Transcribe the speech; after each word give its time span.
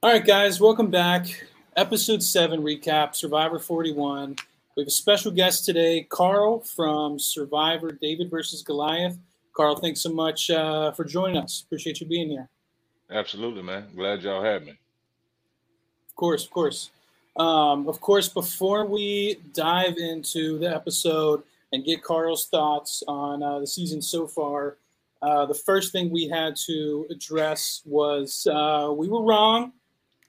All 0.00 0.12
right, 0.12 0.24
guys, 0.24 0.60
welcome 0.60 0.92
back. 0.92 1.26
Episode 1.76 2.22
7 2.22 2.62
recap, 2.62 3.16
Survivor 3.16 3.58
41. 3.58 4.36
We 4.76 4.82
have 4.82 4.86
a 4.86 4.92
special 4.92 5.32
guest 5.32 5.64
today, 5.64 6.06
Carl 6.08 6.60
from 6.60 7.18
Survivor 7.18 7.90
David 7.90 8.30
versus 8.30 8.62
Goliath. 8.62 9.18
Carl, 9.52 9.74
thanks 9.74 10.00
so 10.00 10.10
much 10.10 10.50
uh, 10.50 10.92
for 10.92 11.04
joining 11.04 11.38
us. 11.38 11.64
Appreciate 11.66 12.00
you 12.00 12.06
being 12.06 12.28
here. 12.28 12.48
Absolutely, 13.10 13.60
man. 13.60 13.86
Glad 13.96 14.22
y'all 14.22 14.40
had 14.40 14.66
me. 14.66 14.70
Of 14.70 16.14
course, 16.14 16.44
of 16.44 16.52
course. 16.52 16.90
Um, 17.36 17.88
of 17.88 18.00
course, 18.00 18.28
before 18.28 18.86
we 18.86 19.40
dive 19.52 19.96
into 19.96 20.60
the 20.60 20.72
episode 20.72 21.42
and 21.72 21.84
get 21.84 22.04
Carl's 22.04 22.46
thoughts 22.46 23.02
on 23.08 23.42
uh, 23.42 23.58
the 23.58 23.66
season 23.66 24.00
so 24.00 24.28
far, 24.28 24.76
uh, 25.22 25.46
the 25.46 25.54
first 25.54 25.90
thing 25.90 26.08
we 26.08 26.28
had 26.28 26.54
to 26.68 27.04
address 27.10 27.82
was 27.84 28.46
uh, 28.48 28.92
we 28.96 29.08
were 29.08 29.24
wrong. 29.24 29.72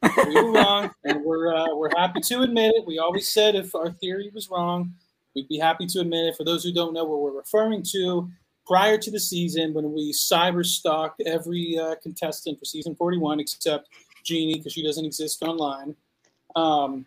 We 0.01 0.35
were 0.35 0.51
wrong, 0.53 0.91
and 1.03 1.23
we're 1.23 1.53
uh, 1.53 1.75
we're 1.75 1.91
happy 1.95 2.21
to 2.21 2.41
admit 2.41 2.73
it. 2.75 2.85
We 2.85 2.99
always 2.99 3.27
said 3.27 3.55
if 3.55 3.75
our 3.75 3.91
theory 3.91 4.31
was 4.33 4.49
wrong, 4.49 4.93
we'd 5.35 5.47
be 5.47 5.57
happy 5.57 5.87
to 5.87 5.99
admit 5.99 6.27
it. 6.27 6.35
For 6.35 6.43
those 6.43 6.63
who 6.63 6.71
don't 6.71 6.93
know 6.93 7.03
what 7.03 7.19
we're 7.19 7.37
referring 7.37 7.83
to, 7.91 8.29
prior 8.65 8.97
to 8.97 9.11
the 9.11 9.19
season, 9.19 9.73
when 9.73 9.91
we 9.91 10.13
cyber 10.13 10.65
stalked 10.65 11.21
every 11.25 11.77
uh, 11.77 11.95
contestant 12.01 12.59
for 12.59 12.65
season 12.65 12.95
41 12.95 13.39
except 13.39 13.89
Jeannie 14.23 14.55
because 14.55 14.73
she 14.73 14.83
doesn't 14.83 15.05
exist 15.05 15.43
online, 15.43 15.95
um, 16.55 17.05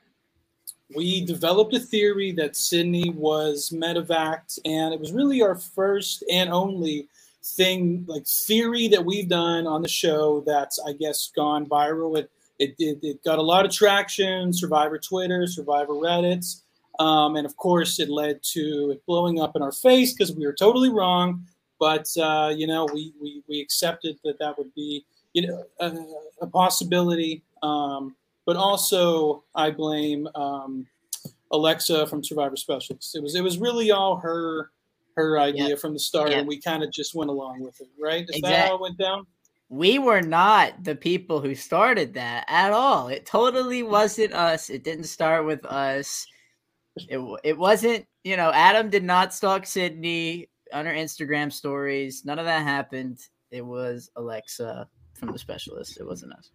we 0.95 1.24
developed 1.24 1.74
a 1.74 1.80
theory 1.80 2.32
that 2.32 2.56
Sydney 2.56 3.10
was 3.10 3.70
medevaced, 3.73 4.59
and 4.66 4.93
it 4.93 5.01
was 5.01 5.12
really 5.12 5.40
our 5.40 5.54
first 5.54 6.24
and 6.30 6.51
only 6.51 7.09
thing 7.45 8.04
like 8.06 8.27
theory 8.27 8.87
that 8.88 9.04
we've 9.04 9.29
done 9.29 9.66
on 9.66 9.82
the 9.82 9.88
show 9.88 10.45
that's 10.46 10.79
I 10.87 10.93
guess 10.93 11.32
gone 11.34 11.66
viral. 11.66 12.18
It 12.18 12.30
it, 12.59 12.74
it, 12.79 12.98
it 13.02 13.24
got 13.24 13.38
a 13.38 13.42
lot 13.42 13.65
of 13.65 13.73
traction, 13.73 14.52
Survivor 14.52 14.99
Twitter, 14.99 15.46
Survivor 15.46 15.95
Reddits, 15.95 16.63
um, 16.99 17.37
and 17.37 17.46
of 17.46 17.57
course 17.57 17.99
it 17.99 18.09
led 18.09 18.43
to 18.52 18.93
it 18.93 19.07
blowing 19.07 19.40
up 19.40 19.57
in 19.57 19.63
our 19.63 19.73
face 19.73 20.13
because 20.13 20.35
we 20.35 20.46
were 20.46 20.52
totally 20.52 20.91
wrong. 20.91 21.45
But 21.80 22.07
uh, 22.16 22.52
you 22.57 22.66
know 22.66 22.87
we, 22.93 23.13
we 23.21 23.43
we 23.49 23.60
accepted 23.60 24.18
that 24.24 24.38
that 24.38 24.59
would 24.59 24.74
be 24.74 25.04
you 25.32 25.46
know 25.46 25.65
a, 25.80 25.93
a 26.43 26.46
possibility. 26.46 27.43
Um, 27.63 28.16
but 28.45 28.57
also 28.57 29.45
I 29.54 29.71
blame 29.71 30.29
um, 30.35 30.87
Alexa 31.51 32.07
from 32.07 32.24
Survivor 32.24 32.57
Specialists. 32.57 33.15
It 33.15 33.23
was 33.23 33.35
it 33.35 33.43
was 33.43 33.59
really 33.59 33.91
all 33.91 34.16
her 34.16 34.71
her 35.16 35.38
idea 35.38 35.71
yep. 35.71 35.79
from 35.79 35.93
the 35.93 35.98
start, 35.98 36.30
yep. 36.30 36.41
and 36.41 36.48
we 36.48 36.60
kind 36.60 36.82
of 36.82 36.91
just 36.91 37.15
went 37.15 37.30
along 37.30 37.60
with 37.60 37.80
it, 37.80 37.88
right? 38.01 38.23
Is 38.23 38.37
exactly. 38.37 38.51
that 38.51 38.69
how 38.69 38.74
it 38.76 38.80
went 38.80 38.98
down? 38.98 39.26
We 39.73 39.98
were 39.98 40.20
not 40.20 40.84
the 40.84 40.95
people 40.95 41.40
who 41.40 41.54
started 41.54 42.12
that 42.12 42.45
at 42.46 42.73
all. 42.73 43.09
It 43.09 43.24
totally 43.24 43.82
mm. 43.82 43.88
wasn't 43.88 44.34
us. 44.34 44.68
It 44.68 44.84
didn't 44.84 45.04
start 45.04 45.46
with 45.46 45.64
us. 45.64 46.26
It 47.09 47.18
it 47.42 47.56
wasn't. 47.56 48.04
You 48.23 48.37
know, 48.37 48.52
Adam 48.52 48.90
did 48.90 49.02
not 49.02 49.32
stalk 49.32 49.64
Sydney 49.64 50.51
on 50.74 50.84
her 50.84 50.92
Instagram 50.92 51.51
stories. 51.51 52.23
None 52.26 52.38
of 52.38 52.45
that 52.45 52.64
happened. 52.64 53.20
It 53.51 53.64
was 53.64 54.10
Alexa 54.16 54.87
from 55.14 55.32
the 55.32 55.38
specialist. 55.38 55.98
It 55.98 56.04
wasn't 56.04 56.34
us. 56.34 56.51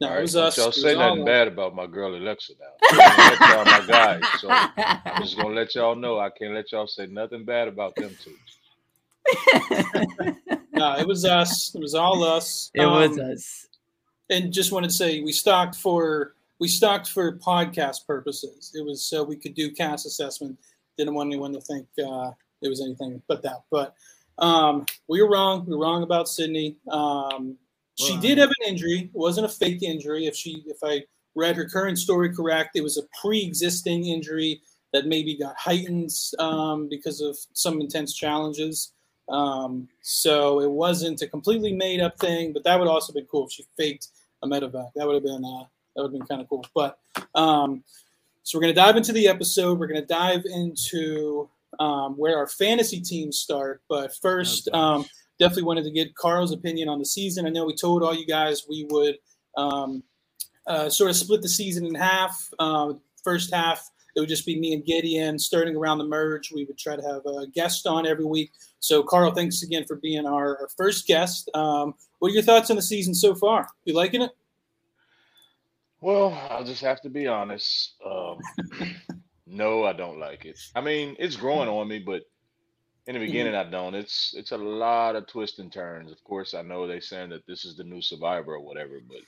No, 0.00 0.06
All 0.06 0.12
right, 0.12 0.20
it 0.20 0.22
was 0.22 0.36
us. 0.36 0.56
Y'all 0.56 0.70
say 0.70 0.96
nothing 0.96 1.24
bad 1.24 1.48
about 1.48 1.74
my 1.74 1.88
girl 1.88 2.14
Alexa 2.14 2.52
now. 2.92 3.48
y'all 3.52 3.64
my 3.64 3.84
guys. 3.84 4.22
So 4.38 4.48
I'm 4.48 5.22
just 5.22 5.36
gonna 5.36 5.56
let 5.56 5.74
y'all 5.74 5.96
know 5.96 6.20
I 6.20 6.30
can't 6.30 6.54
let 6.54 6.70
y'all 6.70 6.86
say 6.86 7.06
nothing 7.06 7.44
bad 7.44 7.66
about 7.66 7.96
them 7.96 8.16
two. 8.22 8.36
no, 10.80 10.96
it 10.96 11.06
was 11.06 11.26
us. 11.26 11.74
It 11.74 11.80
was 11.80 11.94
all 11.94 12.24
us. 12.24 12.70
It 12.74 12.80
um, 12.80 12.92
was 12.92 13.18
us. 13.18 13.66
And 14.30 14.52
just 14.52 14.72
wanted 14.72 14.88
to 14.88 14.96
say 14.96 15.20
we 15.20 15.32
stocked 15.32 15.76
for 15.76 16.34
we 16.58 16.68
stocked 16.68 17.08
for 17.08 17.36
podcast 17.36 18.06
purposes. 18.06 18.72
It 18.74 18.84
was 18.84 19.04
so 19.04 19.22
we 19.22 19.36
could 19.36 19.54
do 19.54 19.70
cast 19.70 20.06
assessment. 20.06 20.58
Didn't 20.96 21.14
want 21.14 21.28
anyone 21.28 21.52
to 21.52 21.60
think 21.60 21.86
uh, 21.98 22.30
it 22.62 22.68
was 22.68 22.80
anything 22.80 23.22
but 23.28 23.42
that. 23.42 23.62
But 23.70 23.94
um, 24.38 24.86
we 25.06 25.22
were 25.22 25.30
wrong. 25.30 25.66
We 25.66 25.76
were 25.76 25.82
wrong 25.82 26.02
about 26.02 26.28
Sydney. 26.28 26.76
Um, 26.90 27.58
she 27.96 28.16
did 28.18 28.38
have 28.38 28.48
an 28.48 28.68
injury. 28.68 29.10
It 29.12 29.18
wasn't 29.18 29.44
a 29.44 29.50
fake 29.50 29.82
injury. 29.82 30.26
If 30.26 30.34
she, 30.34 30.64
if 30.66 30.78
I 30.82 31.02
read 31.34 31.56
her 31.56 31.68
current 31.68 31.98
story 31.98 32.34
correct, 32.34 32.70
it 32.74 32.82
was 32.82 32.96
a 32.96 33.02
pre-existing 33.20 34.06
injury 34.06 34.62
that 34.94 35.06
maybe 35.06 35.36
got 35.36 35.54
heightened 35.58 36.10
um, 36.38 36.88
because 36.88 37.20
of 37.20 37.36
some 37.52 37.82
intense 37.82 38.14
challenges. 38.14 38.92
Um, 39.30 39.88
so 40.02 40.60
it 40.60 40.70
wasn't 40.70 41.22
a 41.22 41.28
completely 41.28 41.72
made-up 41.72 42.18
thing, 42.18 42.52
but 42.52 42.64
that 42.64 42.78
would 42.78 42.88
also 42.88 43.12
been 43.12 43.26
cool 43.26 43.46
if 43.46 43.52
she 43.52 43.64
faked 43.76 44.08
a 44.42 44.48
medevac. 44.48 44.90
That 44.96 45.06
would 45.06 45.14
have 45.14 45.22
been 45.22 45.44
uh, 45.44 45.64
that 45.94 46.02
would 46.02 46.12
have 46.12 46.12
been 46.12 46.26
kind 46.26 46.40
of 46.40 46.48
cool. 46.48 46.66
But 46.74 46.98
um, 47.34 47.84
so 48.42 48.58
we're 48.58 48.62
gonna 48.62 48.74
dive 48.74 48.96
into 48.96 49.12
the 49.12 49.28
episode. 49.28 49.78
We're 49.78 49.86
gonna 49.86 50.04
dive 50.04 50.44
into 50.46 51.48
um, 51.78 52.16
where 52.16 52.36
our 52.36 52.48
fantasy 52.48 53.00
teams 53.00 53.38
start. 53.38 53.82
But 53.88 54.14
first, 54.16 54.68
um, 54.72 55.04
definitely 55.38 55.64
wanted 55.64 55.84
to 55.84 55.90
get 55.90 56.14
Carl's 56.14 56.52
opinion 56.52 56.88
on 56.88 56.98
the 56.98 57.04
season. 57.04 57.46
I 57.46 57.50
know 57.50 57.64
we 57.64 57.74
told 57.74 58.02
all 58.02 58.14
you 58.14 58.26
guys 58.26 58.66
we 58.68 58.86
would 58.90 59.16
um, 59.56 60.02
uh, 60.66 60.88
sort 60.88 61.10
of 61.10 61.16
split 61.16 61.42
the 61.42 61.48
season 61.48 61.86
in 61.86 61.94
half. 61.94 62.48
Uh, 62.58 62.94
first 63.22 63.52
half, 63.52 63.90
it 64.20 64.24
would 64.24 64.28
just 64.28 64.44
be 64.44 64.60
me 64.60 64.74
and 64.74 64.84
Gideon 64.84 65.38
starting 65.38 65.74
around 65.74 65.96
the 65.96 66.04
merge. 66.04 66.52
We 66.52 66.66
would 66.66 66.76
try 66.76 66.94
to 66.94 67.02
have 67.02 67.24
a 67.24 67.46
guest 67.46 67.86
on 67.86 68.06
every 68.06 68.26
week. 68.26 68.52
So, 68.78 69.02
Carl, 69.02 69.32
thanks 69.32 69.62
again 69.62 69.86
for 69.86 69.96
being 69.96 70.26
our, 70.26 70.58
our 70.58 70.68
first 70.76 71.06
guest. 71.06 71.48
Um, 71.54 71.94
what 72.18 72.30
are 72.30 72.34
your 72.34 72.42
thoughts 72.42 72.68
on 72.68 72.76
the 72.76 72.82
season 72.82 73.14
so 73.14 73.34
far? 73.34 73.66
You 73.84 73.94
liking 73.94 74.20
it? 74.20 74.32
Well, 76.02 76.38
I'll 76.50 76.64
just 76.64 76.82
have 76.82 77.00
to 77.00 77.08
be 77.08 77.26
honest. 77.26 77.94
Um, 78.04 78.38
no, 79.46 79.84
I 79.84 79.94
don't 79.94 80.18
like 80.18 80.44
it. 80.44 80.60
I 80.74 80.82
mean, 80.82 81.16
it's 81.18 81.36
growing 81.36 81.68
on 81.68 81.88
me, 81.88 81.98
but 81.98 82.24
in 83.06 83.14
the 83.14 83.20
beginning, 83.20 83.54
mm-hmm. 83.54 83.68
I 83.68 83.70
don't. 83.70 83.94
It's 83.94 84.34
it's 84.36 84.52
a 84.52 84.58
lot 84.58 85.16
of 85.16 85.26
twists 85.26 85.60
and 85.60 85.72
turns. 85.72 86.12
Of 86.12 86.22
course, 86.24 86.52
I 86.52 86.60
know 86.60 86.86
they 86.86 87.00
saying 87.00 87.30
that 87.30 87.46
this 87.46 87.64
is 87.64 87.74
the 87.74 87.84
new 87.84 88.02
Survivor 88.02 88.54
or 88.54 88.60
whatever, 88.60 89.00
but 89.06 89.20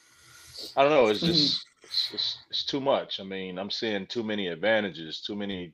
I 0.76 0.82
don't 0.82 0.92
know. 0.92 1.06
It's 1.08 1.20
mm-hmm. 1.20 1.32
just 1.32 1.66
it's, 1.82 2.10
it's, 2.14 2.38
it's 2.50 2.64
too 2.64 2.80
much. 2.80 3.20
I 3.20 3.24
mean, 3.24 3.58
I'm 3.58 3.70
seeing 3.70 4.06
too 4.06 4.22
many 4.22 4.48
advantages, 4.48 5.20
too 5.20 5.36
many, 5.36 5.72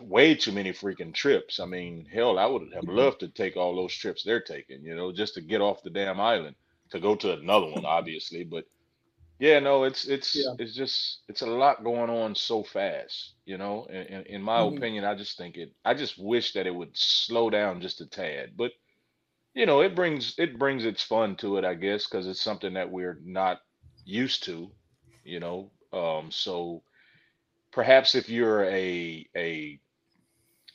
way 0.00 0.34
too 0.34 0.52
many 0.52 0.72
freaking 0.72 1.14
trips. 1.14 1.58
I 1.60 1.66
mean, 1.66 2.06
hell, 2.12 2.38
I 2.38 2.46
would 2.46 2.72
have 2.74 2.84
mm-hmm. 2.84 2.96
loved 2.96 3.20
to 3.20 3.28
take 3.28 3.56
all 3.56 3.74
those 3.74 3.94
trips 3.94 4.22
they're 4.22 4.40
taking, 4.40 4.82
you 4.82 4.94
know, 4.94 5.12
just 5.12 5.34
to 5.34 5.40
get 5.40 5.60
off 5.60 5.82
the 5.82 5.90
damn 5.90 6.20
island 6.20 6.56
to 6.90 7.00
go 7.00 7.14
to 7.16 7.32
another 7.32 7.66
one, 7.66 7.84
obviously. 7.86 8.44
But 8.44 8.64
yeah, 9.38 9.58
no, 9.58 9.84
it's 9.84 10.06
it's 10.06 10.34
yeah. 10.34 10.54
it's 10.58 10.74
just 10.74 11.20
it's 11.28 11.42
a 11.42 11.46
lot 11.46 11.84
going 11.84 12.10
on 12.10 12.34
so 12.34 12.62
fast, 12.62 13.34
you 13.44 13.58
know. 13.58 13.86
In, 13.86 14.22
in 14.26 14.42
my 14.42 14.60
mm-hmm. 14.60 14.76
opinion, 14.76 15.04
I 15.04 15.14
just 15.14 15.36
think 15.36 15.56
it. 15.56 15.72
I 15.84 15.94
just 15.94 16.18
wish 16.18 16.52
that 16.52 16.66
it 16.66 16.74
would 16.74 16.96
slow 16.96 17.50
down 17.50 17.80
just 17.80 18.00
a 18.00 18.06
tad, 18.06 18.52
but 18.56 18.72
you 19.54 19.64
know, 19.64 19.80
it 19.80 19.94
brings 19.94 20.34
it 20.38 20.58
brings 20.58 20.84
its 20.84 21.02
fun 21.02 21.36
to 21.36 21.56
it, 21.56 21.64
I 21.64 21.74
guess, 21.74 22.06
because 22.06 22.26
it's 22.26 22.40
something 22.40 22.74
that 22.74 22.90
we're 22.90 23.18
not 23.24 23.60
used 24.06 24.44
to, 24.44 24.72
you 25.24 25.40
know. 25.40 25.72
Um, 25.92 26.32
so 26.32 26.82
perhaps 27.72 28.14
if 28.16 28.28
you're 28.30 28.64
a 28.66 29.26
a 29.36 29.80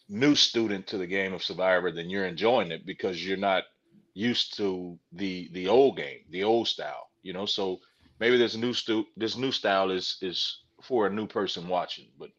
new 0.09 0.35
student 0.35 0.87
to 0.87 0.97
the 0.99 1.07
game 1.07 1.33
of 1.33 1.43
Survivor, 1.43 1.91
then 1.91 2.09
you're 2.09 2.25
enjoying 2.25 2.71
it 2.71 2.85
because 2.85 3.25
you're 3.25 3.37
not 3.37 3.65
used 4.13 4.57
to 4.57 4.99
the 5.13 5.49
the 5.53 5.67
old 5.69 5.97
game, 5.97 6.19
the 6.31 6.43
old 6.43 6.67
style, 6.69 7.09
you 7.23 7.33
know. 7.33 7.47
So 7.47 7.79
maybe 8.19 8.37
this 8.37 8.55
new 8.57 8.73
stu 8.73 9.05
this 9.17 9.37
new 9.37 9.51
style 9.53 9.91
is 9.91 10.17
is 10.21 10.63
for 10.83 11.07
a 11.07 11.13
new 11.13 11.27
person 11.27 11.67
watching, 11.69 12.09
but 12.19 12.31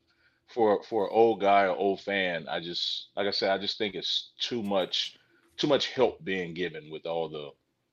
for 0.48 0.82
for 0.84 1.06
an 1.06 1.10
old 1.12 1.40
guy 1.40 1.64
or 1.64 1.76
old 1.76 2.00
fan, 2.02 2.48
I 2.48 2.60
just 2.60 3.10
like 3.16 3.28
I 3.28 3.32
said, 3.32 3.52
I 3.52 3.58
just 3.58 3.78
think 3.78 3.96
it's 3.96 4.32
too 4.40 4.62
much 4.62 5.16
too 5.58 5.68
much 5.68 5.88
help 5.88 6.24
being 6.24 6.54
given 6.54 6.90
with 6.90 7.06
all 7.06 7.28
the 7.30 7.50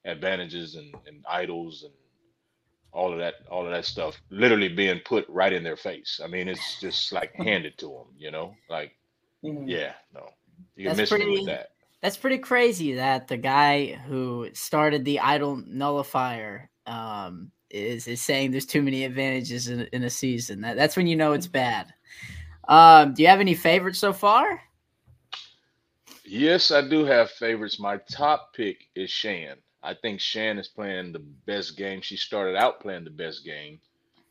advantages 0.10 0.76
and, 0.76 0.94
and 1.08 1.26
idols 1.30 1.84
and 1.84 1.94
all 2.92 3.12
of 3.12 3.20
that 3.20 3.36
all 3.50 3.66
of 3.66 3.72
that 3.72 3.86
stuff 3.86 4.20
literally 4.30 4.70
being 4.70 5.00
put 5.06 5.26
right 5.30 5.54
in 5.54 5.64
their 5.64 5.78
face. 5.78 6.20
I 6.24 6.28
mean, 6.28 6.48
it's 6.48 6.80
just 6.80 7.12
like 7.12 7.34
handed 7.36 7.78
to 7.80 7.88
them, 7.88 8.16
you 8.18 8.32
know? 8.32 8.56
Like 8.70 8.94
mm-hmm. 9.44 9.68
yeah, 9.68 9.94
no. 10.14 10.30
You 10.76 10.90
can 10.90 10.98
miss 10.98 11.10
pretty, 11.10 11.26
me 11.26 11.38
with 11.40 11.48
that. 11.48 11.72
That's 12.02 12.18
pretty 12.18 12.38
crazy 12.38 12.94
that 12.96 13.28
the 13.28 13.38
guy 13.38 13.94
who 14.08 14.50
started 14.54 15.06
the 15.06 15.20
idol 15.20 15.62
nullifier 15.68 16.70
um 16.86 17.52
is 17.70 18.08
is 18.08 18.22
saying 18.22 18.52
there's 18.52 18.66
too 18.66 18.82
many 18.82 19.04
advantages 19.04 19.68
in, 19.68 19.82
in 19.94 20.04
a 20.04 20.10
season. 20.10 20.62
That, 20.62 20.76
that's 20.76 20.98
when 20.98 21.08
you 21.08 21.16
know 21.16 21.34
it's 21.34 21.48
bad. 21.48 21.94
Um, 22.68 23.14
do 23.14 23.24
you 23.24 23.28
have 23.28 23.40
any 23.40 23.56
favorites 23.56 24.00
so 24.00 24.14
far? 24.14 24.62
Yes, 26.24 26.70
I 26.70 26.88
do 26.88 27.06
have 27.06 27.32
favorites. 27.32 27.80
My 27.80 27.98
top 28.12 28.54
pick 28.54 28.86
is 28.96 29.10
Shan. 29.10 29.58
I 29.82 29.94
think 29.94 30.20
Shan 30.20 30.60
is 30.60 30.68
playing 30.68 31.14
the 31.14 31.20
best 31.20 31.78
game. 31.78 32.02
She 32.02 32.18
started 32.18 32.56
out 32.56 32.82
playing 32.82 33.06
the 33.06 33.10
best 33.10 33.46
game, 33.46 33.80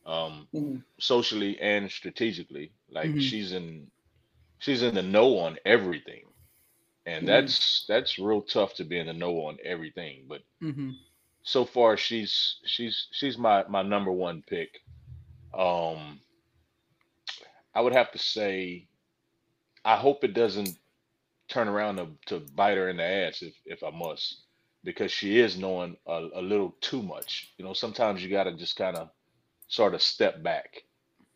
um, 0.07 0.47
mm-hmm. 0.55 0.77
socially 0.99 1.59
and 1.61 1.91
strategically. 1.91 2.73
Like 2.91 3.11
mm-hmm. 3.11 3.21
she's 3.21 3.53
in, 3.53 3.87
she's 4.59 4.83
in 4.83 4.95
the 4.95 5.03
know 5.03 5.39
on 5.39 5.57
everything, 5.65 6.25
and 7.07 7.19
mm-hmm. 7.19 7.27
that's 7.27 7.85
that's 7.89 8.19
real 8.19 8.43
tough 8.43 8.75
to 8.75 8.85
be 8.85 8.99
in 8.99 9.07
the 9.07 9.13
know 9.13 9.37
on 9.47 9.57
everything. 9.65 10.25
But 10.29 10.43
mm-hmm 10.63 10.91
so 11.49 11.65
far 11.65 11.97
she's 11.97 12.57
she's 12.67 13.09
she's 13.11 13.39
my 13.39 13.65
my 13.69 13.83
number 13.83 14.13
one 14.13 14.43
pick. 14.47 14.81
Um, 15.55 16.21
I 17.75 17.81
would 17.81 17.95
have 17.95 18.13
to 18.13 18.19
say, 18.19 18.87
I 19.83 19.97
hope 19.97 20.25
it 20.25 20.35
doesn't 20.35 20.77
turn 21.49 21.69
around 21.69 21.97
to, 21.97 22.09
to 22.27 22.41
bite 22.55 22.77
her 22.77 22.91
in 22.91 22.99
the 22.99 23.05
ass 23.05 23.41
if 23.41 23.55
if 23.65 23.83
I 23.83 23.91
must, 23.91 24.43
because 24.85 25.11
she 25.11 25.39
is 25.39 25.59
knowing 25.59 25.97
a, 26.07 26.29
a 26.35 26.43
little 26.43 26.75
too 26.81 27.03
much. 27.03 27.53
You 27.59 27.65
know, 27.65 27.73
sometimes 27.73 28.23
you 28.23 28.31
got 28.31 28.45
to 28.45 28.57
just 28.57 28.77
kind 28.77 28.97
of 28.97 29.11
sort 29.69 29.95
of 29.95 30.03
step 30.03 30.43
back, 30.43 30.83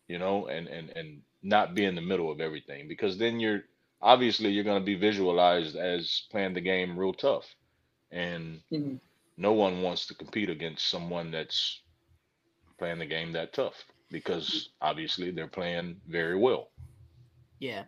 you 0.07 0.19
know, 0.19 0.47
and 0.47 0.67
and 0.67 0.89
and 0.89 1.21
not 1.43 1.75
be 1.75 1.85
in 1.85 1.95
the 1.95 2.01
middle 2.01 2.31
of 2.31 2.39
everything 2.39 2.87
because 2.87 3.17
then 3.17 3.39
you're 3.39 3.63
obviously 4.01 4.49
you're 4.49 4.63
going 4.63 4.79
to 4.79 4.85
be 4.85 4.95
visualized 4.95 5.75
as 5.75 6.23
playing 6.31 6.53
the 6.53 6.61
game 6.61 6.97
real 6.97 7.13
tough 7.13 7.53
and 8.11 8.61
mm-hmm. 8.71 8.95
no 9.37 9.51
one 9.51 9.81
wants 9.81 10.07
to 10.07 10.15
compete 10.15 10.49
against 10.49 10.89
someone 10.89 11.31
that's 11.31 11.81
playing 12.77 12.99
the 12.99 13.05
game 13.05 13.31
that 13.33 13.53
tough 13.53 13.83
because 14.09 14.69
obviously 14.81 15.31
they're 15.31 15.47
playing 15.47 15.99
very 16.07 16.37
well 16.37 16.69
yeah 17.59 17.83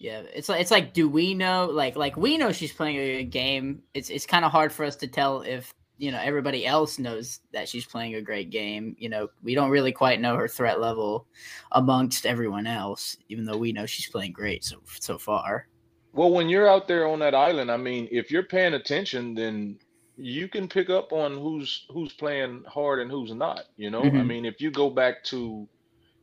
yeah 0.00 0.22
it's 0.34 0.48
like 0.48 0.60
it's 0.60 0.70
like 0.70 0.92
do 0.94 1.08
we 1.08 1.34
know 1.34 1.66
like 1.66 1.94
like 1.94 2.16
we 2.16 2.38
know 2.38 2.50
she's 2.50 2.72
playing 2.72 2.96
a 2.96 3.18
good 3.18 3.30
game 3.30 3.82
it's 3.94 4.08
it's 4.08 4.26
kind 4.26 4.44
of 4.44 4.50
hard 4.50 4.72
for 4.72 4.84
us 4.84 4.96
to 4.96 5.06
tell 5.06 5.42
if 5.42 5.72
you 5.98 6.10
know 6.10 6.18
everybody 6.18 6.66
else 6.66 6.98
knows 6.98 7.40
that 7.52 7.68
she's 7.68 7.84
playing 7.84 8.14
a 8.14 8.22
great 8.22 8.48
game 8.48 8.96
you 8.98 9.10
know 9.10 9.28
we 9.42 9.54
don't 9.54 9.70
really 9.70 9.92
quite 9.92 10.18
know 10.18 10.34
her 10.34 10.48
threat 10.48 10.80
level 10.80 11.26
amongst 11.72 12.24
everyone 12.24 12.66
else 12.66 13.18
even 13.28 13.44
though 13.44 13.58
we 13.58 13.72
know 13.72 13.84
she's 13.84 14.08
playing 14.08 14.32
great 14.32 14.64
so 14.64 14.78
so 14.98 15.18
far 15.18 15.68
well 16.14 16.30
when 16.30 16.48
you're 16.48 16.68
out 16.68 16.88
there 16.88 17.06
on 17.06 17.18
that 17.18 17.34
island 17.34 17.70
i 17.70 17.76
mean 17.76 18.08
if 18.10 18.30
you're 18.30 18.42
paying 18.42 18.74
attention 18.74 19.34
then 19.34 19.78
you 20.16 20.48
can 20.48 20.66
pick 20.66 20.88
up 20.88 21.12
on 21.12 21.36
who's 21.36 21.86
who's 21.90 22.14
playing 22.14 22.64
hard 22.66 23.00
and 23.00 23.10
who's 23.10 23.34
not 23.34 23.64
you 23.76 23.90
know 23.90 24.02
mm-hmm. 24.02 24.18
i 24.18 24.22
mean 24.22 24.46
if 24.46 24.62
you 24.62 24.70
go 24.70 24.88
back 24.88 25.22
to 25.22 25.68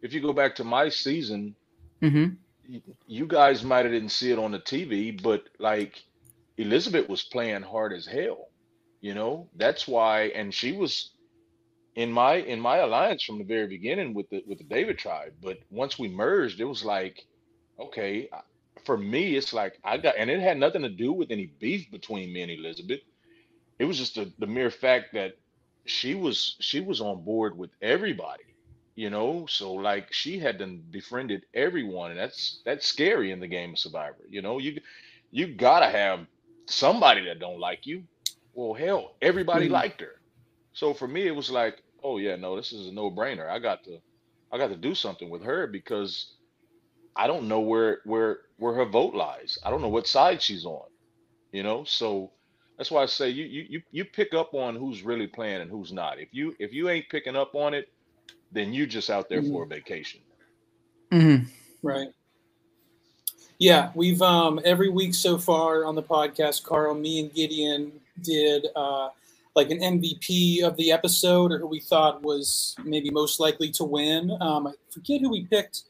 if 0.01 0.13
you 0.13 0.19
go 0.19 0.33
back 0.33 0.55
to 0.55 0.63
my 0.63 0.89
season 0.89 1.55
mm-hmm. 2.01 2.33
You 3.07 3.27
guys 3.27 3.63
might 3.63 3.85
have 3.85 3.93
didn't 3.93 4.09
see 4.11 4.31
it 4.31 4.39
on 4.39 4.51
the 4.51 4.59
tv 4.59 5.21
but 5.21 5.43
like 5.59 6.03
elizabeth 6.57 7.09
was 7.09 7.23
playing 7.23 7.63
hard 7.63 7.93
as 7.93 8.05
hell 8.07 8.47
you 9.01 9.13
know, 9.13 9.49
that's 9.55 9.87
why, 9.87 10.23
and 10.35 10.53
she 10.53 10.71
was 10.73 11.11
in 11.95 12.11
my 12.11 12.35
in 12.35 12.59
my 12.59 12.77
alliance 12.77 13.23
from 13.23 13.39
the 13.39 13.45
very 13.45 13.67
beginning 13.67 14.13
with 14.13 14.29
the 14.29 14.43
with 14.47 14.59
the 14.59 14.63
David 14.65 14.97
tribe. 14.99 15.33
But 15.41 15.59
once 15.71 15.99
we 15.99 16.09
merged, 16.09 16.59
it 16.61 16.65
was 16.65 16.85
like, 16.85 17.25
okay, 17.79 18.29
for 18.85 18.97
me, 18.97 19.35
it's 19.37 19.53
like 19.53 19.79
I 19.83 19.97
got, 19.97 20.15
and 20.17 20.29
it 20.29 20.41
had 20.41 20.57
nothing 20.59 20.83
to 20.83 20.89
do 20.89 21.13
with 21.13 21.31
any 21.31 21.47
beef 21.59 21.91
between 21.91 22.33
me 22.33 22.43
and 22.43 22.51
Elizabeth. 22.51 23.01
It 23.79 23.85
was 23.85 23.97
just 23.97 24.15
the, 24.15 24.31
the 24.39 24.47
mere 24.47 24.71
fact 24.71 25.13
that 25.13 25.33
she 25.85 26.15
was 26.15 26.57
she 26.61 26.81
was 26.81 27.01
on 27.01 27.23
board 27.23 27.57
with 27.57 27.71
everybody, 27.81 28.43
you 28.97 29.09
know. 29.09 29.45
So 29.47 29.71
like 29.71 30.11
she 30.11 30.39
had 30.39 30.57
done 30.57 30.83
befriended 30.91 31.45
everyone, 31.53 32.11
and 32.11 32.19
that's 32.19 32.61
that's 32.65 32.85
scary 32.85 33.31
in 33.31 33.39
the 33.39 33.47
game 33.47 33.71
of 33.71 33.79
Survivor. 33.79 34.25
You 34.27 34.41
know, 34.41 34.57
you 34.57 34.81
you 35.31 35.47
gotta 35.47 35.87
have 35.87 36.27
somebody 36.65 37.23
that 37.25 37.39
don't 37.39 37.61
like 37.61 37.87
you 37.87 38.03
well, 38.57 38.73
hell, 38.73 39.13
everybody 39.21 39.65
mm-hmm. 39.65 39.75
liked 39.75 40.01
her. 40.01 40.19
So 40.73 40.91
for 40.93 41.07
me, 41.07 41.27
it 41.27 41.35
was 41.35 41.51
like, 41.51 41.83
oh 42.03 42.17
yeah, 42.17 42.35
no, 42.35 42.55
this 42.55 42.73
is 42.73 42.87
a 42.87 42.91
no 42.91 43.11
brainer. 43.11 43.47
I 43.47 43.59
got 43.59 43.83
to, 43.83 43.99
I 44.51 44.57
got 44.57 44.69
to 44.69 44.75
do 44.75 44.95
something 44.95 45.29
with 45.29 45.43
her 45.43 45.67
because 45.67 46.33
I 47.15 47.27
don't 47.27 47.47
know 47.47 47.59
where 47.59 47.99
where 48.03 48.39
where 48.57 48.73
her 48.73 48.85
vote 48.85 49.13
lies. 49.13 49.59
I 49.63 49.69
don't 49.69 49.83
know 49.83 49.89
what 49.89 50.07
side 50.07 50.41
she's 50.41 50.65
on. 50.65 50.87
You 51.51 51.61
know, 51.61 51.83
so 51.83 52.31
that's 52.77 52.89
why 52.89 53.03
I 53.03 53.05
say 53.05 53.29
you 53.29 53.45
you 53.45 53.81
you 53.91 54.05
pick 54.05 54.33
up 54.33 54.55
on 54.55 54.75
who's 54.75 55.03
really 55.03 55.27
playing 55.27 55.61
and 55.61 55.69
who's 55.69 55.93
not. 55.93 56.19
If 56.19 56.29
you 56.31 56.55
if 56.57 56.73
you 56.73 56.89
ain't 56.89 57.09
picking 57.09 57.35
up 57.35 57.53
on 57.53 57.75
it, 57.75 57.89
then 58.51 58.73
you 58.73 58.87
just 58.87 59.09
out 59.09 59.29
there 59.29 59.41
mm-hmm. 59.41 59.51
for 59.51 59.63
a 59.63 59.67
vacation. 59.67 60.21
Mm-hmm. 61.11 61.45
Right. 61.83 62.09
Yeah, 63.59 63.91
we've 63.95 64.21
um 64.21 64.59
every 64.63 64.89
week 64.89 65.15
so 65.15 65.37
far 65.37 65.85
on 65.85 65.95
the 65.95 66.03
podcast, 66.03 66.63
Carl, 66.63 66.93
me 66.93 67.19
and 67.19 67.33
Gideon 67.33 67.91
did 68.21 68.67
uh, 68.75 69.09
like 69.55 69.71
an 69.71 69.79
MVP 69.79 70.61
of 70.61 70.77
the 70.77 70.91
episode 70.91 71.51
or 71.51 71.57
who 71.57 71.67
we 71.67 71.79
thought 71.79 72.21
was 72.21 72.75
maybe 72.83 73.09
most 73.09 73.39
likely 73.39 73.71
to 73.71 73.83
win. 73.83 74.31
Um, 74.39 74.67
I 74.67 74.73
forget 74.91 75.21
who 75.21 75.29
we 75.29 75.45
picked. 75.45 75.83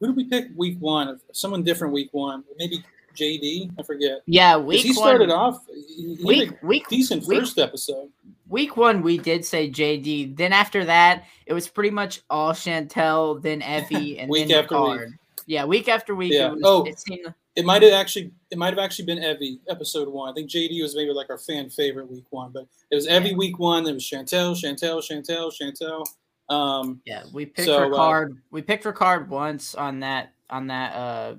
Who 0.00 0.08
did 0.08 0.16
we 0.16 0.24
pick 0.24 0.48
week 0.54 0.76
one? 0.78 1.18
Someone 1.32 1.62
different 1.62 1.94
week 1.94 2.10
one. 2.12 2.44
Maybe 2.58 2.84
JD. 3.16 3.72
I 3.78 3.82
forget. 3.82 4.20
Yeah, 4.26 4.58
week 4.58 4.82
he 4.82 4.92
started 4.92 5.30
one, 5.30 5.38
off. 5.38 5.64
He 5.66 6.18
week 6.22 6.62
week 6.62 6.86
decent 6.88 7.26
week, 7.26 7.40
first 7.40 7.58
episode. 7.58 8.10
Week 8.48 8.76
one, 8.76 9.02
we 9.02 9.18
did 9.18 9.44
say 9.44 9.68
JD. 9.68 10.36
Then 10.36 10.52
after 10.52 10.84
that, 10.84 11.24
it 11.46 11.52
was 11.52 11.68
pretty 11.68 11.90
much 11.90 12.22
all 12.30 12.52
Chantel, 12.52 13.42
then 13.42 13.60
Evvie, 13.60 14.16
and 14.20 14.30
week 14.30 14.48
then 14.48 14.64
after 14.64 14.80
Week. 14.80 15.00
Yeah, 15.46 15.64
week 15.64 15.88
after 15.88 16.14
week. 16.14 16.32
Yeah. 16.32 16.48
It 16.48 16.52
was, 16.54 16.62
oh, 16.64 16.84
it 16.84 16.98
seemed 16.98 17.34
it 17.56 17.64
might 17.64 17.82
have 17.82 17.92
actually 17.92 18.30
it 18.50 18.58
might 18.58 18.70
have 18.70 18.78
actually 18.78 19.06
been 19.06 19.18
Evvie 19.18 19.58
episode 19.68 20.08
one. 20.08 20.30
I 20.30 20.34
think 20.34 20.50
JD 20.50 20.82
was 20.82 20.94
maybe 20.94 21.10
like 21.10 21.30
our 21.30 21.38
fan 21.38 21.70
favorite 21.70 22.10
week 22.10 22.26
one, 22.30 22.52
but 22.52 22.66
it 22.90 22.94
was 22.94 23.08
Evvie 23.08 23.30
yeah. 23.30 23.36
week 23.36 23.58
one. 23.58 23.86
It 23.86 23.94
was 23.94 24.04
Chantel, 24.04 24.54
Chantel, 24.54 25.02
Chantel, 25.02 25.50
Chantel. 25.50 26.06
Um, 26.54 27.00
yeah, 27.06 27.24
we 27.32 27.46
picked 27.46 27.66
so, 27.66 27.80
Ricard. 27.80 28.32
Uh, 28.32 28.34
we 28.50 28.62
picked 28.62 28.84
Ricard 28.84 29.28
once 29.28 29.74
on 29.74 30.00
that 30.00 30.32
on 30.50 30.66
that 30.68 30.94
uh, 30.94 31.34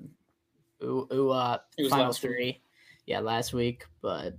ooh, 0.83 1.07
ooh 1.13 1.29
uh 1.29 1.59
final 1.89 2.11
three. 2.11 2.37
Week. 2.37 2.61
Yeah, 3.05 3.19
last 3.19 3.53
week, 3.53 3.85
but 4.01 4.35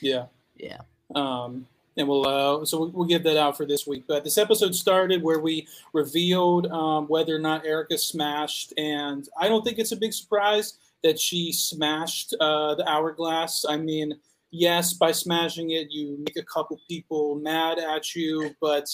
yeah, 0.00 0.26
yeah. 0.56 0.80
Um, 1.14 1.66
and 1.96 2.08
we'll 2.08 2.26
uh, 2.26 2.64
so 2.64 2.86
we'll, 2.86 3.06
give 3.06 3.22
that 3.24 3.36
out 3.36 3.56
for 3.56 3.66
this 3.66 3.86
week. 3.86 4.04
But 4.06 4.24
this 4.24 4.38
episode 4.38 4.74
started 4.74 5.22
where 5.22 5.40
we 5.40 5.66
revealed 5.92 6.66
um, 6.68 7.06
whether 7.06 7.34
or 7.34 7.38
not 7.38 7.66
Erika 7.66 7.98
smashed, 7.98 8.72
and 8.76 9.28
I 9.38 9.48
don't 9.48 9.64
think 9.64 9.78
it's 9.78 9.92
a 9.92 9.96
big 9.96 10.12
surprise 10.12 10.78
that 11.02 11.18
she 11.18 11.52
smashed 11.52 12.34
uh, 12.40 12.74
the 12.76 12.88
hourglass. 12.88 13.64
I 13.68 13.76
mean, 13.76 14.14
yes, 14.50 14.92
by 14.92 15.12
smashing 15.12 15.70
it, 15.70 15.90
you 15.90 16.16
make 16.18 16.36
a 16.36 16.44
couple 16.44 16.80
people 16.88 17.34
mad 17.36 17.78
at 17.78 18.14
you, 18.14 18.54
but 18.60 18.88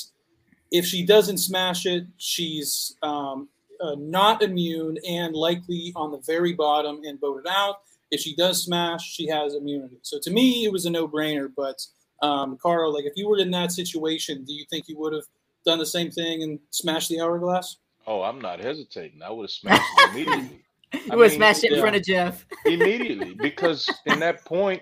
if 0.70 0.86
she 0.86 1.04
doesn't 1.04 1.38
smash 1.38 1.86
it, 1.86 2.06
she's 2.16 2.96
um, 3.02 3.48
uh, 3.80 3.94
not 3.98 4.42
immune 4.42 4.98
and 5.06 5.34
likely 5.34 5.92
on 5.96 6.10
the 6.10 6.18
very 6.18 6.52
bottom 6.52 7.02
and 7.04 7.20
voted 7.20 7.46
out. 7.48 7.80
If 8.10 8.20
she 8.20 8.34
does 8.34 8.64
smash, 8.64 9.12
she 9.12 9.28
has 9.28 9.54
immunity. 9.54 9.98
So 10.02 10.18
to 10.20 10.30
me, 10.30 10.64
it 10.64 10.72
was 10.72 10.86
a 10.86 10.90
no-brainer. 10.90 11.50
But 11.54 11.84
um, 12.22 12.58
Carl, 12.60 12.92
like 12.92 13.04
if 13.04 13.12
you 13.16 13.28
were 13.28 13.38
in 13.38 13.50
that 13.52 13.72
situation, 13.72 14.44
do 14.44 14.52
you 14.52 14.64
think 14.70 14.88
you 14.88 14.98
would 14.98 15.12
have 15.12 15.24
done 15.64 15.78
the 15.78 15.86
same 15.86 16.10
thing 16.10 16.42
and 16.42 16.58
smashed 16.70 17.08
the 17.08 17.20
hourglass? 17.20 17.76
Oh, 18.06 18.22
I'm 18.22 18.40
not 18.40 18.60
hesitating. 18.60 19.22
I 19.22 19.30
would 19.30 19.44
have 19.44 19.50
smashed 19.50 19.82
it 19.98 20.10
immediately. 20.10 20.64
You 20.92 21.18
would 21.18 21.32
smash 21.32 21.62
it 21.62 21.70
in 21.70 21.74
yeah, 21.74 21.80
front 21.80 21.96
of 21.96 22.02
Jeff 22.02 22.46
immediately 22.64 23.34
because 23.34 23.90
in 24.06 24.20
that 24.20 24.44
point, 24.44 24.80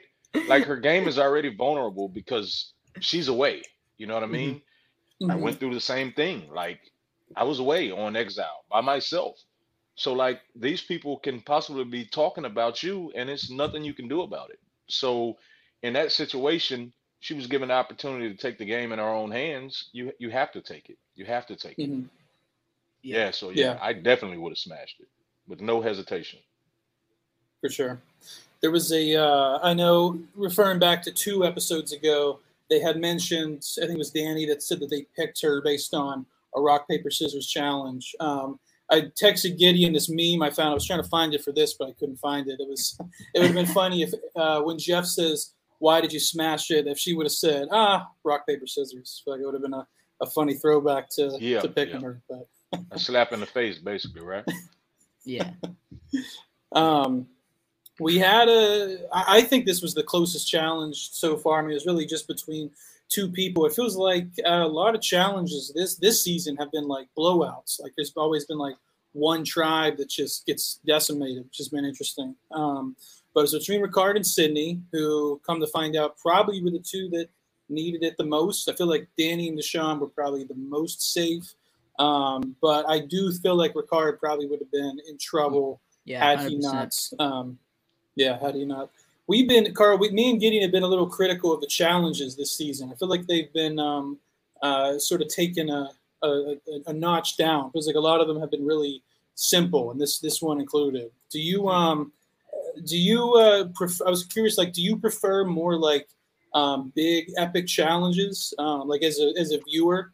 like 0.49 0.65
her 0.65 0.77
game 0.77 1.09
is 1.09 1.19
already 1.19 1.55
vulnerable 1.55 2.09
because 2.09 2.73
she's 3.01 3.29
away. 3.29 3.63
You 3.99 4.07
know 4.07 4.15
what 4.15 4.23
I 4.23 4.29
mean? 4.29 4.63
Mm-hmm. 5.23 5.31
I 5.31 5.35
went 5.35 5.57
mm-hmm. 5.57 5.61
through 5.61 5.75
the 5.75 5.81
same 5.81 6.13
thing. 6.13 6.49
Like 6.53 6.81
I 7.35 7.45
was 7.45 7.59
away 7.59 7.91
on 7.91 8.17
exile 8.17 8.65
by 8.71 8.81
myself. 8.81 9.43
So 9.97 10.13
like 10.13 10.41
these 10.55 10.83
people 10.83 11.19
can 11.19 11.41
possibly 11.41 11.85
be 11.85 12.05
talking 12.05 12.45
about 12.45 12.83
you 12.83 13.11
and 13.17 13.29
it's 13.29 13.51
nothing 13.51 13.83
you 13.83 13.95
can 13.95 14.09
do 14.09 14.23
about 14.23 14.51
it. 14.51 14.61
So 14.89 15.39
in 15.83 15.95
that 15.95 16.13
situation, 16.13 16.93
she 17.27 17.35
was 17.35 17.49
given 17.49 17.69
the 17.69 17.75
opportunity 17.75 18.29
to 18.33 18.37
take 18.37 18.57
the 18.57 18.65
game 18.65 18.93
in 18.93 19.01
her 19.01 19.05
own 19.05 19.33
hands. 19.33 19.89
You 19.91 20.13
you 20.21 20.31
have 20.31 20.53
to 20.53 20.61
take 20.61 20.89
it. 20.91 20.97
You 21.17 21.25
have 21.25 21.45
to 21.47 21.57
take 21.57 21.77
mm-hmm. 21.77 22.03
it. 22.03 22.07
Yeah. 23.03 23.17
yeah. 23.17 23.31
So 23.33 23.51
yeah, 23.51 23.65
yeah, 23.65 23.79
I 23.83 23.95
definitely 23.95 24.39
would 24.39 24.51
have 24.51 24.59
smashed 24.59 25.01
it 25.01 25.09
with 25.49 25.61
no 25.61 25.83
hesitation. 25.83 26.39
For 27.61 27.69
sure. 27.69 28.01
There 28.61 28.71
was 28.71 28.93
a, 28.93 29.17
uh, 29.17 29.59
I 29.61 29.75
know, 29.75 30.21
referring 30.37 30.79
back 30.79 31.03
to 31.03 31.11
two 31.11 31.45
episodes 31.45 31.93
ago, 31.93 32.39
they 32.71 32.79
had 32.79 32.97
mentioned, 32.97 33.65
I 33.79 33.87
think 33.87 33.97
it 33.97 33.99
was 33.99 34.11
Danny 34.11 34.47
that 34.47 34.63
said 34.63 34.79
that 34.81 34.91
they 34.91 35.07
picked 35.17 35.43
her 35.43 35.61
based 35.61 35.95
on 35.95 36.27
a 36.55 36.61
rock, 36.61 36.87
paper, 36.89 37.11
scissors 37.11 37.49
challenge. 37.49 38.15
Um, 38.21 38.61
I 38.89 39.01
texted 39.21 39.59
Gideon 39.59 39.93
this 39.93 40.09
meme 40.09 40.43
I 40.43 40.51
found. 40.51 40.71
I 40.71 40.75
was 40.75 40.87
trying 40.87 41.03
to 41.03 41.09
find 41.09 41.35
it 41.35 41.43
for 41.43 41.51
this, 41.51 41.75
but 41.75 41.89
I 41.89 41.93
couldn't 41.99 42.19
find 42.19 42.47
it. 42.49 42.61
It 42.61 42.69
was, 42.69 42.97
it 43.35 43.41
would 43.41 43.47
have 43.47 43.55
been 43.55 43.67
funny 43.67 44.03
if 44.03 44.13
uh, 44.37 44.61
when 44.61 44.79
Jeff 44.79 45.07
says, 45.07 45.53
"Why 45.79 46.01
did 46.01 46.13
you 46.13 46.21
smash 46.21 46.71
it?" 46.71 46.87
If 46.87 46.99
she 46.99 47.15
would 47.15 47.27
have 47.27 47.33
said, 47.33 47.69
"Ah, 47.71 48.09
rock, 48.25 48.47
paper, 48.47 48.67
scissors," 48.67 49.23
like 49.27 49.41
it 49.41 49.45
would 49.45 49.55
have 49.55 49.63
been 49.63 49.75
a, 49.75 49.87
a 50.21 50.27
funny 50.27 50.55
throwback 50.55 51.09
to 51.11 51.37
yeah, 51.41 51.61
to 51.61 51.69
picking 51.69 52.01
yeah. 52.01 52.07
her. 52.07 52.23
But 52.29 52.49
a 52.91 52.99
slap 52.99 53.33
in 53.33 53.41
the 53.41 53.47
face, 53.47 53.79
basically, 53.79 54.23
right? 54.23 54.45
Yeah. 55.29 55.51
um, 56.71 57.27
we 57.99 58.17
had 58.17 58.49
a. 58.49 58.99
I 59.13 59.41
think 59.41 59.67
this 59.67 59.83
was 59.83 59.93
the 59.93 60.05
closest 60.05 60.49
challenge 60.49 61.11
so 61.11 61.37
far. 61.37 61.59
I 61.59 61.63
mean, 61.63 61.73
it 61.73 61.75
was 61.75 61.85
really 61.87 62.07
just 62.07 62.29
between 62.29 62.71
two 63.09 63.29
people. 63.31 63.67
It 63.67 63.75
feels 63.75 63.97
like 63.97 64.29
a 64.45 64.67
lot 64.67 64.95
of 64.95 65.01
challenges 65.01 65.73
this 65.75 65.97
this 65.97 66.23
season 66.23 66.57
have 66.59 66.71
been 66.71 66.87
like 66.87 67.09
blowouts. 67.19 67.81
Like 67.81 67.93
there's 67.97 68.13
always 68.17 68.45
been 68.45 68.59
like 68.59 68.77
one 69.13 69.45
tribe 69.45 69.97
that 69.97 70.11
just 70.11 70.47
gets 70.47 70.79
decimated, 70.87 71.45
which 71.45 71.57
has 71.59 71.69
been 71.69 71.85
interesting. 71.85 72.37
Um, 72.53 72.97
but 73.37 73.45
it's 73.45 73.53
between 73.53 73.83
Ricard 73.83 74.17
and 74.17 74.27
Sydney, 74.27 74.81
who 74.93 75.39
come 75.47 75.61
to 75.61 75.67
find 75.67 75.95
out 75.95 76.17
probably 76.17 76.63
were 76.65 76.71
the 76.71 76.79
two 76.79 77.11
that 77.11 77.29
needed 77.69 78.03
it 78.03 78.17
the 78.17 78.25
most. 78.25 78.67
I 78.67 78.73
feel 78.75 78.87
like 78.87 79.09
Danny 79.19 79.49
and 79.51 79.59
Deshawn 79.59 80.01
were 80.01 80.07
probably 80.07 80.45
the 80.45 80.55
most 80.55 81.13
safe. 81.13 81.55
Um, 81.99 82.57
but 82.63 82.89
I 82.89 83.01
do 83.01 83.31
feel 83.31 83.55
like 83.55 83.75
Ricard 83.75 84.19
probably 84.21 84.47
would 84.47 84.61
have 84.61 84.73
been 84.73 84.99
in 85.07 85.19
trouble 85.19 85.83
Yeah, 86.07 86.25
had 86.25 86.49
he 86.51 86.57
100%. 86.57 86.63
not. 86.63 87.23
Um, 87.23 87.59
yeah, 88.15 88.39
had 88.39 88.55
he 88.55 88.65
not. 88.65 88.91
We've 89.27 89.47
been, 89.47 89.75
Carl, 89.75 89.99
we, 89.99 90.09
me 90.13 90.31
and 90.31 90.41
Gideon 90.41 90.63
have 90.63 90.73
been 90.73 90.83
a 90.83 90.89
little 90.89 91.07
critical 91.07 91.53
of 91.53 91.61
the 91.61 91.67
challenges 91.67 92.37
this 92.37 92.57
season. 92.57 92.91
I 92.91 92.95
feel 92.95 93.09
like 93.09 93.27
they've 93.27 93.53
been 93.53 93.79
um, 93.79 94.19
uh, 94.63 94.99
sort 94.99 95.21
of 95.21 95.29
taken 95.29 95.69
a, 95.69 95.91
a, 96.23 96.55
a, 96.87 96.93
notch 96.95 97.37
down. 97.37 97.71
Feels 97.73 97.87
like 97.87 97.97
a 97.97 98.01
lot 98.01 98.23
of 98.23 98.29
them 98.29 98.41
have 98.41 98.51
been 98.51 98.65
really 98.65 99.03
simple, 99.35 99.91
and 99.91 100.01
this 100.01 100.21
this 100.21 100.41
one 100.41 100.59
included. 100.59 101.11
Do 101.29 101.39
you 101.39 101.69
um, 101.69 102.13
do 102.85 102.97
you 102.97 103.35
uh, 103.35 103.69
prefer, 103.75 104.07
I 104.07 104.11
was 104.11 104.25
curious, 104.25 104.59
like, 104.59 104.73
do 104.73 104.83
you 104.83 104.97
prefer 104.97 105.45
more 105.45 105.77
like 105.79 106.09
um, 106.55 106.93
big 106.95 107.31
epic 107.37 107.67
challenges, 107.67 108.55
um, 108.59 108.89
like 108.89 109.03
as 109.03 109.19
a 109.19 109.33
as 109.39 109.53
a 109.53 109.61
viewer? 109.69 110.13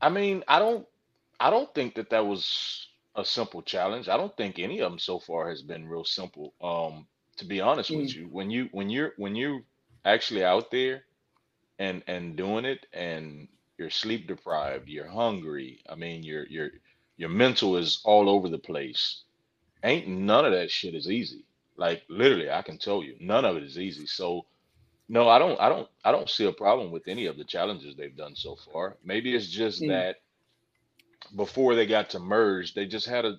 I 0.00 0.08
mean, 0.08 0.44
I 0.48 0.58
don't 0.58 0.86
I 1.40 1.50
don't 1.50 1.72
think 1.74 1.94
that 1.94 2.10
that 2.10 2.26
was 2.26 2.88
a 3.14 3.24
simple 3.24 3.62
challenge. 3.62 4.08
I 4.08 4.16
don't 4.16 4.36
think 4.36 4.58
any 4.58 4.80
of 4.80 4.90
them 4.90 4.98
so 4.98 5.18
far 5.18 5.48
has 5.48 5.62
been 5.62 5.88
real 5.88 6.04
simple. 6.04 6.52
Um, 6.60 7.06
to 7.38 7.44
be 7.44 7.60
honest 7.60 7.90
with 7.90 8.14
you, 8.14 8.28
when 8.30 8.50
you 8.50 8.68
when 8.72 8.90
you're 8.90 9.12
when 9.16 9.34
you're 9.34 9.62
actually 10.04 10.44
out 10.44 10.70
there 10.70 11.04
and 11.78 12.02
and 12.06 12.36
doing 12.36 12.64
it 12.64 12.86
and 12.92 13.48
you're 13.78 13.90
sleep 13.90 14.26
deprived, 14.26 14.88
you're 14.88 15.08
hungry. 15.08 15.82
I 15.88 15.94
mean, 15.94 16.22
your 16.22 16.46
your 16.46 16.70
your 17.16 17.28
mental 17.28 17.76
is 17.76 18.00
all 18.04 18.28
over 18.28 18.48
the 18.48 18.58
place. 18.58 19.22
Ain't 19.86 20.08
none 20.08 20.46
of 20.46 20.52
that 20.52 20.70
shit 20.72 20.94
is 20.94 21.10
easy. 21.10 21.46
Like 21.78 22.04
literally, 22.10 22.50
I 22.50 22.62
can 22.62 22.78
tell 22.78 23.02
you, 23.04 23.16
none 23.20 23.46
of 23.46 23.56
it 23.56 23.64
is 23.64 23.78
easy. 23.78 24.06
So 24.06 24.46
no, 25.08 25.28
I 25.28 25.38
don't 25.38 25.60
I 25.60 25.70
don't 25.70 25.88
I 26.04 26.12
don't 26.12 26.30
see 26.30 26.46
a 26.46 26.52
problem 26.52 26.92
with 26.92 27.08
any 27.08 27.26
of 27.26 27.38
the 27.38 27.44
challenges 27.44 27.96
they've 27.96 28.16
done 28.16 28.36
so 28.36 28.56
far. 28.56 28.98
Maybe 29.04 29.34
it's 29.36 29.48
just 29.48 29.82
Mm. 29.82 29.88
that 29.88 30.16
before 31.36 31.76
they 31.76 31.86
got 31.86 32.10
to 32.10 32.20
merge, 32.20 32.74
they 32.74 32.86
just 32.86 33.06
had 33.06 33.24
a 33.26 33.38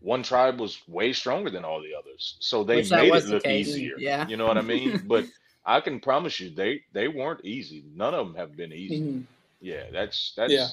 one 0.00 0.22
tribe 0.24 0.60
was 0.60 0.78
way 0.88 1.12
stronger 1.12 1.50
than 1.50 1.64
all 1.64 1.82
the 1.82 1.94
others. 1.98 2.36
So 2.40 2.64
they 2.64 2.76
Which 2.78 2.92
made 2.92 3.14
it 3.14 3.26
look 3.26 3.44
case, 3.44 3.68
easier. 3.68 3.98
yeah. 3.98 4.28
You 4.28 4.36
know 4.36 4.46
what 4.46 4.58
I 4.58 4.62
mean? 4.62 5.04
but 5.08 5.26
I 5.66 5.80
can 5.80 6.00
promise 6.00 6.40
you 6.40 6.50
they 6.54 6.82
they 6.92 7.08
weren't 7.08 7.44
easy. 7.44 7.84
None 7.94 8.14
of 8.14 8.26
them 8.26 8.36
have 8.36 8.56
been 8.56 8.72
easy. 8.72 9.04
Mhm. 9.04 9.24
Yeah, 9.60 9.90
that's 9.92 10.34
that's 10.36 10.52
Yeah. 10.52 10.68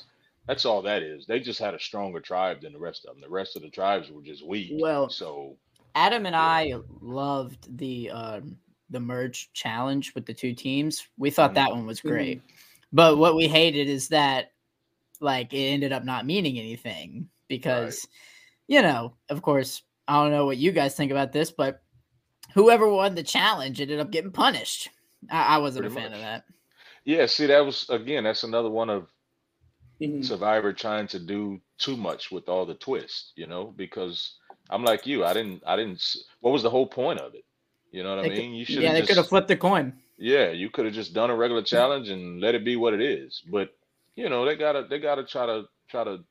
That's 0.48 0.66
all 0.66 0.82
that 0.84 1.02
is. 1.04 1.26
They 1.26 1.40
just 1.40 1.60
had 1.60 1.74
a 1.74 1.80
stronger 1.80 2.20
tribe 2.20 2.62
than 2.62 2.74
the 2.74 2.80
rest 2.80 3.06
of 3.06 3.14
them. 3.16 3.22
The 3.22 3.30
rest 3.30 3.56
of 3.56 3.62
the 3.62 3.70
tribes 3.70 4.10
were 4.12 4.22
just 4.22 4.46
weak. 4.46 4.72
Well, 4.74 5.10
so 5.10 5.58
Adam 5.96 6.26
and 6.26 6.34
Yeah. 6.34 6.42
I 6.42 6.74
loved 7.02 7.78
the 7.78 8.12
um, 8.12 8.58
the 8.90 9.00
merge 9.00 9.52
challenge 9.54 10.14
with 10.14 10.26
the 10.26 10.34
two 10.34 10.54
teams. 10.54 11.08
We 11.18 11.30
thought 11.32 11.52
Mhm. 11.52 11.56
that 11.56 11.72
one 11.72 11.86
was 11.88 12.02
great, 12.02 12.42
but 12.94 13.18
what 13.18 13.36
we 13.36 13.48
hated 13.48 13.88
is 13.88 14.10
that 14.10 14.52
like 15.22 15.54
it 15.54 15.58
ended 15.58 15.92
up 15.94 16.04
not 16.04 16.26
meaning 16.26 16.60
anything 16.60 17.30
because 17.48 18.08
you 18.68 18.82
know, 18.82 19.16
of 19.30 19.42
course, 19.42 19.82
I 20.08 20.22
don't 20.22 20.32
know 20.32 20.46
what 20.46 20.58
you 20.58 20.72
guys 20.72 20.96
think 20.96 21.12
about 21.12 21.32
this, 21.32 21.52
but 21.52 21.82
whoever 22.54 22.88
won 22.90 23.16
the 23.16 23.24
challenge 23.24 23.80
ended 23.82 24.00
up 24.00 24.12
getting 24.12 24.32
punished. 24.32 24.90
I, 25.32 25.56
I 25.56 25.58
wasn't 25.60 25.84
Pretty 25.86 25.96
a 25.96 26.02
fan 26.02 26.12
much. 26.12 26.20
of 26.20 26.24
that. 26.26 26.44
yeah, 27.06 27.26
see 27.26 27.46
that 27.48 27.66
was 27.66 27.88
again, 27.90 28.24
that's 28.26 28.44
another 28.44 28.70
one 28.70 28.90
of 28.90 29.08
Mhm. 30.02 30.24
Survivor 30.26 30.74
trying 30.74 31.08
to 31.08 31.20
do 31.20 31.62
too 31.78 31.96
much 31.96 32.32
with 32.32 32.50
all 32.50 32.66
the 32.66 32.74
twists, 32.76 33.32
you 33.36 33.48
know, 33.48 33.74
because 33.78 34.34
I'm 34.70 34.84
like 34.84 35.06
you, 35.08 35.24
I 35.24 35.34
didn't 35.34 35.64
I 35.66 35.76
didn't 35.76 36.04
what 36.42 36.52
was 36.52 36.64
the 36.64 36.70
whole 36.70 36.88
point 36.88 37.20
of 37.20 37.34
it? 37.34 37.46
You 37.92 38.04
know 38.04 38.16
what 38.16 38.24
They 38.24 38.28
I 38.32 38.36
could- 38.36 38.38
mean? 38.40 38.54
You 38.56 38.66
should 38.66 38.84
Yeah, 38.84 38.92
they 38.92 39.00
have 39.00 39.08
could 39.08 39.18
have 39.18 39.30
flipped 39.30 39.48
the 39.48 39.56
coin. 39.56 39.94
yeah, 40.18 40.50
you 40.52 40.70
could 40.70 40.86
have 40.86 40.94
just 40.94 41.14
done 41.14 41.30
a 41.30 41.36
regular 41.36 41.62
challenge 41.64 42.10
and 42.10 42.42
let 42.42 42.56
it 42.56 42.66
be 42.66 42.76
what 42.76 42.94
it 42.94 43.02
is. 43.02 43.42
But 43.50 43.74
you 44.16 44.28
know, 44.30 44.44
they 44.46 44.56
gotta 44.56 44.84
they 44.90 45.00
gotta 45.00 45.24
try 45.24 45.46
to 45.46 45.68
try 45.88 46.04
to 46.04 46.24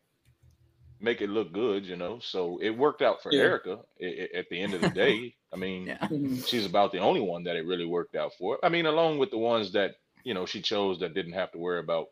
make 1.00 1.21
it 1.21 1.28
look 1.30 1.52
good, 1.52 1.85
you 1.87 1.97
know. 1.97 2.18
So 2.21 2.59
it 2.62 2.71
worked 2.71 3.02
out 3.02 3.23
for 3.23 3.33
Yeah. 3.33 3.42
Erika 3.44 3.78
i- 4.00 4.04
i- 4.33 4.38
at 4.38 4.49
the 4.49 4.61
end 4.61 4.75
of 4.75 4.80
the 4.80 4.88
day. 4.90 5.35
I 5.52 5.56
mean, 5.56 5.87
Yeah. 5.87 5.99
Mhm. 5.99 6.47
she's 6.47 6.66
about 6.66 6.92
the 6.92 6.99
only 6.99 7.21
one 7.21 7.44
that 7.44 7.56
it 7.56 7.64
really 7.66 7.85
worked 7.87 8.14
out 8.16 8.33
for. 8.35 8.59
I 8.64 8.68
mean, 8.68 8.87
along 8.87 9.18
with 9.18 9.30
the 9.30 9.38
ones 9.38 9.73
that 9.73 9.97
you 10.25 10.35
know 10.35 10.44
she 10.47 10.61
chose 10.62 10.99
that 11.00 11.14
didn't 11.14 11.33
have 11.35 11.52
to 11.52 11.59
worry 11.59 11.78
about 11.80 12.09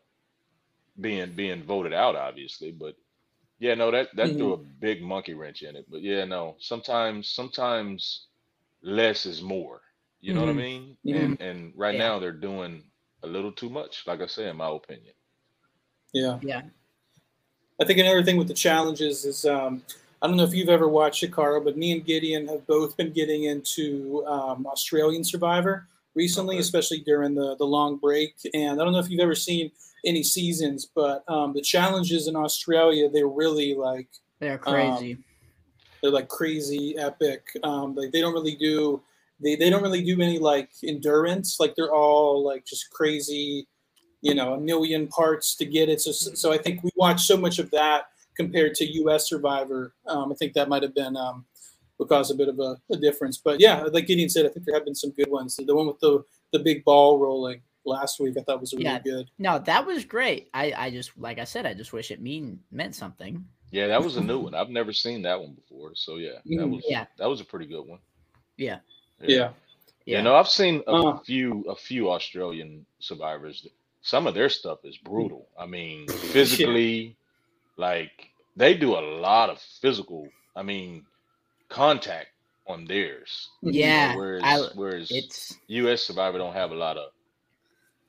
being 0.99 1.35
being 1.35 1.63
voted 1.63 1.93
out, 1.93 2.15
obviously. 2.15 2.71
But 2.71 2.95
yeah, 3.59 3.75
no, 3.75 3.91
that 3.91 4.09
that 4.15 4.37
threw 4.37 4.53
a 4.53 4.57
big 4.57 5.01
monkey 5.03 5.33
wrench 5.33 5.63
in 5.63 5.75
it. 5.75 5.85
But 5.89 6.01
yeah, 6.01 6.25
no, 6.25 6.57
sometimes 6.59 7.29
sometimes 7.29 8.27
less 8.83 9.25
is 9.25 9.41
more. 9.41 9.81
You 10.21 10.33
know 10.33 10.41
what 10.41 10.49
I 10.49 10.53
Mhm. 10.53 10.57
mean? 10.57 10.97
Mhm. 11.05 11.37
And 11.37 11.41
and 11.41 11.73
right 11.77 11.95
Yeah. 11.95 11.99
now 11.99 12.19
they're 12.19 12.31
doing 12.33 12.91
a 13.23 13.27
little 13.27 13.51
too 13.53 13.69
much. 13.69 14.05
Like 14.07 14.21
I 14.21 14.27
say, 14.27 14.49
in 14.49 14.57
my 14.57 14.69
opinion. 14.69 15.15
Yeah. 16.13 16.39
Yeah. 16.41 16.61
I 17.79 17.85
think 17.85 17.99
another 17.99 18.23
thing 18.23 18.37
with 18.37 18.47
the 18.47 18.53
challenges 18.53 19.25
is 19.25 19.45
um, 19.45 19.83
I 20.21 20.27
don't 20.27 20.37
know 20.37 20.43
if 20.43 20.53
you've 20.53 20.69
ever 20.69 20.87
watched 20.87 21.23
Shikara, 21.23 21.63
but 21.63 21.77
me 21.77 21.91
and 21.91 22.05
Gideon 22.05 22.47
have 22.47 22.65
both 22.67 22.95
been 22.95 23.11
getting 23.11 23.43
into 23.45 24.25
um, 24.27 24.65
Australian 24.67 25.23
Survivor 25.23 25.87
recently, 26.15 26.57
Okay. 26.57 26.59
especially 26.59 26.99
during 26.99 27.33
the 27.35 27.55
the 27.55 27.65
long 27.65 27.97
break. 27.97 28.35
And 28.53 28.79
I 28.79 28.83
don't 28.83 28.93
know 28.93 28.99
if 28.99 29.09
you've 29.09 29.19
ever 29.19 29.35
seen 29.35 29.71
any 30.05 30.23
seasons, 30.23 30.89
but 30.93 31.23
um, 31.27 31.53
the 31.53 31.61
challenges 31.61 32.27
in 32.27 32.35
Australia 32.35 33.09
they're 33.09 33.27
really 33.27 33.75
like 33.75 34.07
They're 34.39 34.57
crazy. 34.57 35.17
they're 36.01 36.11
like 36.11 36.27
crazy 36.27 36.97
epic. 36.97 37.47
Um, 37.63 37.95
like 37.95 38.11
they 38.11 38.21
don't 38.21 38.33
really 38.33 38.55
do 38.55 39.01
they, 39.41 39.55
they 39.55 39.69
don't 39.69 39.83
really 39.83 40.03
do 40.03 40.21
any 40.21 40.39
like 40.39 40.69
endurance. 40.83 41.59
Like 41.59 41.75
they're 41.75 41.93
all 41.93 42.45
like 42.45 42.65
just 42.65 42.89
crazy, 42.91 43.67
you 44.21 44.33
know, 44.33 44.53
a 44.53 44.59
million 44.59 45.07
parts 45.07 45.55
to 45.57 45.65
get 45.65 45.89
it. 45.89 46.01
So 46.01 46.11
so 46.11 46.51
I 46.51 46.57
think 46.57 46.83
we 46.83 46.91
watched 46.95 47.25
so 47.25 47.37
much 47.37 47.59
of 47.59 47.71
that 47.71 48.05
compared 48.35 48.73
to 48.75 48.85
U.S. 48.85 49.29
Survivor. 49.29 49.93
Um, 50.07 50.31
I 50.31 50.35
think 50.35 50.53
that 50.53 50.69
might 50.69 50.83
have 50.83 50.95
been 50.95 51.15
um, 51.15 51.45
would 51.97 52.09
cause 52.09 52.31
a 52.31 52.35
bit 52.35 52.47
of 52.47 52.59
a, 52.59 52.77
a 52.91 52.97
difference. 52.97 53.37
But 53.37 53.59
yeah, 53.59 53.83
like 53.83 54.07
Gideon 54.07 54.29
said, 54.29 54.45
I 54.45 54.49
think 54.49 54.65
there 54.65 54.75
have 54.75 54.85
been 54.85 54.95
some 54.95 55.11
good 55.11 55.29
ones. 55.29 55.55
The 55.55 55.75
one 55.75 55.87
with 55.87 55.99
the 55.99 56.23
the 56.51 56.59
big 56.59 56.83
ball 56.83 57.19
rolling 57.19 57.61
last 57.85 58.19
week, 58.19 58.35
I 58.37 58.41
thought 58.43 58.61
was 58.61 58.73
really 58.73 58.85
Yeah. 58.85 58.99
good. 58.99 59.29
no, 59.39 59.59
that 59.59 59.85
was 59.85 60.05
great. 60.05 60.49
I, 60.53 60.73
I 60.77 60.89
just 60.91 61.17
like 61.17 61.39
I 61.39 61.43
said, 61.43 61.65
I 61.65 61.73
just 61.73 61.93
wish 61.93 62.11
it 62.11 62.21
mean 62.21 62.59
meant 62.71 62.95
something. 62.95 63.45
Yeah, 63.71 63.87
that 63.87 64.03
was 64.03 64.17
a 64.17 64.21
new 64.21 64.39
one. 64.45 64.53
I've 64.55 64.69
never 64.69 64.93
seen 64.93 65.21
that 65.23 65.39
one 65.39 65.53
before. 65.53 65.91
So 65.95 66.17
yeah, 66.17 66.39
that 66.45 66.65
Mhm. 66.67 66.75
was 66.75 66.85
Yeah. 66.87 67.05
that 67.17 67.27
was 67.29 67.41
a 67.41 67.45
pretty 67.45 67.65
good 67.65 67.85
one. 67.87 67.99
Yeah. 68.57 68.79
Yeah. 69.21 69.51
You 70.05 70.21
know, 70.21 70.35
I've 70.35 70.49
seen 70.49 70.83
a 70.87 70.91
Uh. 70.91 71.17
few 71.19 71.63
a 71.69 71.75
few 71.75 72.11
Australian 72.11 72.85
survivors. 72.99 73.65
Some 74.01 74.27
of 74.27 74.33
their 74.33 74.49
stuff 74.49 74.79
is 74.83 74.97
brutal. 74.97 75.47
I 75.57 75.65
mean, 75.65 76.07
physically, 76.33 77.15
like 77.77 78.29
they 78.55 78.73
do 78.75 78.93
a 78.95 79.03
lot 79.21 79.49
of 79.49 79.59
physical. 79.81 80.27
I 80.55 80.61
mean, 80.61 81.05
contact 81.69 82.27
on 82.67 82.85
theirs. 82.85 83.49
Mhm. 83.63 83.73
you 83.73 83.81
know, 83.81 83.87
Yeah, 83.87 84.15
whereas 84.15 84.43
I, 84.43 84.59
whereas 84.75 85.09
it's 85.09 85.57
U.S. 85.67 86.03
Survivor 86.03 86.37
don't 86.37 86.53
have 86.53 86.71
a 86.71 86.75
lot 86.75 86.97
of. 86.97 87.12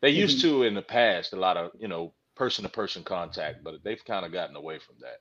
They 0.05 0.11
used 0.11 0.45
Mm-hmm. 0.45 0.49
to 0.59 0.63
in 0.65 0.75
the 0.75 0.83
past 0.83 1.33
a 1.33 1.37
lot 1.37 1.57
of 1.57 1.71
you 1.79 1.89
know 1.89 2.13
person 2.35 2.63
to 2.65 2.69
person 2.69 3.03
contact, 3.03 3.65
but 3.65 3.83
they've 3.83 4.05
kind 4.05 4.27
of 4.27 4.33
gotten 4.33 4.55
away 4.55 4.79
from 4.79 4.97
that. 5.01 5.21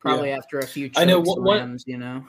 probably 0.00 0.30
after 0.30 0.58
a 0.60 0.66
few 0.66 0.90
I 0.96 1.04
know 1.04 1.18
choke 1.18 1.26
what- 1.26 1.42
what- 1.42 1.56
slams, 1.58 1.84
you 1.86 1.98
know. 1.98 2.24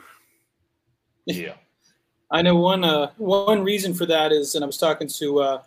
Yeah. 1.25 1.53
I 2.31 2.41
know 2.41 2.55
one 2.58 2.84
uh, 2.84 3.12
one 3.17 3.63
reason 3.63 3.93
for 3.93 4.05
that 4.05 4.31
is, 4.34 4.53
and 4.55 4.63
I 4.65 4.67
was 4.67 4.77
talking 4.77 5.08
to 5.08 5.39
uh, 5.39 5.62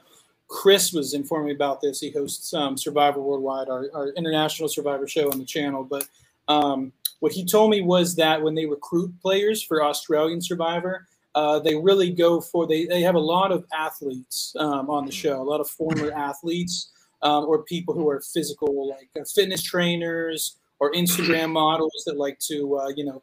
Chris 0.46 0.92
was 0.92 1.14
informing 1.14 1.46
me 1.48 1.54
about 1.54 1.80
this. 1.80 2.00
He 2.00 2.10
hosts 2.10 2.52
um, 2.52 2.76
Survivor 2.76 3.20
Worldwide, 3.22 3.68
our, 3.70 3.86
our 3.94 4.08
international 4.10 4.68
Survivor 4.68 5.08
show 5.08 5.32
on 5.32 5.38
the 5.38 5.44
channel. 5.46 5.82
But 5.82 6.06
um, 6.48 6.92
what 7.20 7.32
he 7.32 7.44
told 7.46 7.70
me 7.70 7.80
was 7.80 8.14
that 8.16 8.40
when 8.42 8.54
they 8.54 8.66
recruit 8.66 9.10
players 9.22 9.62
for 9.62 9.82
Australian 9.82 10.40
Survivor, 10.42 11.08
uh, 11.34 11.58
they 11.58 11.74
really 11.74 12.10
go 12.10 12.40
for 12.40 12.66
they 12.66 12.84
they 12.86 13.00
have 13.02 13.14
a 13.14 13.20
lot 13.20 13.52
of 13.52 13.64
athletes 13.72 14.54
um, 14.58 14.90
on 14.90 15.06
the 15.06 15.12
show, 15.12 15.40
a 15.40 15.42
lot 15.42 15.60
of 15.60 15.68
former 15.68 16.12
athletes 16.12 16.90
um, 17.22 17.44
or 17.44 17.62
people 17.62 17.94
who 17.94 18.08
are 18.08 18.20
physical, 18.20 18.90
like 18.90 19.08
uh, 19.18 19.24
fitness 19.24 19.62
trainers 19.62 20.56
or 20.78 20.92
Instagram 20.92 21.50
models 21.52 22.02
that 22.06 22.18
like 22.18 22.38
to 22.40 22.78
uh, 22.78 22.88
you 22.96 23.04
know 23.04 23.22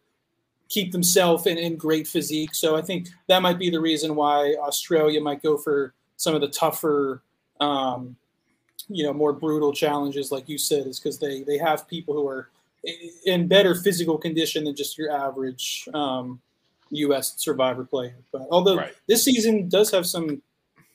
keep 0.69 0.91
themselves 0.91 1.47
in, 1.47 1.57
in 1.57 1.75
great 1.75 2.07
physique. 2.07 2.53
So 2.53 2.75
I 2.75 2.81
think 2.81 3.09
that 3.27 3.41
might 3.41 3.57
be 3.57 3.69
the 3.69 3.79
reason 3.79 4.15
why 4.15 4.55
Australia 4.61 5.19
might 5.19 5.41
go 5.41 5.57
for 5.57 5.95
some 6.15 6.35
of 6.35 6.41
the 6.41 6.47
tougher, 6.47 7.23
um, 7.59 8.15
you 8.87 9.03
know, 9.03 9.11
more 9.11 9.33
brutal 9.33 9.73
challenges, 9.73 10.31
like 10.31 10.47
you 10.47 10.57
said, 10.57 10.87
is 10.87 10.99
because 10.99 11.19
they 11.19 11.43
they 11.43 11.57
have 11.57 11.87
people 11.87 12.13
who 12.15 12.27
are 12.27 12.49
in 13.25 13.47
better 13.47 13.75
physical 13.75 14.17
condition 14.17 14.63
than 14.63 14.75
just 14.75 14.97
your 14.97 15.11
average 15.11 15.87
um, 15.93 16.39
U.S. 16.91 17.35
Survivor 17.37 17.85
player. 17.85 18.15
But 18.31 18.47
although 18.51 18.77
Right. 18.77 18.93
this 19.07 19.23
season 19.23 19.69
does 19.69 19.91
have 19.91 20.05
some 20.05 20.41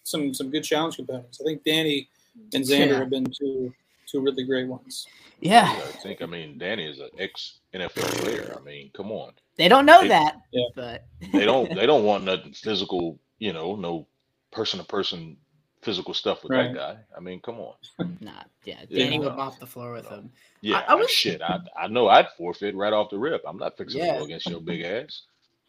some 0.03 0.35
some 0.35 0.51
good 0.51 0.65
challenge 0.65 0.97
competitors, 0.97 1.41
I 1.41 1.45
think 1.45 1.65
Danny 1.65 2.09
and 2.53 2.65
Xander 2.65 2.89
Yeah. 2.91 2.99
have 2.99 3.11
been 3.11 3.27
two 3.27 3.73
two 4.07 4.21
really 4.21 4.45
great 4.45 4.69
ones. 4.69 5.07
Yeah, 5.41 5.65
I 5.71 5.81
think. 6.03 6.23
I 6.23 6.27
mean, 6.27 6.59
Danny 6.59 6.87
is 6.87 6.99
an 7.01 7.11
ex 7.19 7.59
NFL 7.75 8.23
player. 8.23 8.57
I 8.59 8.63
mean, 8.65 8.91
come 8.95 9.11
on. 9.13 9.33
they 9.57 9.69
don't 9.69 9.87
know 9.87 10.03
They- 10.03 10.09
that, 10.09 10.41
Yeah. 10.53 10.67
but 10.75 11.05
They 11.33 11.45
don't. 11.45 11.69
they 11.75 11.87
don't 11.87 12.05
want 12.05 12.25
nothing 12.25 12.53
physical. 12.53 13.19
You 13.39 13.53
know, 13.53 13.77
no 13.77 14.07
person 14.53 14.79
to 14.81 14.87
person 14.87 15.37
physical 15.83 16.15
stuff 16.15 16.43
with 16.43 16.53
Right. 16.53 16.73
that 16.73 16.75
guy. 16.75 16.97
I 17.17 17.21
mean, 17.21 17.41
come 17.41 17.59
on. 17.61 17.75
Nah, 18.21 18.43
yeah, 18.65 18.81
Yeah. 18.89 19.05
Danny 19.05 19.19
would 19.19 19.37
mop 19.37 19.59
the 19.59 19.67
floor 19.67 19.93
with 19.93 20.09
No. 20.11 20.17
him. 20.17 20.33
Yeah, 20.63 20.83
I 20.89 20.95
was- 20.95 21.11
shit. 21.11 21.43
I 21.43 21.61
I 21.77 21.89
know 21.89 22.09
I'd 22.09 22.31
forfeit 22.39 22.75
right 22.75 22.93
off 22.93 23.11
the 23.11 23.19
rip. 23.19 23.43
I'm 23.47 23.59
not 23.59 23.77
fixing 23.77 24.01
to 24.01 24.07
Yeah. 24.07 24.19
go 24.19 24.25
against 24.25 24.47
your 24.49 24.61
big 24.61 24.81
ass. 24.83 25.23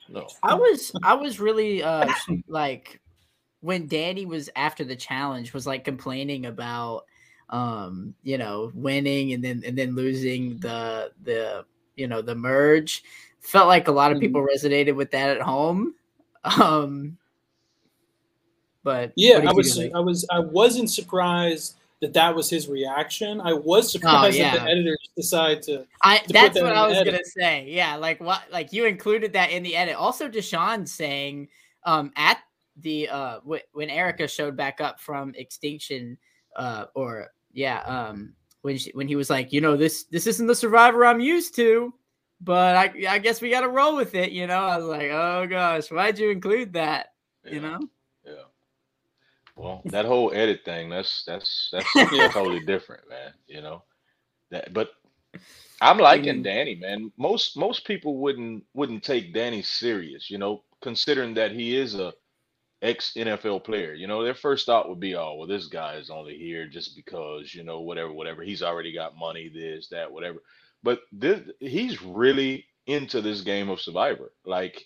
No. 0.09 0.27
I 0.43 0.55
was 0.55 0.91
I 1.03 1.13
was 1.13 1.39
really 1.39 1.83
uh 1.83 2.11
like 2.47 3.01
when 3.61 3.87
Danny 3.87 4.25
was 4.25 4.49
after 4.55 4.83
the 4.83 4.95
challenge 4.95 5.53
was 5.53 5.65
like 5.65 5.83
complaining 5.83 6.45
about 6.45 7.05
um 7.49 8.13
you 8.23 8.37
know 8.37 8.71
winning 8.73 9.33
and 9.33 9.43
then 9.43 9.63
and 9.65 9.77
then 9.77 9.95
losing 9.95 10.57
the 10.57 11.11
the 11.23 11.65
you 11.95 12.07
know 12.07 12.21
the 12.21 12.35
merge 12.35 13.03
felt 13.39 13.67
like 13.67 13.87
a 13.87 13.91
lot 13.91 14.11
of 14.11 14.19
people 14.19 14.45
resonated 14.45 14.95
with 14.95 15.11
that 15.11 15.29
at 15.29 15.41
home 15.41 15.93
um 16.43 17.17
but 18.85 19.13
Yeah, 19.15 19.39
I 19.39 19.51
was. 19.51 19.79
I 19.79 19.99
was, 19.99 20.25
I 20.29 20.39
wasn't 20.39 20.91
surprised 20.91 21.75
that 22.05 22.13
that 22.13 22.35
was 22.35 22.49
his 22.49 22.67
reaction. 22.67 23.41
I 23.41 23.53
was 23.53 23.91
surprised 23.91 24.37
that 24.37 24.53
Oh, 24.53 24.55
yeah. 24.57 24.63
the 24.65 24.71
editors 24.71 25.09
decided 25.15 25.63
to. 25.63 25.85
I 26.03 26.19
put 26.19 26.33
that's 26.33 26.53
that 26.55 26.63
what 26.63 26.71
in 26.71 26.77
I 26.77 26.87
was 26.87 26.97
edit. 26.97 27.13
gonna 27.13 27.25
say. 27.25 27.65
Yeah, 27.67 27.95
like 27.95 28.19
what 28.21 28.43
like 28.51 28.71
you 28.71 28.85
included 28.85 29.33
that 29.33 29.49
in 29.51 29.63
the 29.63 29.75
edit. 29.75 29.95
Also, 29.95 30.29
Deshawn 30.29 30.87
saying 30.87 31.47
um 31.83 32.11
at 32.15 32.39
the 32.81 33.07
uh 33.09 33.35
w- 33.39 33.61
when 33.73 33.89
Erika 33.89 34.27
showed 34.27 34.55
back 34.55 34.81
up 34.81 34.99
from 34.99 35.33
extinction 35.35 36.17
uh 36.55 36.85
or 36.93 37.27
yeah 37.53 37.79
um 37.85 38.33
when 38.61 38.77
she 38.77 38.91
when 38.91 39.07
he 39.07 39.15
was 39.15 39.29
like 39.29 39.51
you 39.53 39.61
know 39.61 39.75
this 39.77 40.03
this 40.05 40.27
isn't 40.27 40.47
the 40.47 40.55
survivor 40.55 41.05
I'm 41.05 41.19
used 41.21 41.55
to 41.55 41.93
but 42.41 42.75
I 42.75 42.91
I 43.09 43.17
guess 43.19 43.39
we 43.41 43.49
got 43.49 43.61
to 43.61 43.69
roll 43.69 43.95
with 43.95 44.13
it 44.15 44.31
you 44.31 44.45
know 44.47 44.59
I 44.65 44.77
was 44.77 44.85
like 44.87 45.09
oh 45.11 45.47
gosh 45.49 45.89
why'd 45.89 46.19
you 46.19 46.29
include 46.31 46.73
that 46.73 47.13
you 47.45 47.61
know 47.61 47.79
Yeah. 47.79 47.87
Well, 49.55 49.81
that 49.85 50.05
whole 50.05 50.33
edit 50.33 50.61
thing, 50.65 50.89
that's 50.89 51.23
that's 51.25 51.69
that's 51.71 51.91
totally 52.33 52.61
different, 52.61 53.09
man. 53.09 53.33
You 53.47 53.61
know. 53.61 53.83
That 54.51 54.73
but 54.73 54.91
I'm 55.81 55.97
liking. 55.97 56.43
Danny, 56.43 56.75
man. 56.75 57.11
Most 57.17 57.57
most 57.57 57.85
people 57.85 58.17
wouldn't 58.19 58.63
wouldn't 58.73 59.03
take 59.03 59.33
Danny 59.33 59.61
serious, 59.61 60.29
you 60.29 60.37
know, 60.37 60.63
considering 60.81 61.33
that 61.35 61.51
he 61.51 61.75
is 61.77 61.95
a 61.95 62.13
ex 62.81 63.13
NFL 63.15 63.63
player. 63.63 63.93
You 63.93 64.07
know, 64.07 64.23
their 64.23 64.35
first 64.35 64.65
thought 64.65 64.89
would 64.89 64.99
be, 64.99 65.15
oh, 65.15 65.35
well, 65.35 65.47
this 65.47 65.67
guy 65.67 65.95
is 65.95 66.09
only 66.09 66.37
here 66.37 66.67
just 66.67 66.95
because, 66.95 67.53
you 67.53 67.63
know, 67.63 67.81
whatever, 67.81 68.13
whatever. 68.13 68.43
He's 68.43 68.63
already 68.63 68.93
got 68.93 69.17
money, 69.17 69.49
this, 69.49 69.89
that, 69.89 70.11
whatever. 70.11 70.39
But 70.83 71.01
this, 71.11 71.41
he's 71.59 72.01
really 72.01 72.65
into 72.87 73.21
this 73.21 73.41
game 73.41 73.69
of 73.69 73.81
Survivor. 73.81 74.31
Like 74.45 74.85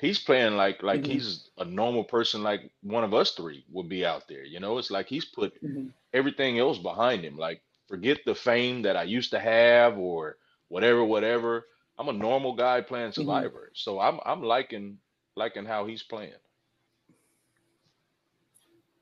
he's 0.00 0.18
playing 0.18 0.56
like 0.56 0.82
like 0.82 1.04
Mhm. 1.04 1.06
he's 1.06 1.50
a 1.58 1.64
normal 1.64 2.04
person, 2.04 2.42
like 2.42 2.70
one 2.82 3.04
of 3.04 3.14
us 3.14 3.32
three 3.32 3.64
would 3.70 3.88
be 3.88 4.04
out 4.04 4.28
there. 4.28 4.44
You 4.44 4.60
know, 4.60 4.78
it's 4.78 4.90
like 4.90 5.08
he's 5.08 5.24
put 5.24 5.54
Mhm. 5.62 5.92
everything 6.12 6.58
else 6.58 6.78
behind 6.78 7.24
him. 7.24 7.36
Like 7.36 7.62
forget 7.88 8.18
the 8.26 8.34
fame 8.34 8.82
that 8.82 8.96
I 8.96 9.04
used 9.04 9.30
to 9.30 9.40
have 9.40 9.98
or 9.98 10.38
whatever, 10.68 11.04
whatever. 11.04 11.66
I'm 11.98 12.08
a 12.08 12.12
normal 12.12 12.54
guy 12.54 12.80
playing 12.82 13.12
Survivor, 13.12 13.70
so 13.74 14.00
I'm 14.00 14.20
I'm 14.24 14.42
liking 14.42 14.98
liking 15.36 15.64
how 15.66 15.86
he's 15.86 16.02
playing. 16.02 16.34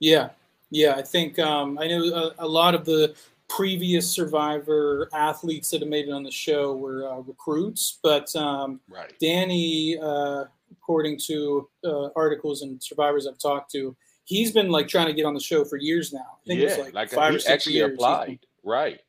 Yeah, 0.01 0.31
yeah. 0.71 0.95
I 0.97 1.03
think 1.03 1.39
um, 1.39 1.79
I 1.79 1.87
know 1.89 2.03
a, 2.05 2.45
a 2.45 2.49
lot 2.49 2.75
of 2.75 2.85
the 2.85 3.15
previous 3.49 4.11
Survivor 4.11 5.09
athletes 5.15 5.71
that 5.71 5.81
have 5.81 5.89
made 5.89 6.09
it 6.09 6.13
on 6.13 6.23
the 6.23 6.31
show 6.31 6.77
were 6.77 7.09
uh, 7.09 7.19
recruits, 7.21 7.99
but 8.03 8.35
um, 8.37 8.81
Right. 8.89 9.13
Danny, 9.21 9.99
uh, 10.01 10.45
according 10.73 11.19
to 11.27 11.69
uh, 11.85 12.09
articles 12.17 12.63
and 12.63 12.83
survivors 12.83 13.27
I've 13.27 13.39
talked 13.39 13.71
to, 13.73 13.97
he's 14.25 14.53
been 14.53 14.69
like 14.71 14.89
trying 14.89 15.07
to 15.07 15.13
get 15.15 15.25
on 15.25 15.35
the 15.35 15.41
show 15.41 15.65
for 15.65 15.77
years 15.77 16.13
now. 16.13 16.39
I 16.43 16.47
think 16.47 16.61
yeah, 16.61 16.69
it 16.71 16.81
like, 16.81 16.95
like 16.95 17.11
five 17.11 17.31
he 17.31 17.37
or 17.37 17.41
six 17.41 17.53
actually 17.53 17.75
years. 17.75 17.91
he's 17.91 17.99
been- 17.99 18.05
applied. 18.05 18.39
Right. 18.63 19.01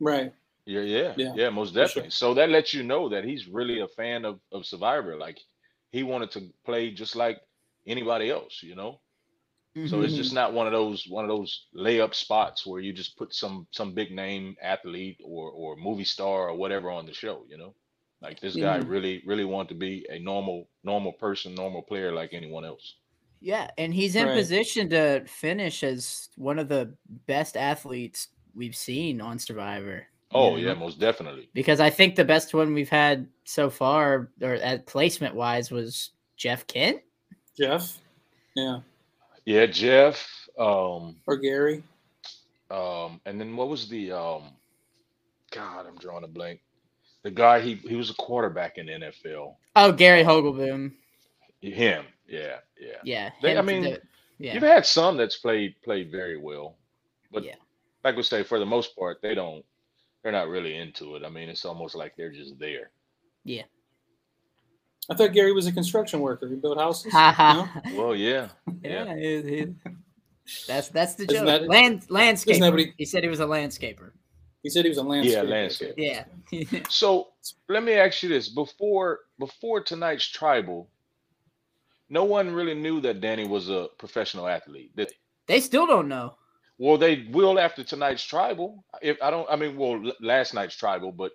Right. 0.00 0.32
Yeah, 0.66 0.80
yeah, 0.80 1.14
Yeah, 1.16 1.32
yeah, 1.36 1.50
most 1.50 1.70
for 1.70 1.74
sure. 1.74 1.84
definitely. 1.86 2.10
So 2.10 2.34
that 2.34 2.50
lets 2.50 2.74
you 2.74 2.82
know 2.82 3.08
that 3.10 3.24
he's 3.24 3.46
really 3.46 3.80
a 3.80 3.88
fan 3.88 4.24
of, 4.24 4.40
of 4.50 4.66
Survivor. 4.66 5.16
Like 5.16 5.38
he 5.92 6.02
wanted 6.02 6.30
to 6.32 6.48
play 6.64 6.90
just 6.90 7.14
like 7.14 7.40
anybody 7.86 8.30
else, 8.30 8.62
you 8.62 8.74
know. 8.74 9.00
So 9.86 10.00
it's 10.00 10.14
Mhm. 10.14 10.16
just 10.16 10.32
not 10.32 10.54
one 10.54 10.66
of 10.66 10.72
those 10.72 11.06
one 11.06 11.24
of 11.24 11.28
those 11.28 11.66
layup 11.76 12.14
spots 12.14 12.66
where 12.66 12.80
you 12.80 12.94
just 12.94 13.14
put 13.18 13.34
some 13.34 13.66
some 13.72 13.92
big 13.92 14.10
name 14.10 14.56
athlete 14.62 15.20
or 15.22 15.50
or 15.50 15.76
movie 15.76 16.02
star 16.04 16.48
or 16.48 16.54
whatever 16.56 16.90
on 16.90 17.04
the 17.04 17.12
show, 17.12 17.44
you 17.46 17.58
know. 17.58 17.74
Like 18.22 18.40
this 18.40 18.56
guy 18.56 18.78
Mhm. 18.80 18.88
really 18.88 19.22
really 19.26 19.44
wanted 19.44 19.68
to 19.70 19.74
be 19.74 20.06
a 20.10 20.18
normal 20.18 20.68
normal 20.84 21.12
person, 21.12 21.54
normal 21.54 21.82
player 21.82 22.12
like 22.12 22.32
anyone 22.32 22.64
else. 22.64 22.96
Yeah, 23.40 23.70
and 23.76 23.92
he's 23.92 24.16
in 24.16 24.26
Right. 24.26 24.34
position 24.34 24.88
to 24.90 25.24
finish 25.26 25.82
as 25.84 26.30
one 26.36 26.58
of 26.58 26.68
the 26.68 26.96
best 27.26 27.56
athletes 27.56 28.28
we've 28.54 28.74
seen 28.76 29.20
on 29.20 29.38
Survivor. 29.38 30.08
you 30.32 30.38
Oh 30.40 30.50
know? 30.50 30.56
yeah, 30.56 30.74
most 30.74 30.98
definitely. 30.98 31.48
because 31.52 31.78
I 31.78 31.90
think 31.90 32.16
the 32.16 32.24
best 32.24 32.52
one 32.54 32.74
we've 32.74 32.88
had 32.88 33.28
so 33.44 33.70
far, 33.70 34.32
or 34.42 34.54
at 34.54 34.86
placement 34.86 35.34
wise, 35.34 35.70
was 35.70 36.10
Jeff 36.36 36.66
Kent. 36.66 37.02
Jeff. 37.56 37.98
Yeah. 38.56 38.80
Yeah, 39.44 39.66
Jeff. 39.66 40.48
Um, 40.58 41.20
Or 41.26 41.36
Gary. 41.36 41.84
um, 42.70 43.20
and 43.26 43.38
then 43.40 43.54
what 43.56 43.68
was 43.68 43.88
the 43.88 44.10
um? 44.12 44.56
God, 45.52 45.86
I'm 45.86 45.96
drawing 45.98 46.24
a 46.24 46.28
blank. 46.28 46.60
The 47.26 47.32
guy 47.32 47.60
he 47.60 47.74
he 47.74 47.96
was 47.96 48.08
a 48.08 48.14
quarterback 48.14 48.78
in 48.78 48.86
the 48.86 48.92
NFL. 48.92 49.56
Oh, 49.74 49.90
Gary 49.90 50.22
um, 50.22 50.28
Hogeboom. 50.28 50.92
Him, 51.60 52.04
yeah, 52.28 52.58
yeah. 52.80 52.98
Yeah, 53.02 53.30
They- 53.42 53.58
I 53.58 53.62
mean, 53.62 53.82
the- 53.82 54.00
yeah, 54.38 54.54
You've 54.54 54.62
had 54.62 54.86
some 54.86 55.16
that's 55.16 55.34
played 55.36 55.74
played 55.82 56.12
very 56.12 56.36
well, 56.36 56.76
but 57.32 57.42
Yeah. 57.42 57.56
like 58.04 58.14
we 58.14 58.22
say, 58.22 58.44
for 58.44 58.60
the 58.60 58.64
most 58.64 58.94
part, 58.94 59.20
they 59.22 59.34
don't. 59.34 59.64
They're 60.22 60.30
not 60.30 60.46
really 60.46 60.76
into 60.76 61.16
it. 61.16 61.24
I 61.24 61.28
mean, 61.28 61.48
it's 61.48 61.64
almost 61.64 61.96
like 61.96 62.14
they're 62.16 62.30
just 62.30 62.60
there. 62.60 62.92
Yeah. 63.42 63.62
I 65.10 65.16
thought 65.16 65.32
Gary 65.32 65.50
was 65.52 65.66
a 65.66 65.72
construction 65.72 66.20
worker. 66.20 66.48
He 66.48 66.54
built 66.54 66.78
houses. 66.78 67.12
No? 67.12 67.68
Well, 67.96 68.14
yeah, 68.14 68.50
yeah, 68.84 69.16
he- 69.16 69.42
he- 69.42 69.74
that's 70.68 70.90
that's 70.90 71.14
the 71.16 71.24
Isn't 71.24 71.34
joke. 71.34 71.46
that- 71.46 71.68
Land 71.68 72.02
Isn't 72.04 72.14
landscaper. 72.14 72.78
he, 72.78 72.92
He 72.98 73.04
said 73.04 73.24
he 73.24 73.28
was 73.28 73.40
a 73.40 73.46
landscaper. 73.46 74.12
He 74.66 74.70
said 74.70 74.84
he 74.84 74.88
was 74.88 74.98
a 74.98 75.02
landscaper. 75.02 75.32
yeah, 75.32 75.42
landscape. 75.42 75.94
Yeah, 76.52 76.80
So 76.90 77.28
let 77.68 77.84
me 77.84 77.92
ask 77.92 78.20
you 78.24 78.28
this: 78.28 78.48
before 78.48 79.20
before 79.38 79.80
tonight's 79.80 80.26
tribal, 80.26 80.90
no 82.08 82.24
one 82.24 82.50
really 82.52 82.74
knew 82.74 83.00
that 83.02 83.20
Danny 83.20 83.46
was 83.46 83.68
a 83.70 83.86
professional 83.96 84.48
athlete. 84.48 84.90
Did 84.96 85.08
they? 85.08 85.54
they 85.54 85.60
still 85.60 85.86
don't 85.86 86.08
know. 86.08 86.34
Well, 86.78 86.98
they 86.98 87.26
will 87.30 87.60
after 87.60 87.84
tonight's 87.84 88.24
tribal. 88.24 88.84
If 89.00 89.16
I 89.22 89.30
don't, 89.30 89.48
I 89.48 89.54
mean, 89.54 89.76
well, 89.76 90.02
last 90.20 90.52
night's 90.52 90.74
tribal, 90.76 91.12
but 91.12 91.30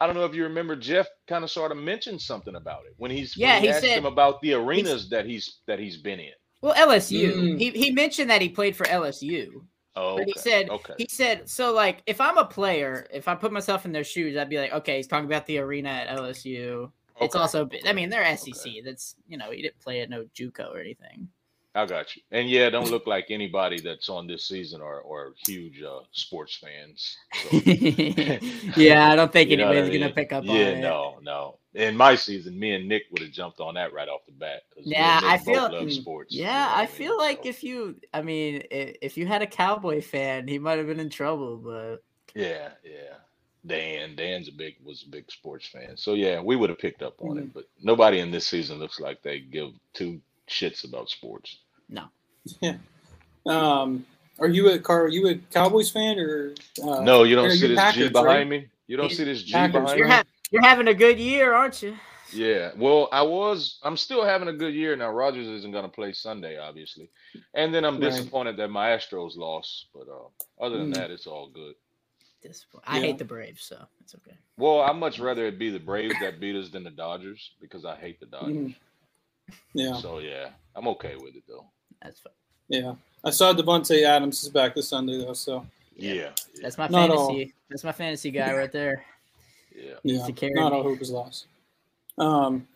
I 0.00 0.06
don't 0.06 0.16
know 0.16 0.24
if 0.24 0.34
you 0.34 0.44
remember. 0.44 0.76
Jeff 0.76 1.06
kind 1.28 1.44
of 1.44 1.50
sort 1.50 1.72
of 1.72 1.76
mentioned 1.78 2.22
something 2.22 2.56
about 2.56 2.86
it 2.86 2.94
when 2.96 3.10
he's 3.10 3.36
when 3.36 3.48
Yeah, 3.48 3.60
he 3.60 3.68
asked 3.68 3.82
said- 3.82 3.98
him 3.98 4.06
about 4.06 4.40
the 4.40 4.54
arenas 4.54 5.10
that 5.10 5.26
he's 5.26 5.58
that 5.66 5.78
he's 5.78 5.98
been 5.98 6.20
in. 6.20 6.32
Well, 6.62 6.72
LSU. 6.74 7.32
Mm. 7.34 7.58
He 7.58 7.70
he 7.70 7.90
mentioned 7.92 8.30
that 8.30 8.40
he 8.40 8.48
played 8.48 8.74
for 8.74 8.84
LSU. 8.86 9.62
Oh, 9.96 10.16
But 10.18 10.26
he 10.26 10.32
okay, 10.32 10.40
said- 10.40 10.70
okay, 10.70 10.92
He 10.98 11.06
said, 11.08 11.48
so 11.48 11.72
like 11.72 12.02
if 12.06 12.20
I'm 12.20 12.36
a 12.38 12.44
player, 12.44 13.06
if 13.12 13.28
I 13.28 13.34
put 13.34 13.50
myself 13.52 13.84
in 13.86 13.92
their 13.92 14.04
shoes, 14.04 14.36
I'd 14.36 14.50
be 14.50 14.58
like, 14.58 14.72
okay, 14.72 14.98
he's 14.98 15.06
talking 15.06 15.26
about 15.26 15.46
the 15.46 15.58
arena 15.58 15.88
at 15.88 16.18
LSU. 16.18 16.90
It's 17.18 17.34
also, 17.34 17.66
I 17.86 17.94
mean, 17.94 18.10
they're 18.10 18.36
SEC. 18.36 18.54
okay. 18.66 18.82
That's 18.82 19.16
you 19.26 19.38
know, 19.38 19.50
he 19.50 19.62
didn't 19.62 19.80
play 19.80 20.00
at 20.02 20.10
no 20.10 20.26
JUCO 20.34 20.70
or 20.74 20.80
anything. 20.80 21.28
I 21.74 21.84
got 21.84 22.16
you. 22.16 22.22
And 22.30 22.48
yeah, 22.48 22.70
don't 22.70 22.90
look 22.90 23.06
like 23.06 23.26
anybody 23.30 23.80
that's 23.80 24.08
on 24.08 24.26
this 24.26 24.48
season 24.48 24.80
are 24.80 25.02
are 25.06 25.34
huge 25.46 25.82
uh, 25.82 26.00
sports 26.12 26.56
fans. 26.56 27.16
So, 27.34 27.56
yeah, 28.80 29.10
I 29.10 29.16
don't 29.16 29.30
think 29.30 29.50
what 29.50 29.60
I 29.60 29.62
anybody's 29.62 29.98
gonna 30.00 30.12
pick 30.12 30.32
up 30.32 30.44
yeah, 30.44 30.52
on 30.52 30.58
it. 30.58 30.80
no, 30.80 31.18
no. 31.22 31.58
In 31.76 31.94
my 31.96 32.14
season, 32.14 32.58
me 32.58 32.72
and 32.74 32.88
Nick 32.88 33.02
would 33.12 33.20
have 33.20 33.30
jumped 33.32 33.60
on 33.60 33.74
that 33.74 33.92
right 33.92 34.08
off 34.08 34.24
the 34.24 34.32
bat. 34.32 34.62
Yeah, 34.80 35.20
I 35.22 35.36
feel- 35.36 35.70
love 35.70 35.92
sports. 35.92 36.34
you 36.34 36.42
know 36.44 36.48
Yeah, 36.48 36.72
I 36.74 36.80
mean? 36.86 36.88
feel 36.88 37.18
like 37.18 37.42
So, 37.42 37.48
if 37.50 37.62
you, 37.62 37.96
I 38.14 38.22
mean, 38.22 38.62
if 38.70 39.18
you 39.18 39.26
had 39.26 39.42
a 39.42 39.46
Cowboy 39.46 40.00
fan, 40.00 40.48
he 40.48 40.58
might 40.58 40.78
have 40.78 40.86
been 40.86 41.00
in 41.00 41.10
trouble. 41.10 41.58
But 41.58 42.02
yeah, 42.34 42.70
yeah. 42.82 43.16
Dan, 43.66 44.14
Dan's 44.16 44.48
a 44.48 44.52
big 44.52 44.76
was 44.84 45.02
a 45.02 45.10
big 45.10 45.30
sports 45.30 45.66
fan. 45.66 45.96
So 45.96 46.14
yeah, 46.14 46.40
we 46.40 46.56
would 46.56 46.70
have 46.70 46.78
picked 46.78 47.02
up 47.02 47.20
on 47.20 47.30
Mm-hmm. 47.30 47.38
it. 47.40 47.54
But 47.54 47.64
nobody 47.82 48.20
in 48.20 48.30
this 48.30 48.46
season 48.46 48.78
looks 48.78 48.98
like 48.98 49.22
they 49.22 49.40
give 49.40 49.72
two 49.92 50.20
shits 50.48 50.84
about 50.84 51.10
sports. 51.10 51.58
No. 51.88 52.04
Yeah. 52.60 52.76
Um, 53.46 54.04
are 54.40 54.48
you 54.48 54.70
a 54.72 54.78
car? 54.80 55.02
Are 55.04 55.08
you 55.08 55.28
a 55.28 55.36
Cowboys 55.36 55.88
fan 55.88 56.18
or 56.18 56.52
uh, 56.82 57.00
no, 57.02 57.22
you 57.22 57.36
don't 57.36 57.48
see 57.52 57.68
this 57.68 57.78
Packers, 57.78 58.02
G 58.06 58.08
behind 58.08 58.26
right? 58.28 58.48
me. 58.48 58.66
You 58.88 58.96
don't 58.96 59.12
see 59.12 59.22
this 59.22 59.42
G 59.44 59.52
Packers, 59.52 59.82
behind 59.82 59.98
you're 60.00 60.08
me. 60.08 60.14
Ha- 60.46 60.50
you're 60.52 60.64
having 60.64 60.88
a 60.88 60.94
good 60.94 61.18
year, 61.18 61.52
aren't 61.54 61.82
you? 61.82 61.96
Yeah, 62.32 62.72
well, 62.76 63.08
I 63.12 63.22
was. 63.22 63.78
I'm 63.84 63.96
still 63.96 64.24
having 64.24 64.48
a 64.48 64.52
good 64.52 64.74
year 64.74 64.96
now. 64.96 65.10
Rodgers 65.10 65.46
isn't 65.46 65.70
going 65.70 65.84
to 65.84 65.90
play 65.90 66.12
Sunday, 66.12 66.58
obviously, 66.58 67.08
and 67.54 67.72
then 67.72 67.84
I'm 67.84 67.94
Right. 68.00 68.10
disappointed 68.10 68.56
that 68.56 68.68
my 68.68 68.88
Astros 68.88 69.36
lost. 69.36 69.86
But 69.94 70.08
uh, 70.08 70.64
other 70.64 70.78
than 70.78 70.90
Mm. 70.90 70.94
that, 70.96 71.10
it's 71.10 71.26
all 71.26 71.48
good. 71.48 71.74
I 72.84 72.96
Yeah. 72.98 73.02
hate 73.06 73.18
the 73.18 73.24
Braves, 73.24 73.62
so 73.64 73.76
it's 74.00 74.14
okay. 74.16 74.36
Well, 74.56 74.80
I'd 74.82 74.94
much 74.96 75.18
rather 75.18 75.46
it 75.46 75.58
be 75.58 75.70
the 75.70 75.80
Braves 75.80 76.14
that 76.20 76.38
beat 76.38 76.54
us 76.54 76.68
than 76.68 76.84
the 76.84 76.90
Dodgers 76.90 77.52
because 77.60 77.84
I 77.84 77.96
hate 77.96 78.20
the 78.20 78.26
Dodgers. 78.26 78.54
Mhm. 78.56 78.74
Yeah. 79.74 79.94
So 80.00 80.18
yeah, 80.18 80.50
I'm 80.76 80.86
okay 80.88 81.16
with 81.16 81.34
it 81.34 81.42
though. 81.48 81.66
That's 82.02 82.20
fine. 82.20 82.32
Yeah, 82.68 82.94
I 83.24 83.30
saw 83.30 83.52
Davante 83.52 84.02
Adams 84.04 84.42
is 84.44 84.48
back 84.48 84.74
this 84.76 84.88
Sunday 84.88 85.18
though, 85.18 85.32
so 85.32 85.66
Yeah. 85.96 86.32
That's 86.60 86.76
my 86.78 86.88
Not 86.88 87.10
all. 87.10 87.28
fantasy. 87.28 87.54
That's 87.70 87.82
my 87.84 87.92
fantasy 87.92 88.30
guy 88.30 88.52
right 88.54 88.70
there. 88.70 89.04
Yeah. 89.76 89.94
yeah, 90.02 90.26
not 90.54 90.72
all 90.72 90.82
hope 90.82 91.00
is 91.00 91.10
lost. 91.10 91.46
Um, 92.18 92.66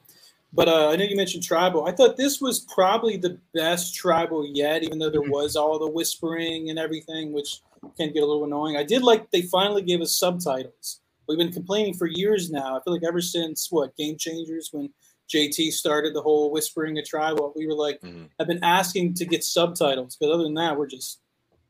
but 0.53 0.69
uh, 0.69 0.89
I 0.91 0.97
know 0.97 1.05
you 1.05 1.17
mentioned 1.17 1.43
tribal. 1.45 1.87
I 1.87 1.93
thought 1.93 2.17
this 2.17 2.41
was 2.41 2.61
probably 2.61 3.17
the 3.17 3.39
best 3.55 3.95
tribal 3.95 4.45
yet, 4.47 4.83
even 4.83 4.99
though 4.99 5.11
there 5.11 5.23
Mhm. 5.23 5.31
was 5.31 5.57
all 5.57 5.79
the 5.79 5.89
whispering 5.89 6.71
and 6.71 6.79
everything, 6.79 7.33
which 7.33 7.61
can 7.97 8.13
get 8.13 8.23
a 8.23 8.27
little 8.27 8.45
annoying. 8.45 8.77
I 8.77 8.83
did 8.83 9.03
like 9.03 9.31
they 9.31 9.43
finally 9.43 9.83
gave 9.83 10.01
us 10.01 10.15
subtitles. 10.15 11.01
We've 11.27 11.39
been 11.39 11.53
complaining 11.53 11.95
for 11.95 12.07
years 12.07 12.51
now. 12.51 12.77
I 12.77 12.83
feel 12.83 12.93
like 12.93 13.05
ever 13.05 13.21
since 13.23 13.71
what 13.71 13.97
Game 13.97 14.17
Changers 14.19 14.71
when 14.73 14.93
JT 15.33 15.71
started 15.71 16.13
the 16.13 16.21
whole 16.23 16.51
whispering 16.51 16.99
of 16.99 17.05
tribal, 17.05 17.53
we 17.55 17.67
were 17.69 17.75
like, 17.75 18.01
Mhm. 18.01 18.29
I've 18.39 18.49
been 18.49 18.65
asking 18.65 19.15
to 19.15 19.25
get 19.25 19.45
subtitles, 19.45 20.17
because 20.17 20.35
other 20.35 20.43
than 20.43 20.55
that, 20.55 20.77
we're 20.77 20.89
just 20.89 21.21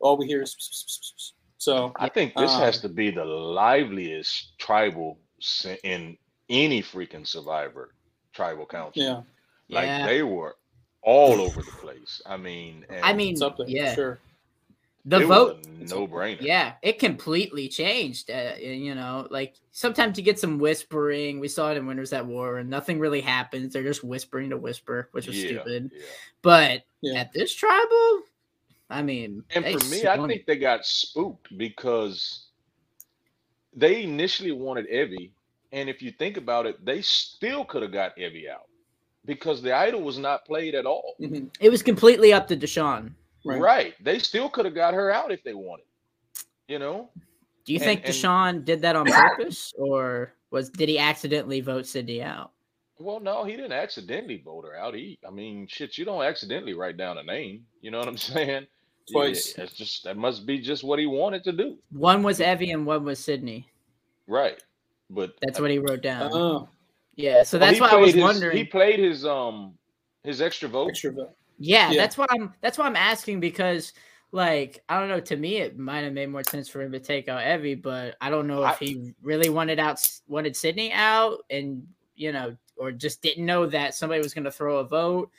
all 0.00 0.16
we 0.16 0.26
hear 0.26 0.40
is 0.42 0.56
so. 1.60 1.92
I 1.96 2.08
think 2.08 2.34
this 2.34 2.50
has 2.52 2.76
Um, 2.76 2.82
to 2.82 2.88
be 2.88 3.10
the 3.10 3.24
liveliest 3.24 4.58
tribal 4.58 5.18
in 5.84 6.16
any 6.48 6.82
freaking 6.82 7.26
Survivor 7.26 7.94
tribal 8.32 8.66
council. 8.66 9.02
Yeah, 9.02 9.22
Like 9.68 9.86
Yeah. 9.86 10.06
they 10.06 10.22
were 10.22 10.56
all 11.02 11.40
over 11.40 11.62
the 11.62 11.70
place. 11.72 12.20
I 12.26 12.36
mean, 12.36 12.84
and 12.88 13.04
I 13.04 13.12
mean, 13.12 13.32
it's 13.32 13.42
up 13.42 13.56
there. 13.56 13.66
for 13.66 13.70
yeah, 13.72 13.94
sure. 13.94 14.18
the 15.06 15.20
it 15.20 15.26
vote. 15.26 15.64
no-brainer. 15.66 16.42
Yeah, 16.42 16.74
it 16.82 16.98
completely 16.98 17.68
changed. 17.68 18.30
Uh, 18.30 18.54
you 18.60 18.94
know, 18.94 19.26
like 19.30 19.54
sometimes 19.72 20.18
you 20.18 20.24
get 20.24 20.38
some 20.38 20.58
whispering. 20.58 21.40
We 21.40 21.48
saw 21.48 21.70
it 21.70 21.76
in 21.78 21.86
Winners 21.86 22.12
at 22.12 22.26
War, 22.26 22.58
and 22.58 22.68
nothing 22.68 22.98
really 22.98 23.20
happens. 23.22 23.72
They're 23.72 23.82
just 23.82 24.04
whispering 24.04 24.50
to 24.50 24.58
whisper, 24.58 25.08
which 25.12 25.26
was 25.26 25.38
yeah, 25.42 25.48
stupid. 25.48 25.90
yeah. 25.94 26.02
But 26.42 26.82
Yeah. 27.00 27.20
at 27.20 27.32
this 27.32 27.54
tribal, 27.54 28.22
I 28.90 29.02
mean, 29.02 29.44
And 29.54 29.64
for 29.64 29.84
me, 29.88 30.06
I 30.06 30.16
think 30.16 30.32
it. 30.32 30.46
they 30.46 30.56
got 30.58 30.84
spooked 30.84 31.56
because 31.56 32.46
they 33.74 34.02
initially 34.02 34.52
wanted 34.52 34.88
Evvie, 34.90 35.30
and 35.72 35.88
if 35.88 36.02
you 36.02 36.10
think 36.10 36.36
about 36.36 36.66
it, 36.66 36.84
they 36.84 37.00
still 37.02 37.64
could 37.64 37.82
have 37.82 37.92
got 37.92 38.16
Evvie 38.16 38.48
out 38.50 38.66
because 39.26 39.62
the 39.62 39.72
idol 39.72 40.00
was 40.02 40.18
not 40.18 40.44
played 40.44 40.74
at 40.74 40.86
all. 40.86 41.14
hmm 41.18 41.46
it 41.60 41.70
was 41.70 41.82
completely 41.82 42.32
up 42.32 42.48
to 42.48 42.56
Deshawn. 42.56 43.12
Right. 43.44 43.60
Right. 43.60 43.94
They 44.04 44.18
still 44.18 44.48
could 44.50 44.64
have 44.64 44.74
got 44.74 44.92
her 44.94 45.10
out 45.10 45.30
if 45.32 45.42
they 45.44 45.54
wanted. 45.54 45.86
You 46.68 46.78
know? 46.78 47.10
Do 47.64 47.72
you 47.72 47.78
And- 47.78 47.84
think 47.84 48.04
and- 48.04 48.12
Deshawn 48.14 48.64
did 48.64 48.80
that 48.82 48.96
on 48.96 49.06
purpose, 49.06 49.72
or 49.78 50.34
was 50.50 50.68
did 50.70 50.88
he 50.88 50.98
accidentally 50.98 51.60
vote 51.60 51.86
Sydney 51.86 52.22
out? 52.22 52.50
Well, 52.98 53.18
no, 53.20 53.44
he 53.44 53.52
didn't 53.56 53.72
accidentally 53.72 54.42
vote 54.44 54.64
her 54.66 54.76
out. 54.76 54.94
He, 54.94 55.18
I 55.26 55.30
mean, 55.30 55.66
shit, 55.68 55.96
you 55.96 56.04
don't 56.04 56.22
accidentally 56.22 56.74
write 56.74 56.98
down 56.98 57.16
a 57.16 57.22
name. 57.22 57.64
You 57.80 57.90
know 57.90 57.98
what 57.98 58.08
I'm 58.08 58.16
saying? 58.34 58.66
Twice. 59.10 59.48
Yeah, 59.56 59.64
That's 59.64 59.76
just 59.76 60.04
that 60.04 60.16
must 60.16 60.46
be 60.46 60.58
just 60.58 60.84
what 60.84 60.98
he 60.98 61.06
wanted 61.06 61.44
to 61.44 61.52
do. 61.52 61.78
One 61.92 62.22
was 62.22 62.38
Evvie 62.40 62.72
and 62.72 62.86
one 62.86 63.04
was 63.04 63.18
Sydney. 63.18 63.68
Right. 64.26 64.62
But 65.08 65.32
That's 65.42 65.58
what 65.60 65.70
he 65.70 65.78
wrote 65.78 66.02
down. 66.02 66.30
Oh, 66.32 66.68
yeah, 67.16 67.42
so 67.42 67.58
that's 67.58 67.74
he 67.76 67.80
why 67.80 67.88
I 67.90 67.96
was 67.96 68.14
his- 68.14 68.22
wondering. 68.22 68.56
He 68.56 68.64
played 68.64 68.98
his 69.00 69.26
um 69.26 69.74
his 70.24 70.40
extra 70.40 70.68
vote. 70.68 70.88
extra 70.90 71.12
vote. 71.12 71.34
Yeah, 71.58 71.90
Yeah. 71.90 71.96
that's 72.00 72.16
what 72.16 72.30
I'm. 72.32 72.54
That's 72.62 72.78
why 72.78 72.86
I'm 72.86 72.96
asking 72.96 73.40
because, 73.40 73.92
like, 74.32 74.82
I 74.88 74.98
don't 75.00 75.08
know. 75.08 75.20
To 75.20 75.36
me, 75.36 75.56
it 75.56 75.76
might 75.78 76.00
have 76.04 76.12
made 76.12 76.28
more 76.30 76.44
sense 76.44 76.68
for 76.68 76.80
him 76.80 76.92
to 76.92 77.00
take 77.00 77.28
out 77.28 77.42
Evvie, 77.42 77.82
but 77.82 78.16
I 78.20 78.30
don't 78.30 78.46
know 78.46 78.62
if 78.64 78.80
I- 78.80 78.84
he 78.84 79.14
really 79.22 79.48
wanted 79.50 79.78
out 79.80 80.00
wanted 80.28 80.56
Sydney 80.56 80.92
out, 80.92 81.38
and 81.50 81.86
you 82.14 82.30
know, 82.32 82.56
or 82.76 82.92
just 82.92 83.20
didn't 83.22 83.44
know 83.46 83.66
that 83.66 83.94
somebody 83.94 84.22
was 84.22 84.32
going 84.32 84.44
to 84.44 84.50
throw 84.52 84.78
a 84.78 84.84
vote. 84.84 85.30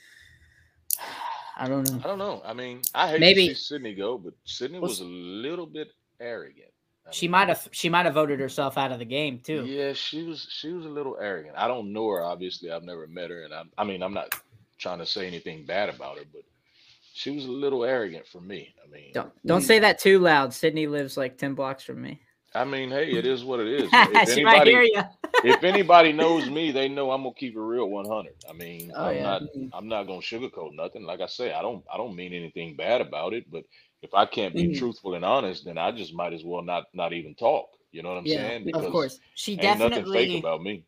I 1.58 1.68
don't 1.68 1.90
know. 1.90 2.00
I 2.04 2.08
don't 2.08 2.18
know. 2.20 2.42
I 2.46 2.54
mean, 2.54 2.82
I 2.96 3.10
hate 3.10 3.20
Maybe- 3.20 3.48
to 3.50 3.56
see 3.56 3.62
Sydney 3.76 3.94
go, 3.94 4.18
but 4.18 4.34
Sydney 4.46 4.80
was 4.80 5.00
a 5.02 5.06
little 5.06 5.66
bit 5.66 5.90
arrogant. 6.20 6.72
I 7.08 7.12
She 7.12 7.28
might 7.28 7.48
have. 7.50 7.68
She 7.72 7.90
might 7.90 8.06
have 8.06 8.14
voted 8.14 8.40
herself 8.40 8.78
out 8.78 8.92
of 8.92 9.00
the 9.00 9.06
game 9.06 9.40
too. 9.40 9.66
Yeah, 9.66 9.94
she 9.94 10.24
was 10.24 10.48
she 10.52 10.72
was 10.72 10.86
a 10.86 10.90
little 10.90 11.18
arrogant. 11.20 11.56
I 11.58 11.68
don't 11.68 11.92
know 11.92 12.08
her, 12.10 12.24
obviously. 12.24 12.72
I've 12.72 12.84
never 12.84 13.08
met 13.08 13.30
her, 13.32 13.44
and 13.44 13.54
I 13.54 13.64
I 13.78 13.84
mean 13.84 14.04
I'm 14.04 14.14
not 14.14 14.36
trying 14.78 15.00
to 15.00 15.06
say 15.06 15.28
anything 15.28 15.66
bad 15.66 15.90
about 15.90 16.18
her, 16.18 16.24
but 16.32 16.44
she 17.14 17.32
was 17.32 17.46
a 17.46 17.52
little 17.52 17.84
arrogant 17.84 18.28
for 18.28 18.40
me. 18.40 18.74
I 18.84 18.90
mean 18.90 19.12
Don't 19.14 19.32
don't 19.46 19.62
say 19.62 19.80
that 19.80 20.00
too 20.00 20.20
loud. 20.20 20.54
Sydney 20.54 20.88
lives 20.88 21.18
like 21.18 21.38
ten 21.38 21.56
blocks 21.56 21.84
from 21.84 22.02
me. 22.02 22.22
I 22.54 22.66
mean, 22.66 22.90
hey, 22.90 23.16
it 23.16 23.26
is 23.26 23.44
what 23.44 23.60
it 23.60 23.68
is. 23.68 23.92
If 24.10 24.28
she 24.28 24.42
might 24.42 24.64
hear 24.64 24.82
anybody 24.82 24.84
you. 24.84 25.02
if 25.44 25.64
anybody 25.64 26.14
knows 26.14 26.50
me, 26.50 26.72
they 26.72 26.88
know 26.88 27.12
I'm 27.12 27.24
gonna 27.24 27.34
keep 27.36 27.56
it 27.56 27.60
real 27.60 27.90
100. 27.90 28.34
I 28.50 28.54
mean, 28.54 28.92
Oh, 28.96 29.10
I'm 29.10 29.16
yeah. 29.16 29.24
not 29.24 29.44
Mhm. 29.56 29.70
I'm 29.74 29.88
not 29.88 30.04
gonna 30.04 30.20
sugarcoat 30.22 30.74
nothing. 30.76 31.04
Like 31.04 31.22
I 31.22 31.28
say, 31.28 31.54
I 31.54 31.62
don't 31.62 31.84
I 31.92 31.98
don't 31.98 32.16
mean 32.16 32.34
anything 32.34 32.76
bad 32.76 33.02
about 33.02 33.34
it, 33.34 33.50
but 33.50 33.64
if 34.02 34.14
I 34.14 34.26
can't 34.26 34.56
be 34.56 34.68
Mhm. 34.68 34.78
truthful 34.78 35.16
and 35.16 35.26
honest, 35.26 35.66
then 35.66 35.78
I 35.78 35.92
just 35.92 36.14
might 36.14 36.34
as 36.34 36.44
well 36.44 36.62
not 36.62 36.86
not 36.94 37.14
even 37.14 37.36
talk. 37.36 37.70
You 37.92 38.04
know 38.04 38.10
what 38.10 38.18
I'm 38.20 38.28
Yeah, 38.28 38.38
saying? 38.38 38.72
of 38.74 38.92
course. 38.92 39.20
She 39.36 39.56
nothing 39.56 40.06
fake 40.06 40.30
definitely. 40.30 40.40
about 40.40 40.62
me. 40.62 40.84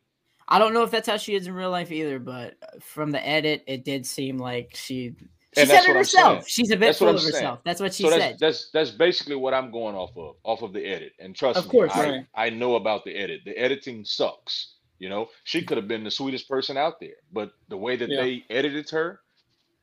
I 0.46 0.58
don't 0.58 0.74
know 0.74 0.82
if 0.82 0.90
that's 0.90 1.08
how 1.08 1.16
she 1.16 1.34
is 1.34 1.46
in 1.46 1.54
real 1.54 1.70
life 1.70 1.90
either, 1.90 2.18
but 2.18 2.56
from 2.82 3.10
the 3.10 3.26
edit, 3.26 3.64
it 3.66 3.84
did 3.84 4.06
seem 4.06 4.38
like 4.38 4.72
she. 4.74 5.14
She 5.54 5.60
And 5.62 5.70
said 5.70 5.84
it 5.84 5.96
herself. 5.96 6.48
She's 6.48 6.70
a 6.70 6.76
bit 6.76 6.86
That's 6.86 6.98
full 6.98 7.08
I'm 7.08 7.14
of 7.16 7.20
saying. 7.20 7.34
herself. 7.34 7.60
That's 7.64 7.80
what 7.80 7.94
she 7.94 8.02
so 8.04 8.10
said. 8.10 8.36
that's 8.38 8.40
that's 8.40 8.70
that's 8.72 8.90
basically 8.90 9.36
what 9.36 9.54
I'm 9.54 9.70
going 9.70 9.94
off 9.94 10.16
of, 10.16 10.36
off 10.42 10.62
of 10.62 10.72
the 10.72 10.84
edit. 10.84 11.12
And 11.18 11.34
trust 11.36 11.58
Of 11.58 11.66
me, 11.66 11.70
course. 11.70 11.92
I, 11.94 12.08
Right. 12.10 12.26
I 12.34 12.50
know 12.50 12.76
about 12.76 13.04
the 13.04 13.14
edit. 13.16 13.42
The 13.44 13.56
editing 13.58 14.04
sucks. 14.04 14.72
You 14.98 15.08
know, 15.08 15.28
she 15.44 15.62
could 15.62 15.76
have 15.76 15.88
been 15.88 16.04
the 16.04 16.10
sweetest 16.10 16.48
person 16.48 16.76
out 16.76 17.00
there, 17.00 17.16
but 17.32 17.52
the 17.68 17.76
way 17.76 17.96
that 17.96 18.08
Yeah. 18.08 18.22
they 18.22 18.44
edited 18.48 18.88
her, 18.90 19.20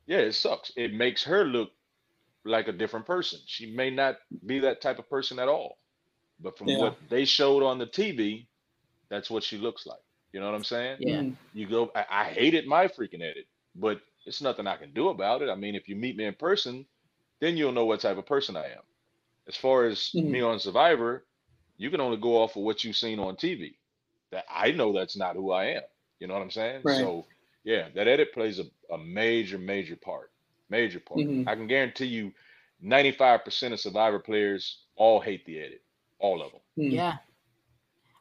yeah, 0.07 0.17
it 0.19 0.33
sucks. 0.33 0.71
It 0.75 0.93
makes 0.93 1.23
her 1.25 1.43
look 1.45 1.71
like 2.43 2.67
a 2.67 2.71
different 2.71 3.05
person. 3.05 3.39
She 3.45 3.67
may 3.75 3.89
not 3.91 4.17
be 4.45 4.59
that 4.59 4.81
type 4.81 4.97
of 4.99 5.09
person 5.09 5.37
at 5.37 5.47
all. 5.47 5.77
But 6.39 6.57
from 6.57 6.69
Yeah. 6.69 6.79
what 6.79 6.97
they 7.09 7.25
showed 7.25 7.61
on 7.61 7.77
the 7.77 7.85
TV, 7.85 8.47
that's 9.09 9.29
what 9.29 9.43
she 9.43 9.57
looks 9.57 9.85
like. 9.85 9.99
You 10.33 10.39
know 10.39 10.47
what 10.47 10.55
I'm 10.55 10.63
saying? 10.63 10.97
Yeah. 11.01 11.17
Mhm. 11.17 11.35
You 11.53 11.67
go, 11.67 11.91
I, 11.93 12.05
I 12.09 12.23
hated 12.23 12.65
my 12.65 12.87
freaking 12.87 13.21
edit, 13.21 13.45
but 13.75 14.01
it's 14.25 14.41
nothing 14.41 14.67
I 14.67 14.77
can 14.77 14.93
do 14.93 15.09
about 15.09 15.41
it. 15.41 15.49
I 15.49 15.55
mean, 15.55 15.75
if 15.75 15.87
you 15.89 15.95
meet 15.95 16.15
me 16.17 16.25
in 16.25 16.33
person, 16.35 16.85
then 17.39 17.57
you'll 17.57 17.71
know 17.71 17.85
what 17.85 18.01
type 18.01 18.17
of 18.17 18.25
person 18.25 18.55
I 18.55 18.65
am. 18.65 18.83
As 19.47 19.55
far 19.55 19.85
as 19.85 20.11
Mhm. 20.11 20.29
me 20.29 20.41
on 20.41 20.59
Survivor, 20.59 21.25
you 21.77 21.89
can 21.89 22.01
only 22.01 22.17
go 22.17 22.37
off 22.37 22.55
of 22.55 22.63
what 22.63 22.83
you've 22.83 22.95
seen 22.95 23.19
on 23.19 23.35
TV. 23.35 23.77
That 24.31 24.45
I 24.49 24.71
know 24.71 24.93
that's 24.93 25.17
not 25.17 25.35
who 25.35 25.51
I 25.51 25.65
am. 25.65 25.83
You 26.19 26.27
know 26.27 26.33
what 26.33 26.43
I'm 26.43 26.51
saying? 26.51 26.83
Right. 26.83 26.97
So 26.97 27.25
yeah, 27.63 27.89
that 27.89 28.07
edit 28.07 28.33
plays 28.33 28.59
a, 28.59 28.65
a 28.93 28.97
major, 28.97 29.57
major 29.57 29.95
part. 29.95 30.31
Major 30.69 30.99
part. 30.99 31.19
Mhm. 31.21 31.47
I 31.47 31.55
can 31.55 31.67
guarantee 31.67 32.05
you 32.05 32.33
95% 32.79 33.73
of 33.73 33.79
Survivor 33.79 34.19
players 34.19 34.85
all 34.95 35.19
hate 35.19 35.45
the 35.45 35.59
edit. 35.59 35.83
All 36.19 36.41
of 36.41 36.51
them. 36.51 36.61
Mhm. 36.77 36.91
Yeah. 36.93 37.17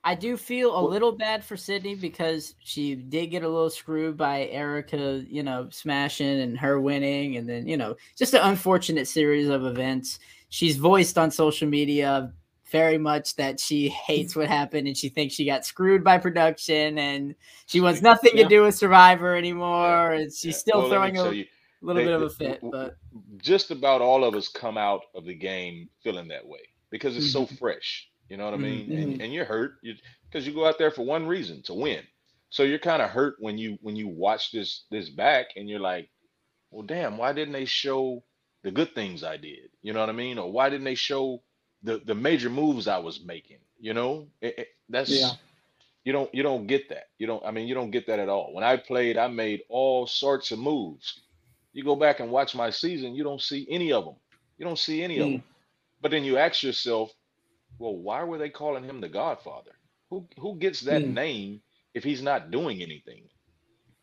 I 0.02 0.14
do 0.14 0.36
feel 0.36 0.78
a 0.78 0.80
little 0.80 1.12
bad 1.12 1.44
for 1.44 1.56
Sydney 1.56 1.94
because 1.94 2.54
she 2.60 2.94
did 2.94 3.26
get 3.26 3.42
a 3.42 3.48
little 3.48 3.68
screwed 3.68 4.16
by 4.16 4.46
Erika, 4.46 5.22
you 5.28 5.42
know, 5.42 5.68
smashing 5.70 6.40
and 6.40 6.58
her 6.58 6.80
winning. 6.80 7.36
And 7.36 7.46
then, 7.46 7.68
you 7.68 7.76
know, 7.76 7.96
just 8.16 8.32
an 8.32 8.40
unfortunate 8.42 9.08
series 9.08 9.48
of 9.48 9.66
events. 9.66 10.18
She's 10.48 10.78
voiced 10.78 11.18
on 11.18 11.30
social 11.30 11.68
media 11.68 12.32
very 12.70 12.96
much 12.98 13.36
that 13.36 13.60
she 13.60 13.88
hates 13.88 14.34
what 14.34 14.48
happened 14.48 14.86
and 14.86 14.96
she 14.96 15.08
thinks 15.08 15.34
she 15.34 15.44
got 15.44 15.66
screwed 15.66 16.02
by 16.02 16.16
production 16.16 16.96
and 16.98 17.34
she 17.66 17.80
wants 17.80 18.00
nothing 18.00 18.32
Yeah. 18.34 18.44
to 18.44 18.48
do 18.48 18.62
with 18.62 18.76
Survivor 18.76 19.34
anymore. 19.34 20.12
And 20.12 20.32
she's 20.32 20.44
Yeah. 20.44 20.52
still 20.52 20.80
Well, 20.80 20.88
throwing 20.88 21.18
a 21.18 21.32
you, 21.32 21.46
little 21.82 22.00
they- 22.00 22.06
bit 22.06 22.14
of 22.14 22.22
a 22.22 22.30
fit. 22.30 22.60
But 22.62 22.96
just 23.36 23.70
about 23.70 24.00
all 24.00 24.24
of 24.24 24.34
us 24.34 24.48
come 24.48 24.78
out 24.78 25.02
of 25.14 25.24
the 25.24 25.34
game 25.34 25.90
feeling 26.02 26.28
that 26.28 26.46
way 26.46 26.60
because 26.90 27.16
it's 27.16 27.32
so 27.32 27.44
mm-hmm. 27.44 27.56
fresh. 27.56 28.09
You 28.30 28.38
know 28.38 28.46
what 28.46 28.54
I 28.54 28.58
Mhm. 28.58 28.62
mean? 28.62 28.90
Mhm. 28.90 29.02
And, 29.02 29.22
and 29.22 29.34
you're 29.34 29.46
hurt 29.46 29.82
because 30.30 30.46
you 30.46 30.54
go 30.54 30.66
out 30.66 30.78
there 30.78 30.92
for 30.92 31.04
one 31.04 31.26
reason 31.28 31.62
to 31.64 31.74
win. 31.74 32.08
So 32.50 32.64
you're 32.64 32.78
kind 32.80 33.02
of 33.02 33.10
hurt 33.10 33.36
when 33.40 33.58
you 33.58 33.78
when 33.82 33.96
you 33.96 34.08
watch 34.08 34.52
this 34.52 34.86
this 34.90 35.10
back 35.10 35.48
and 35.56 35.68
you're 35.68 35.80
like, 35.80 36.10
well, 36.70 36.86
damn, 36.86 37.18
why 37.18 37.32
didn't 37.34 37.52
they 37.54 37.66
show 37.66 38.24
the 38.62 38.72
good 38.72 38.94
things 38.94 39.24
I 39.24 39.36
did? 39.36 39.70
You 39.82 39.92
know 39.94 40.00
what 40.00 40.10
I 40.10 40.14
mean? 40.14 40.38
Or 40.38 40.52
why 40.52 40.70
didn't 40.70 40.84
they 40.86 40.96
show 40.96 41.44
the 41.82 41.98
the 41.98 42.14
major 42.14 42.50
moves 42.50 42.88
I 42.88 42.98
was 42.98 43.24
making? 43.24 43.60
You 43.78 43.94
know, 43.94 44.30
It- 44.40 44.58
it- 44.60 44.68
that's 44.88 45.10
Yeah. 45.10 45.32
you 46.04 46.12
don't 46.12 46.34
you 46.34 46.42
don't 46.42 46.66
get 46.66 46.88
that. 46.90 47.08
You 47.18 47.26
don't. 47.26 47.44
I 47.44 47.50
mean, 47.52 47.68
you 47.68 47.74
don't 47.74 47.90
get 47.90 48.06
that 48.06 48.20
at 48.20 48.28
all. 48.30 48.52
When 48.54 48.64
I 48.64 48.76
played, 48.76 49.18
I 49.18 49.28
made 49.28 49.64
all 49.68 50.06
sorts 50.06 50.52
of 50.52 50.58
moves. 50.58 51.22
You 51.72 51.84
go 51.84 51.96
back 51.96 52.20
and 52.20 52.30
watch 52.32 52.54
my 52.54 52.70
season, 52.70 53.14
you 53.14 53.24
don't 53.24 53.42
see 53.42 53.66
any 53.70 53.92
of 53.92 54.04
them. 54.06 54.16
You 54.58 54.66
don't 54.66 54.78
see 54.78 55.02
any 55.02 55.18
of 55.20 55.28
Mm. 55.28 55.32
them. 55.34 55.44
But 56.00 56.10
then 56.12 56.24
you 56.24 56.38
ask 56.38 56.62
yourself, 56.62 57.12
well, 57.80 57.96
why 57.96 58.24
were 58.24 58.38
they 58.38 58.50
calling 58.50 58.84
him 58.84 59.02
the 59.02 59.10
Godfather? 59.10 59.72
Who 60.10 60.28
who 60.38 60.58
gets 60.58 60.82
that 60.82 61.06
Mm. 61.06 61.14
name 61.14 61.62
if 61.94 62.04
he's 62.04 62.22
not 62.22 62.52
doing 62.52 62.82
anything? 62.82 63.28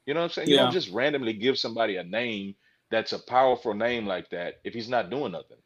You 0.07 0.15
know 0.15 0.21
what 0.21 0.25
I'm 0.27 0.31
saying? 0.31 0.49
You 0.51 0.55
Yeah. 0.55 0.63
don't 0.63 0.71
just 0.71 0.91
randomly 0.91 1.33
give 1.33 1.59
somebody 1.59 1.97
a 1.97 2.05
name 2.05 2.55
that's 2.91 3.13
a 3.13 3.19
powerful 3.19 3.73
name 3.75 4.07
like 4.07 4.29
that 4.31 4.55
if 4.65 4.73
he's 4.75 4.89
not 4.89 5.11
doing 5.11 5.33
nothing. 5.33 5.59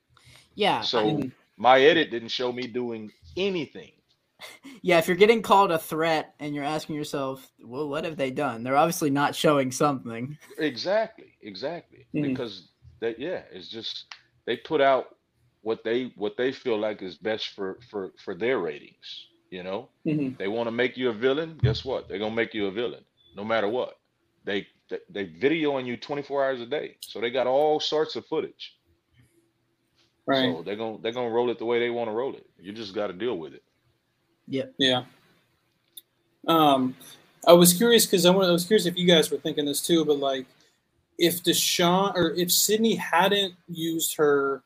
yeah, 0.55 0.81
So 0.83 0.99
Mhm. 0.99 1.31
my 1.57 1.81
edit 1.81 2.11
didn't 2.11 2.29
show 2.29 2.51
me 2.51 2.67
doing 2.67 3.11
anything. 3.37 3.93
Yeah, 4.83 4.99
if 4.99 5.07
you're 5.07 5.17
getting 5.17 5.41
called 5.43 5.71
a 5.71 5.79
threat 5.79 6.35
and 6.39 6.55
you're 6.55 6.63
asking 6.63 6.95
yourself, 6.95 7.51
well, 7.63 7.89
what 7.89 8.05
have 8.05 8.17
they 8.17 8.31
done? 8.31 8.63
They're 8.63 8.77
obviously 8.77 9.09
not 9.11 9.35
showing 9.35 9.71
something. 9.71 10.37
Exactly, 10.57 11.33
exactly. 11.41 12.07
Mhm. 12.15 12.33
Because 12.33 12.69
That 13.01 13.19
yeah, 13.19 13.43
it's 13.51 13.69
just 13.69 14.05
they 14.47 14.57
put 14.57 14.81
out 14.81 15.07
what 15.61 15.83
they 15.83 16.11
what 16.15 16.37
they 16.37 16.51
feel 16.51 16.77
like 16.77 17.01
is 17.01 17.17
best 17.17 17.49
for 17.49 17.79
for 17.89 18.11
for 18.23 18.33
their 18.35 18.59
ratings. 18.59 19.27
You 19.49 19.63
know, 19.63 19.89
Mhm. 20.05 20.37
they 20.37 20.47
want 20.47 20.67
to 20.67 20.71
make 20.71 20.95
you 20.97 21.09
a 21.09 21.13
villain. 21.13 21.59
Guess 21.61 21.83
what? 21.83 22.07
They're 22.07 22.19
gonna 22.19 22.35
make 22.35 22.53
you 22.53 22.67
a 22.67 22.71
villain, 22.71 23.03
no 23.35 23.43
matter 23.43 23.67
what. 23.67 23.99
They 24.45 24.67
they, 25.09 25.25
they 25.29 25.65
on 25.65 25.85
you 25.85 25.97
24 25.97 26.45
hours 26.45 26.61
a 26.61 26.65
day, 26.65 26.97
so 27.01 27.19
they 27.21 27.29
got 27.29 27.47
all 27.47 27.79
sorts 27.79 28.15
of 28.15 28.25
footage. 28.25 28.77
Right. 30.25 30.53
So 30.55 30.63
they're 30.63 30.75
gonna 30.75 30.97
they're 31.01 31.11
gonna 31.11 31.29
roll 31.29 31.49
it 31.49 31.59
the 31.59 31.65
way 31.65 31.79
they 31.79 31.89
want 31.89 32.09
to 32.09 32.13
roll 32.13 32.35
it. 32.35 32.45
You 32.59 32.71
just 32.71 32.93
got 32.93 33.07
to 33.07 33.13
deal 33.13 33.37
with 33.37 33.53
it. 33.53 33.63
Yeah. 34.47 34.65
Yeah. 34.77 35.05
Um, 36.47 36.95
I 37.47 37.53
was 37.53 37.73
curious 37.73 38.05
because 38.05 38.25
I, 38.25 38.31
I 38.31 38.51
was 38.51 38.65
curious 38.65 38.85
if 38.85 38.97
you 38.97 39.07
guys 39.07 39.31
were 39.31 39.37
thinking 39.37 39.65
this 39.65 39.81
too, 39.81 40.05
but 40.05 40.17
like, 40.17 40.45
if 41.17 41.43
Deshawn 41.43 42.15
or 42.15 42.31
if 42.31 42.51
Sydney 42.51 42.95
hadn't 42.95 43.53
used 43.67 44.15
her 44.17 44.63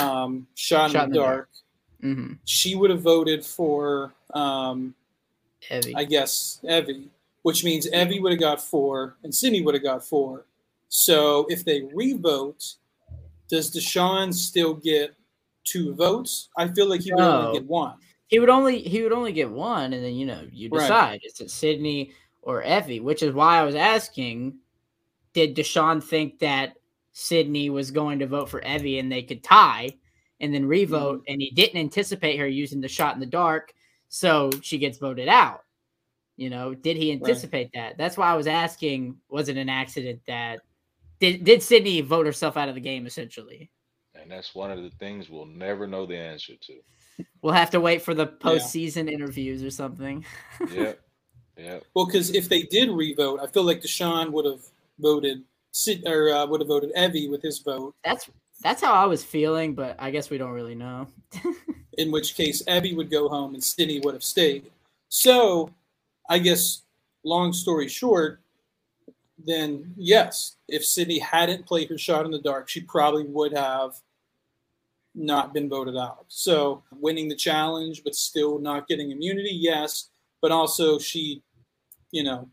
um, 0.00 0.46
shot, 0.54 0.90
Shot 0.90 1.04
in 1.06 1.10
the 1.10 1.16
dark, 1.18 1.48
hmm 2.00 2.32
she 2.44 2.74
would 2.76 2.90
have 2.90 3.02
voted 3.02 3.44
for, 3.44 4.14
um, 4.34 4.94
Evvie. 5.70 5.94
I 5.96 6.04
guess, 6.04 6.60
Evvie, 6.64 7.08
which 7.42 7.64
means 7.64 7.90
Evvie 7.90 8.20
would 8.22 8.30
have 8.32 8.40
got 8.40 8.60
four 8.62 9.16
and 9.24 9.34
Sydney 9.34 9.62
would 9.62 9.74
have 9.74 9.82
got 9.82 10.06
four. 10.06 10.44
So 10.88 11.46
if 11.48 11.64
they 11.64 11.82
revote, 11.92 12.74
does 13.48 13.74
Deshawn 13.74 14.32
still 14.32 14.74
get 14.74 15.14
two 15.64 15.94
votes? 15.94 16.48
I 16.56 16.68
feel 16.68 16.88
like 16.88 17.00
he 17.00 17.12
would 17.12 17.20
No. 17.20 17.38
only 17.48 17.58
get 17.58 17.66
one. 17.68 17.98
he 18.28 18.38
would 18.38 18.48
only 18.48 18.80
he 18.80 19.02
would 19.02 19.12
only 19.12 19.32
get 19.32 19.50
one, 19.50 19.92
and 19.92 20.04
then 20.04 20.14
you 20.14 20.26
know 20.26 20.46
you 20.52 20.68
Right. 20.68 20.82
decide 20.82 21.20
is 21.24 21.40
it 21.40 21.50
Sydney 21.50 22.12
or 22.42 22.62
Evvie, 22.62 23.02
which 23.02 23.22
is 23.24 23.32
why 23.34 23.58
I 23.58 23.64
was 23.64 23.74
asking, 23.74 24.58
did 25.32 25.56
Deshawn 25.56 26.02
think 26.02 26.38
that 26.40 26.75
Sydney 27.18 27.70
was 27.70 27.90
going 27.90 28.18
to 28.18 28.26
vote 28.26 28.50
for 28.50 28.60
Evvie 28.60 29.00
and 29.00 29.10
they 29.10 29.22
could 29.22 29.42
tie, 29.42 29.88
and 30.38 30.52
then 30.52 30.66
revote, 30.66 31.20
mm. 31.20 31.32
and 31.32 31.40
he 31.40 31.50
didn't 31.50 31.80
anticipate 31.80 32.38
her 32.38 32.46
using 32.46 32.78
the 32.82 32.88
shot 32.88 33.14
in 33.14 33.20
the 33.20 33.26
dark, 33.26 33.72
so 34.10 34.50
she 34.60 34.76
gets 34.76 34.98
voted 34.98 35.26
out. 35.26 35.62
You 36.36 36.50
know, 36.50 36.74
did 36.74 36.98
he 36.98 37.12
anticipate 37.12 37.70
that? 37.72 37.96
That's 37.96 38.18
why 38.18 38.30
I 38.30 38.34
was 38.34 38.46
asking, 38.46 39.16
was 39.30 39.48
it 39.48 39.56
an 39.56 39.70
accident 39.70 40.20
that 40.26 40.60
did 41.18 41.42
did 41.42 41.62
Sydney 41.62 42.02
vote 42.02 42.26
herself 42.26 42.58
out 42.58 42.68
of 42.68 42.74
the 42.74 42.82
game 42.82 43.06
essentially? 43.06 43.70
And 44.14 44.30
that's 44.30 44.54
one 44.54 44.70
of 44.70 44.82
the 44.82 44.90
things 44.98 45.30
we'll 45.30 45.46
never 45.46 45.86
know 45.86 46.04
the 46.04 46.18
answer 46.18 46.52
to. 46.54 47.24
We'll 47.40 47.54
have 47.54 47.70
to 47.70 47.80
wait 47.80 48.02
for 48.02 48.12
the 48.12 48.26
postseason 48.26 49.10
interviews 49.10 49.62
or 49.62 49.70
something. 49.70 50.24
Yep. 50.70 51.00
Yep. 51.58 51.84
Well, 51.94 52.04
because 52.04 52.34
if 52.34 52.50
they 52.50 52.64
did 52.64 52.90
revote, 52.90 53.40
I 53.42 53.46
feel 53.46 53.62
like 53.62 53.80
Deshawn 53.80 54.30
would 54.32 54.44
have 54.44 54.60
voted 54.98 55.42
Sid 55.76 56.04
or 56.06 56.30
uh, 56.30 56.46
would 56.46 56.62
have 56.62 56.68
voted 56.68 56.90
Evvie 56.94 57.30
with 57.30 57.42
his 57.42 57.58
vote. 57.58 57.94
That's 58.02 58.30
that's 58.62 58.82
how 58.82 58.94
I 58.94 59.04
was 59.04 59.22
feeling, 59.22 59.74
but 59.74 59.94
I 59.98 60.10
guess 60.10 60.30
we 60.30 60.38
don't 60.38 60.52
really 60.52 60.74
know. 60.74 61.08
In 61.98 62.10
which 62.10 62.34
case, 62.34 62.62
Evvie 62.62 62.96
would 62.96 63.10
go 63.10 63.28
home 63.28 63.52
and 63.52 63.62
Sydney 63.62 64.00
would 64.00 64.14
have 64.14 64.24
stayed. 64.24 64.70
So, 65.10 65.70
I 66.30 66.38
guess, 66.38 66.82
long 67.24 67.52
story 67.52 67.88
short, 67.88 68.40
then 69.38 69.92
yes, 69.98 70.56
if 70.66 70.82
Sydney 70.82 71.18
hadn't 71.18 71.66
played 71.66 71.90
her 71.90 71.98
shot 71.98 72.24
in 72.24 72.30
the 72.30 72.40
dark, 72.40 72.70
she 72.70 72.80
probably 72.80 73.24
would 73.24 73.52
have 73.52 74.00
not 75.14 75.52
been 75.52 75.68
voted 75.68 75.96
out. 75.96 76.24
So, 76.28 76.82
winning 76.90 77.28
the 77.28 77.36
challenge 77.36 78.02
but 78.02 78.14
still 78.14 78.58
not 78.58 78.88
getting 78.88 79.10
immunity, 79.10 79.52
yes, 79.52 80.08
but 80.40 80.52
also 80.52 80.98
she, 80.98 81.42
you 82.12 82.24
know, 82.24 82.48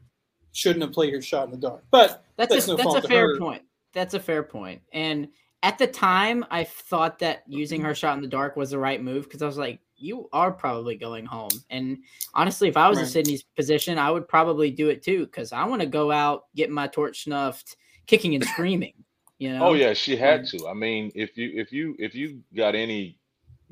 shouldn't 0.52 0.84
have 0.84 0.92
played 0.92 1.14
her 1.14 1.22
shot 1.22 1.46
in 1.46 1.52
the 1.52 1.58
dark. 1.58 1.86
But 1.90 2.23
That's, 2.38 2.54
That's 2.54 2.68
a 2.68 2.72
no 2.72 2.78
that's 2.78 3.06
a 3.06 3.08
fair 3.08 3.38
point. 3.38 3.64
That's 3.94 4.14
a 4.14 4.20
fair 4.20 4.44
point. 4.44 4.82
And 4.92 5.28
at 5.62 5.78
the 5.78 5.88
time, 5.88 6.46
I 6.52 6.64
thought 6.64 7.20
that 7.20 7.44
using 7.48 7.82
her 7.82 7.96
shot 7.96 8.16
in 8.18 8.22
the 8.22 8.28
dark 8.28 8.56
was 8.56 8.72
the 8.72 8.80
right 8.80 9.02
move 9.02 9.24
because 9.24 9.42
I 9.42 9.46
was 9.46 9.58
like, 9.58 9.80
you 9.96 10.28
are 10.34 10.52
probably 10.52 10.96
going 10.96 11.26
home. 11.26 11.52
And 11.70 12.00
honestly, 12.34 12.68
if 12.68 12.76
I 12.76 12.90
was 12.90 13.00
in 13.00 13.06
Sydney's 13.06 13.44
position, 13.44 13.98
I 13.98 14.12
would 14.12 14.28
probably 14.28 14.70
do 14.72 14.90
it 14.90 15.02
too 15.02 15.26
because 15.26 15.54
I 15.54 15.64
want 15.64 15.82
to 15.82 15.88
go 15.88 16.12
out, 16.12 16.46
get 16.56 16.70
my 16.70 16.88
torch 16.88 17.24
snuffed, 17.24 17.78
kicking 18.08 18.36
and 18.36 18.44
screaming. 18.44 18.94
You 19.38 19.50
oh, 19.54 19.58
know? 19.58 19.66
Oh 19.68 19.74
yeah, 19.74 19.94
she 19.94 20.18
had 20.18 20.42
Right. 20.42 20.50
to. 20.50 20.68
I 20.68 20.74
mean, 20.74 21.12
if 21.16 21.38
you 21.38 21.52
if 21.54 21.72
you 21.72 21.96
if 21.98 22.14
you 22.14 22.42
got 22.56 22.76
any 22.76 23.18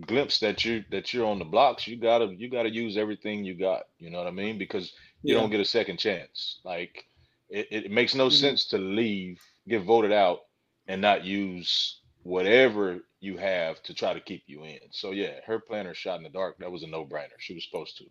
glimpse 0.05 0.39
that 0.39 0.63
you 0.63 0.85
that 0.91 1.13
you're 1.13 1.27
on 1.27 1.39
the 1.39 1.45
blocks, 1.45 1.87
you 1.87 1.97
gotta 1.97 2.33
you 2.33 2.49
gotta 2.49 2.69
use 2.69 2.95
everything 2.95 3.43
you 3.43 3.55
got. 3.55 3.83
You 3.99 4.09
know 4.09 4.19
what 4.19 4.27
I 4.27 4.31
mean? 4.31 4.57
Because 4.57 4.93
you 5.23 5.33
yeah, 5.33 5.41
don't 5.41 5.49
get 5.49 5.59
a 5.59 5.65
second 5.65 5.97
chance. 5.97 6.59
Like 6.63 7.05
it, 7.51 7.67
it 7.85 7.91
makes 7.91 8.15
no 8.15 8.27
Mhm. 8.27 8.39
sense 8.39 8.65
to 8.67 8.77
leave, 8.77 9.41
get 9.67 9.83
voted 9.83 10.11
out, 10.11 10.39
and 10.87 11.01
not 11.01 11.23
use 11.25 11.99
whatever 12.23 12.99
you 13.19 13.37
have 13.37 13.81
to 13.83 13.93
try 13.93 14.13
to 14.13 14.19
keep 14.19 14.43
you 14.47 14.63
in. 14.63 14.79
So 14.91 15.11
yeah, 15.11 15.39
her 15.45 15.59
playing 15.59 15.85
her 15.85 15.93
shot 15.93 16.17
in 16.17 16.23
the 16.23 16.29
dark, 16.29 16.57
that 16.59 16.71
was 16.71 16.83
a 16.83 16.87
no 16.87 17.05
brainer. 17.05 17.37
She 17.39 17.53
was 17.53 17.63
supposed 17.65 17.97
to. 17.97 18.05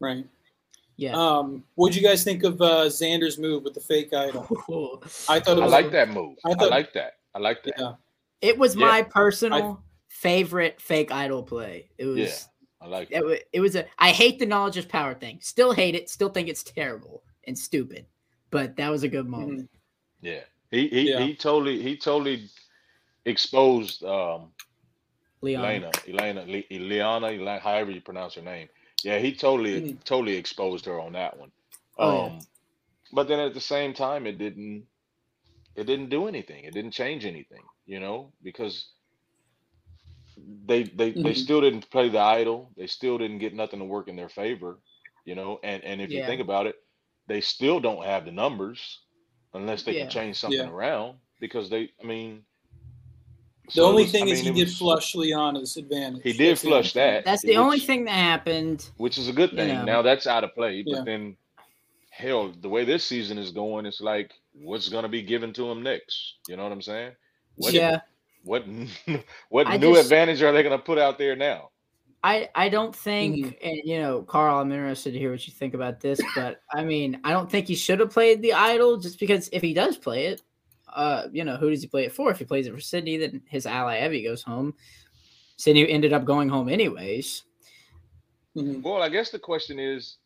right. 0.00 0.24
Yeah. 0.98 1.12
Um, 1.14 1.62
what 1.74 1.88
would 1.88 1.94
you 1.94 2.02
guys 2.02 2.24
think 2.24 2.42
of 2.42 2.60
uh, 2.62 2.86
Xander's 2.86 3.36
move 3.38 3.64
with 3.64 3.74
the 3.74 3.80
fake 3.80 4.14
idol? 4.14 4.44
I 5.28 5.38
thought 5.40 5.58
it 5.58 5.60
I 5.60 5.64
was 5.64 5.72
like 5.72 5.90
that 5.92 6.08
move. 6.08 6.38
I 6.44 6.52
I, 6.58 6.64
like 6.68 6.92
that. 6.94 7.18
I 7.34 7.38
like 7.38 7.62
that. 7.64 7.74
Yeah, 7.78 7.92
it 8.40 8.56
was 8.56 8.74
Yeah. 8.74 8.86
my 8.86 9.02
personal 9.02 9.82
favorite 10.08 10.80
fake 10.80 11.12
idol 11.12 11.42
play. 11.42 11.90
It 11.98 12.06
was. 12.06 12.18
Yeah. 12.18 12.30
I 12.80 12.86
like 12.88 13.10
It, 13.10 13.14
that. 13.16 13.24
wa- 13.26 13.36
it 13.52 13.60
was 13.60 13.76
a 13.76 13.84
I 13.98 14.10
hate 14.10 14.38
the 14.38 14.46
knowledge 14.46 14.78
is 14.78 14.86
power 14.86 15.12
thing. 15.14 15.38
Still 15.42 15.72
hate 15.72 15.94
it. 15.94 16.08
Still 16.08 16.30
think 16.30 16.48
it's 16.48 16.62
terrible 16.62 17.22
and 17.46 17.58
stupid. 17.58 18.06
But 18.50 18.76
that 18.76 18.90
was 18.90 19.02
a 19.02 19.08
good 19.08 19.26
moment. 19.28 19.68
Yeah. 20.20 20.44
He 20.70 20.88
he 20.88 21.10
Yeah. 21.10 21.20
he 21.24 21.34
totally 21.34 21.82
he 21.82 21.96
totally 21.96 22.48
exposed 23.24 24.04
um 24.04 24.52
Leon. 25.42 25.64
Elena, 25.64 25.90
Elena, 26.08 26.40
Le- 26.46 26.62
Eliana, 26.70 27.34
Elena, 27.34 27.58
however 27.58 27.90
you 27.90 28.00
pronounce 28.00 28.34
her 28.34 28.42
name. 28.42 28.68
Yeah, 29.04 29.18
he 29.18 29.34
totally, 29.34 29.82
Mhm. 29.82 30.04
totally 30.04 30.36
exposed 30.36 30.86
her 30.86 30.98
on 30.98 31.12
that 31.12 31.38
one. 31.38 31.52
Oh, 31.98 32.26
Um, 32.26 32.32
yeah. 32.32 32.42
but 33.12 33.28
then 33.28 33.38
at 33.40 33.54
the 33.54 33.60
same 33.60 33.92
time, 33.92 34.26
it 34.26 34.38
didn't, 34.38 34.86
it 35.76 35.84
didn't 35.84 36.08
do 36.08 36.26
anything. 36.26 36.64
It 36.64 36.72
didn't 36.72 36.92
change 36.92 37.24
anything, 37.26 37.62
you 37.84 38.00
know, 38.00 38.32
because 38.42 38.90
they 40.66 40.84
they 40.84 41.12
they 41.12 41.32
Mhm. 41.34 41.36
still 41.36 41.60
didn't 41.60 41.90
play 41.90 42.08
the 42.08 42.18
idol. 42.18 42.72
They 42.76 42.86
still 42.86 43.18
didn't 43.18 43.38
get 43.38 43.54
nothing 43.54 43.78
to 43.78 43.84
work 43.84 44.08
in 44.08 44.16
their 44.16 44.28
favor, 44.30 44.80
you 45.24 45.34
know. 45.34 45.60
And 45.62 45.84
and 45.84 46.00
if 46.00 46.10
you 46.10 46.24
think 46.26 46.40
about 46.40 46.66
it, 46.66 46.76
they 47.26 47.40
still 47.40 47.80
don't 47.80 48.04
have 48.04 48.24
the 48.24 48.32
numbers 48.32 49.00
unless 49.54 49.82
they 49.82 49.94
Yeah. 49.94 50.02
can 50.02 50.10
change 50.10 50.36
something 50.36 50.60
Yeah. 50.60 50.70
around 50.70 51.18
because 51.40 51.68
they, 51.70 51.90
I 52.02 52.06
mean. 52.06 52.44
the 53.66 53.72
so 53.72 53.84
only 53.86 54.04
was- 54.04 54.14
I 54.14 54.18
thing 54.20 54.28
is 54.28 54.44
mean, 54.44 54.54
he 54.54 54.60
did 54.60 54.68
was- 54.68 54.78
flush 54.78 55.14
Liana's 55.14 55.76
advantage. 55.76 56.22
He 56.22 56.32
did 56.32 56.52
That's 56.52 56.60
flush 56.62 56.96
only 56.96 57.10
that. 57.10 57.24
That's 57.24 57.42
the 57.42 57.56
only 57.56 57.80
thing 57.80 58.04
that 58.04 58.12
happened. 58.12 58.88
which 58.96 59.18
is 59.18 59.28
a 59.28 59.32
good 59.32 59.50
You 59.52 59.56
thing. 59.58 59.68
know. 59.74 59.84
Now 59.84 60.02
that's 60.02 60.26
out 60.26 60.44
of 60.44 60.54
play, 60.54 60.82
but 60.82 60.98
Yeah. 60.98 61.02
then 61.04 61.36
hell, 62.10 62.52
the 62.60 62.68
way 62.68 62.84
this 62.84 63.04
season 63.04 63.38
is 63.38 63.50
going, 63.50 63.84
it's 63.86 64.00
like 64.00 64.32
what's 64.52 64.88
gonna 64.88 65.08
be 65.08 65.20
given 65.22 65.52
to 65.54 65.68
him 65.70 65.82
next? 65.82 66.36
You 66.48 66.56
know 66.56 66.62
what 66.62 66.72
I'm 66.72 66.80
saying? 66.82 67.12
What 67.56 67.72
yeah. 67.74 68.00
what 68.44 68.64
what 69.48 69.66
I 69.66 69.76
new 69.78 69.94
just- 69.94 70.04
advantage 70.04 70.42
are 70.42 70.52
they 70.52 70.62
gonna 70.62 70.78
put 70.78 70.98
out 70.98 71.18
there 71.18 71.34
now? 71.34 71.70
I, 72.26 72.48
I 72.56 72.68
don't 72.68 72.94
think, 72.94 73.36
Mm-hmm. 73.36 73.66
and 73.68 73.80
you 73.84 73.98
know, 74.00 74.22
Carl, 74.22 74.58
I'm 74.60 74.72
interested 74.72 75.12
to 75.12 75.18
hear 75.18 75.30
what 75.30 75.46
you 75.46 75.52
think 75.52 75.74
about 75.74 76.00
this, 76.00 76.20
but 76.34 76.60
I 76.74 76.82
mean, 76.82 77.20
I 77.22 77.30
don't 77.30 77.48
think 77.50 77.66
he 77.68 77.76
should 77.76 78.00
have 78.00 78.10
played 78.10 78.42
the 78.42 78.52
idol 78.52 78.96
just 78.96 79.20
because 79.20 79.48
if 79.52 79.62
he 79.62 79.72
does 79.72 79.96
play 79.96 80.26
it, 80.26 80.42
uh, 80.94 81.28
you 81.32 81.44
know, 81.44 81.56
who 81.56 81.70
does 81.70 81.82
he 81.82 81.86
play 81.88 82.04
it 82.04 82.12
for? 82.12 82.30
If 82.30 82.38
he 82.38 82.44
plays 82.44 82.66
it 82.66 82.74
for 82.74 82.80
Sydney, 82.80 83.16
then 83.18 83.42
his 83.46 83.64
ally 83.66 84.00
Evvie 84.00 84.24
goes 84.24 84.42
home. 84.42 84.74
Sydney 85.56 85.88
ended 85.88 86.12
up 86.12 86.24
going 86.24 86.48
home 86.48 86.68
anyways. 86.68 87.44
Mhm. 88.56 88.82
Well, 88.82 89.02
I 89.02 89.08
guess 89.08 89.30
the 89.30 89.38
question 89.38 89.78
is, 89.78 90.16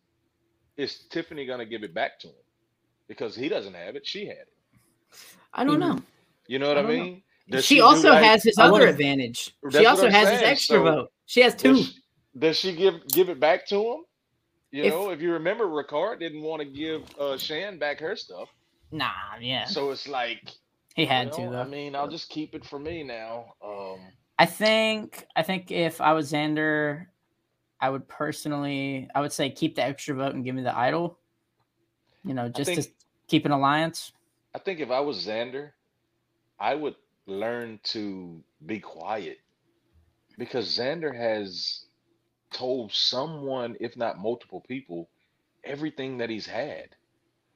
is 0.76 1.00
Tiffany 1.10 1.44
gonna 1.44 1.66
give 1.66 1.82
it 1.82 1.92
back 1.92 2.18
to 2.20 2.28
him? 2.28 2.34
Because 3.08 3.36
he 3.36 3.48
doesn't 3.48 3.74
have 3.74 3.96
it, 3.96 4.06
she 4.06 4.26
had 4.26 4.36
it. 4.38 4.52
I 5.52 5.64
don't 5.64 5.80
know. 5.80 5.98
You 6.46 6.58
know 6.60 6.68
what 6.68 6.78
I 6.78 6.82
I, 6.82 6.86
mean? 6.86 7.22
Does 7.48 7.64
she 7.64 7.76
do 7.76 7.84
also 7.84 8.10
like- 8.10 8.24
has 8.24 8.44
his 8.44 8.56
other 8.58 8.86
advantage. 8.86 9.54
She 9.72 9.84
also 9.84 10.06
I'm 10.06 10.12
has 10.12 10.28
his 10.30 10.42
extra 10.42 10.76
so- 10.76 10.82
vote. 10.84 11.12
She 11.30 11.42
has 11.42 11.54
two. 11.54 11.74
Does 11.74 11.86
she, 11.86 12.00
does 12.36 12.56
she 12.56 12.74
give 12.74 13.06
give 13.06 13.28
it 13.28 13.38
back 13.38 13.64
to 13.68 13.76
him? 13.76 13.98
You 14.72 14.82
If- 14.82 14.92
know, 14.92 15.10
if 15.10 15.20
you 15.20 15.30
remember, 15.34 15.66
Ricard 15.66 16.18
didn't 16.18 16.42
want 16.42 16.60
to 16.60 16.68
give 16.68 17.02
uh, 17.20 17.38
Shan 17.38 17.78
back 17.78 18.00
her 18.00 18.16
stuff, 18.16 18.48
Nah, 18.90 19.12
yeah, 19.40 19.64
so 19.66 19.92
it's 19.92 20.08
like 20.08 20.50
he 20.96 21.06
had 21.06 21.28
you 21.28 21.44
to 21.44 21.50
though. 21.52 21.60
I 21.60 21.68
mean, 21.68 21.94
I'll 21.94 22.08
just 22.08 22.30
keep 22.30 22.56
it 22.56 22.64
for 22.64 22.80
me 22.80 23.04
now. 23.04 23.54
Um, 23.64 24.00
I 24.40 24.46
think 24.46 25.24
I 25.36 25.44
think 25.44 25.70
if 25.70 26.00
I 26.00 26.14
was 26.14 26.32
Xander, 26.32 27.06
I 27.80 27.90
would 27.90 28.08
personally 28.08 29.08
I 29.14 29.20
would 29.20 29.32
say 29.32 29.50
keep 29.50 29.76
the 29.76 29.84
extra 29.84 30.16
vote 30.16 30.34
and 30.34 30.44
give 30.44 30.56
me 30.56 30.62
the 30.62 30.76
idol. 30.76 31.20
You 32.24 32.34
know, 32.34 32.48
just 32.48 32.74
to 32.74 32.88
keep 33.28 33.46
an 33.46 33.52
alliance. 33.52 34.10
I 34.52 34.58
think 34.58 34.80
if 34.80 34.90
I 34.90 34.98
was 34.98 35.24
Xander, 35.24 35.70
I 36.58 36.74
would 36.74 36.96
learn 37.26 37.78
to 37.84 38.42
be 38.66 38.80
quiet 38.80 39.38
because 40.40 40.76
Xander 40.76 41.16
has 41.16 41.86
told 42.52 42.92
someone, 42.92 43.76
if 43.80 43.96
not 43.96 44.18
multiple 44.18 44.62
people, 44.68 45.10
everything 45.64 46.18
that 46.18 46.30
he's 46.30 46.46
had. 46.46 46.88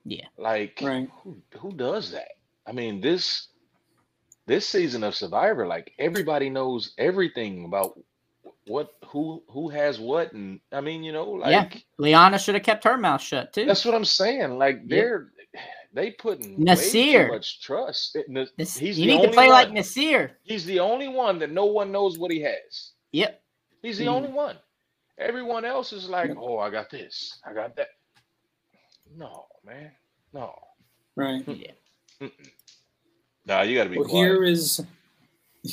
Yeah. 0.05 0.27
Like, 0.39 0.79
Right. 0.83 1.11
who, 1.25 1.43
who 1.61 1.73
does 1.73 2.13
that? 2.13 2.33
I 2.67 2.73
mean, 2.73 3.01
this 3.01 3.49
this 4.47 4.69
season 4.69 5.05
of 5.05 5.17
Survivor, 5.17 5.67
like 5.67 5.93
everybody 5.99 6.51
knows 6.51 6.95
everything 6.99 7.65
about 7.67 7.99
what 8.67 8.91
who 9.07 9.43
who 9.49 9.71
has 9.71 9.99
what, 10.01 10.33
and 10.33 10.61
I 10.73 10.83
mean, 10.83 11.03
you 11.05 11.13
know, 11.13 11.31
like 11.33 11.53
yeah, 11.53 11.81
Liana 11.99 12.39
should 12.39 12.55
have 12.55 12.65
kept 12.65 12.85
her 12.85 12.99
mouth 12.99 13.23
shut 13.23 13.53
too. 13.55 13.67
That's 13.67 13.85
what 13.85 13.95
I'm 13.95 14.05
saying. 14.05 14.59
Like 14.59 14.89
they're 14.89 15.29
they 15.95 16.11
putting 16.11 16.59
Naseer 16.59 17.29
much 17.31 17.63
trust. 17.63 18.19
This, 18.57 18.77
he's 18.77 18.99
you 18.99 19.07
need 19.07 19.23
to 19.23 19.31
play 19.31 19.47
one. 19.47 19.53
like 19.53 19.69
Naseer. 19.71 20.33
He's 20.43 20.65
the 20.67 20.81
only 20.81 21.09
one 21.09 21.39
that 21.39 21.53
no 21.53 21.67
one 21.67 21.93
knows 21.93 22.19
what 22.19 22.33
he 22.33 22.41
has. 22.41 22.93
Yep. 23.13 23.41
He's 23.81 23.99
the 23.99 24.07
mm. 24.07 24.15
only 24.15 24.29
one. 24.31 24.57
Everyone 25.19 25.65
else 25.65 25.93
is 25.93 26.09
like, 26.09 26.33
oh, 26.37 26.59
I 26.59 26.71
got 26.71 26.91
this, 26.91 27.39
I 27.49 27.55
got 27.55 27.77
that. 27.77 27.89
No, 29.17 29.47
man, 29.65 29.93
no. 30.33 30.53
Right. 31.15 31.47
Yeah. 31.47 31.71
Mm-mm. 32.21 32.49
Nah, 33.47 33.63
you 33.63 33.77
got 33.77 33.85
to 33.85 33.91
be. 33.91 33.99
Well, 33.99 34.09
quiet. 34.09 34.25
here 34.25 34.45
is. 34.45 34.83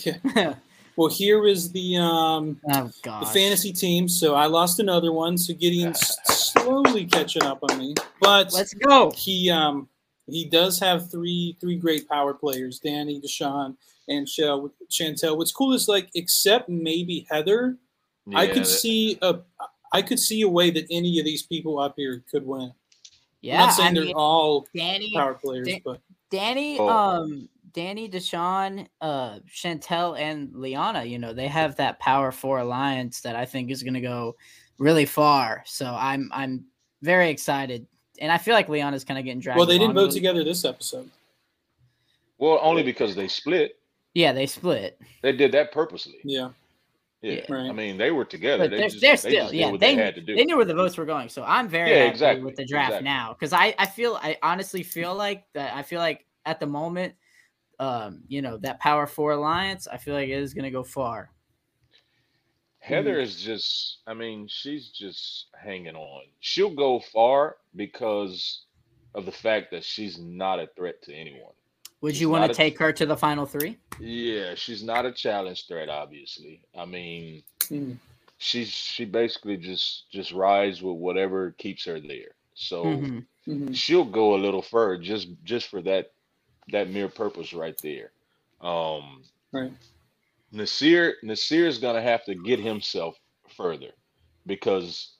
Yeah. 0.05 0.53
well, 0.95 1.09
here 1.09 1.45
is 1.45 1.69
the 1.73 1.97
um 1.97 2.61
oh, 2.71 2.89
the 3.03 3.29
fantasy 3.33 3.73
team. 3.73 4.07
So 4.07 4.35
I 4.35 4.45
lost 4.45 4.79
another 4.79 5.11
one. 5.11 5.37
So 5.37 5.53
Gideon's 5.53 5.99
slowly 6.23 7.05
catching 7.05 7.43
up 7.43 7.59
on 7.69 7.77
me. 7.77 7.93
But 8.21 8.53
let's 8.53 8.73
go. 8.73 9.11
He 9.11 9.49
um 9.49 9.89
he 10.27 10.45
does 10.45 10.79
have 10.79 11.11
three 11.11 11.57
three 11.59 11.75
great 11.75 12.07
power 12.07 12.33
players: 12.33 12.79
Danny, 12.79 13.19
Deshawn, 13.19 13.75
and 14.07 14.27
Shell, 14.27 14.71
Shantel. 14.89 15.37
What's 15.37 15.51
cool 15.51 15.73
is 15.73 15.87
like, 15.87 16.09
except 16.15 16.69
maybe 16.69 17.27
Heather, 17.29 17.77
yeah, 18.25 18.37
I 18.37 18.47
could 18.47 18.63
that... 18.63 18.65
see 18.65 19.17
a 19.21 19.39
I 19.93 20.01
could 20.01 20.19
see 20.19 20.41
a 20.41 20.49
way 20.49 20.71
that 20.71 20.85
any 20.89 21.19
of 21.19 21.25
these 21.25 21.43
people 21.43 21.79
up 21.79 21.95
here 21.97 22.23
could 22.31 22.45
win. 22.45 22.73
Yeah, 23.41 23.61
I'm 23.61 23.67
not 23.67 23.73
saying 23.73 23.89
I 23.89 23.93
they're 23.93 24.05
mean, 24.05 24.15
all 24.15 24.67
Danny, 24.75 25.13
power 25.13 25.33
players, 25.33 25.67
Dan, 25.67 25.81
but 25.83 26.01
Danny, 26.29 26.77
oh. 26.79 26.87
um, 26.87 27.49
Danny, 27.73 28.07
Deshawn, 28.07 28.87
uh, 29.01 29.39
Shantel, 29.49 30.19
and 30.19 30.53
Liana. 30.55 31.03
You 31.03 31.19
know, 31.19 31.33
they 31.33 31.47
have 31.47 31.75
that 31.77 31.99
power 31.99 32.31
four 32.31 32.59
alliance 32.59 33.21
that 33.21 33.35
I 33.35 33.45
think 33.45 33.71
is 33.71 33.83
going 33.83 33.95
to 33.95 34.01
go 34.01 34.35
really 34.77 35.05
far. 35.05 35.63
So 35.65 35.87
I'm 35.87 36.29
I'm 36.33 36.65
very 37.01 37.29
excited, 37.29 37.87
and 38.19 38.31
I 38.31 38.37
feel 38.37 38.53
like 38.53 38.67
Liana's 38.67 39.03
kind 39.03 39.17
of 39.17 39.25
getting 39.25 39.39
dragged. 39.39 39.57
Well, 39.57 39.67
they 39.67 39.77
didn't 39.77 39.95
vote 39.95 40.11
together 40.11 40.43
this 40.43 40.65
episode. 40.65 41.09
Well, 42.37 42.59
only 42.61 42.83
because 42.83 43.15
they 43.15 43.27
split. 43.27 43.77
Yeah, 44.13 44.33
they 44.33 44.47
split. 44.47 44.99
They 45.21 45.31
did 45.31 45.51
that 45.53 45.71
purposely. 45.71 46.17
Yeah. 46.23 46.49
Yeah, 47.21 47.41
right. 47.49 47.69
I 47.69 47.71
mean, 47.71 47.97
they 47.97 48.09
were 48.09 48.25
together. 48.25 48.63
But 48.63 48.71
they 48.71 48.77
they're, 48.77 48.89
just, 48.89 49.01
they're 49.01 49.11
they 49.11 49.17
still, 49.17 49.43
just 49.43 49.53
yeah, 49.53 49.71
they, 49.77 49.95
they, 49.95 50.21
they, 50.25 50.33
they, 50.33 50.43
knew 50.43 50.57
where 50.57 50.65
the 50.65 50.73
votes 50.73 50.97
were 50.97 51.05
going. 51.05 51.29
So 51.29 51.43
I'm 51.43 51.67
very 51.69 51.91
yeah, 51.91 51.97
happy 51.97 52.09
exactly, 52.09 52.43
with 52.43 52.55
the 52.55 52.65
draft 52.65 52.89
exactly. 52.89 53.05
now 53.05 53.33
because 53.33 53.53
I, 53.53 53.75
I 53.77 53.85
feel, 53.85 54.15
I 54.15 54.37
honestly 54.41 54.81
feel 54.81 55.13
like 55.13 55.45
that. 55.53 55.75
I 55.75 55.83
feel 55.83 55.99
like 55.99 56.25
at 56.47 56.59
the 56.59 56.65
moment, 56.65 57.13
um, 57.79 58.21
you 58.27 58.41
know, 58.41 58.57
that 58.57 58.79
Power 58.79 59.05
Four 59.05 59.33
alliance, 59.33 59.87
I 59.87 59.97
feel 59.97 60.15
like 60.15 60.29
it 60.29 60.31
is 60.31 60.55
going 60.55 60.63
to 60.63 60.71
go 60.71 60.83
far. 60.83 61.29
Heather 62.81 63.13
mm-hmm. 63.13 63.21
is 63.21 63.41
just, 63.41 63.99
I 64.07 64.15
mean, 64.15 64.47
she's 64.49 64.89
just 64.89 65.45
hanging 65.53 65.95
on. 65.95 66.23
She'll 66.39 66.73
go 66.73 66.99
far 66.99 67.57
because 67.75 68.65
of 69.13 69.25
the 69.25 69.31
fact 69.31 69.69
that 69.71 69.83
she's 69.83 70.19
not 70.19 70.59
a 70.59 70.67
threat 70.75 71.01
to 71.03 71.13
anyone. 71.13 71.53
Would 72.01 72.13
she's 72.13 72.21
you 72.21 72.29
want 72.29 72.51
to 72.51 72.55
take 72.55 72.79
her 72.79 72.91
to 72.91 73.05
the 73.05 73.15
final 73.15 73.45
three? 73.45 73.77
Yeah, 73.99 74.55
she's 74.55 74.83
not 74.83 75.05
a 75.05 75.11
challenge 75.11 75.67
threat, 75.67 75.89
obviously. 75.89 76.63
I 76.75 76.85
mean, 76.85 77.43
mm. 77.65 77.97
she's 78.39 78.69
she 78.69 79.05
basically 79.05 79.57
just 79.57 80.09
just 80.11 80.31
rides 80.31 80.81
with 80.81 80.97
whatever 80.97 81.51
keeps 81.51 81.85
her 81.85 81.99
there. 81.99 82.33
So 82.55 82.85
mm-hmm. 82.85 83.19
Mm-hmm. 83.47 83.73
she'll 83.73 84.05
go 84.05 84.33
a 84.33 84.41
little 84.41 84.63
further 84.63 84.97
just 84.97 85.27
just 85.43 85.67
for 85.67 85.83
that 85.83 86.13
that 86.71 86.89
mere 86.89 87.09
purpose 87.09 87.53
right 87.53 87.79
there. 87.83 88.11
Um, 88.59 89.23
right. 89.51 89.71
Naseer 90.53 91.13
Nasir 91.23 91.67
is 91.67 91.77
gonna 91.77 92.01
have 92.01 92.25
to 92.25 92.35
get 92.35 92.59
himself 92.59 93.17
further 93.55 93.91
because 94.45 95.15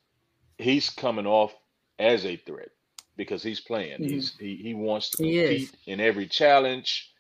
he's 0.58 0.90
coming 0.90 1.26
off 1.26 1.54
as 2.00 2.26
a 2.26 2.36
threat 2.38 2.70
because 3.16 3.44
he's 3.44 3.60
playing. 3.60 4.00
Mm-hmm. 4.00 4.14
He's 4.14 4.38
he, 4.38 4.56
he 4.56 4.74
wants 4.74 5.10
to 5.12 5.18
compete 5.18 5.76
in 5.86 6.00
every 6.00 6.28
challenge. 6.28 7.12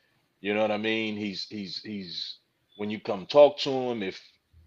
You 0.41 0.53
know 0.53 0.61
what 0.61 0.71
I 0.71 0.77
mean? 0.77 1.15
He's 1.15 1.47
he's 1.49 1.81
he's 1.83 2.37
when 2.77 2.89
you 2.89 2.99
come 2.99 3.25
talk 3.25 3.59
to 3.59 3.69
him, 3.69 4.03
if 4.03 4.19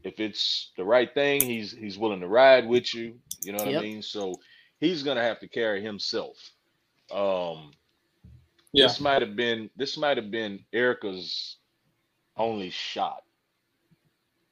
if 0.04 0.20
it's 0.20 0.72
the 0.76 0.84
right 0.84 1.12
thing, 1.12 1.40
he's 1.40 1.72
he's 1.72 1.98
willing 1.98 2.20
to 2.20 2.28
ride 2.28 2.66
with 2.66 2.94
you. 2.94 3.16
You 3.42 3.52
know 3.52 3.58
what 3.58 3.72
yep. 3.72 3.80
I 3.80 3.84
mean? 3.84 4.02
So 4.02 4.34
he's 4.78 5.02
gonna 5.02 5.22
have 5.22 5.40
to 5.40 5.48
carry 5.48 5.82
himself. 5.82 6.36
Um 7.12 7.72
yeah. 8.72 8.86
this 8.86 9.00
might 9.00 9.22
have 9.22 9.36
been 9.36 9.70
this 9.76 9.96
might 9.96 10.16
have 10.16 10.30
been 10.30 10.64
Erika's 10.72 11.56
only 12.36 12.70
shot. 12.70 13.22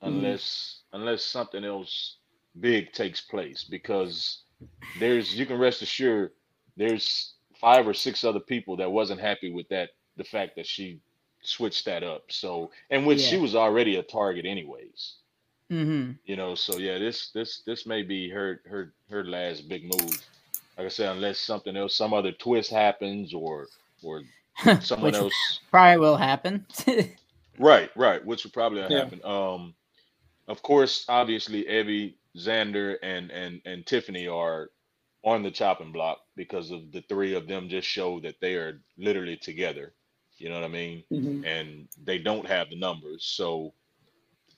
Mm-hmm. 0.02 0.16
Unless 0.16 0.82
mm-hmm. 0.92 1.00
unless 1.00 1.24
something 1.24 1.64
else 1.64 2.16
big 2.60 2.92
takes 2.92 3.20
place 3.20 3.64
because 3.64 4.42
there's 4.98 5.34
you 5.34 5.46
can 5.46 5.58
rest 5.58 5.82
assured 5.82 6.30
there's 6.76 7.34
five 7.60 7.86
or 7.86 7.94
six 7.94 8.24
other 8.24 8.40
people 8.40 8.76
that 8.76 8.90
wasn't 8.90 9.20
happy 9.20 9.50
with 9.50 9.68
that 9.68 9.90
the 10.16 10.24
fact 10.24 10.56
that 10.56 10.66
she 10.66 11.00
switched 11.42 11.84
that 11.84 12.02
up 12.02 12.24
so 12.28 12.70
and 12.90 13.06
which 13.06 13.20
yeah. 13.20 13.28
she 13.28 13.38
was 13.38 13.54
already 13.54 13.96
a 13.96 14.02
target 14.02 14.44
anyways 14.44 15.14
mm-hmm. 15.70 16.12
you 16.24 16.36
know 16.36 16.54
so 16.54 16.78
yeah 16.78 16.98
this 16.98 17.30
this 17.30 17.62
this 17.66 17.86
may 17.86 18.02
be 18.02 18.28
her 18.28 18.60
her 18.66 18.92
her 19.10 19.24
last 19.24 19.68
big 19.68 19.84
move 19.84 20.18
like 20.76 20.86
i 20.86 20.88
said 20.88 21.16
unless 21.16 21.38
something 21.38 21.76
else 21.76 21.96
some 21.96 22.12
other 22.12 22.32
twist 22.32 22.70
happens 22.70 23.34
or 23.34 23.68
or 24.02 24.22
someone 24.80 25.14
else 25.14 25.60
probably 25.70 25.98
will 25.98 26.16
happen 26.16 26.64
right 27.58 27.90
right 27.96 28.24
which 28.24 28.44
will 28.44 28.52
probably 28.52 28.80
yeah. 28.82 28.98
happen 28.98 29.20
um 29.24 29.74
of 30.48 30.62
course 30.62 31.04
obviously 31.08 31.64
evvie 31.64 32.14
xander 32.36 32.96
and 33.02 33.30
and 33.30 33.60
and 33.64 33.86
tiffany 33.86 34.26
are 34.26 34.70
on 35.24 35.42
the 35.42 35.50
chopping 35.50 35.92
block 35.92 36.18
because 36.36 36.70
of 36.70 36.90
the 36.92 37.02
three 37.02 37.34
of 37.34 37.46
them 37.46 37.68
just 37.68 37.86
show 37.86 38.20
that 38.20 38.40
they 38.40 38.54
are 38.54 38.80
literally 38.98 39.36
together. 39.36 39.94
You 40.38 40.48
know 40.48 40.56
what 40.56 40.64
I 40.64 40.68
mean? 40.68 41.04
Mm-hmm. 41.12 41.44
And 41.44 41.88
they 42.02 42.18
don't 42.18 42.46
have 42.46 42.70
the 42.70 42.78
numbers. 42.78 43.24
So 43.24 43.72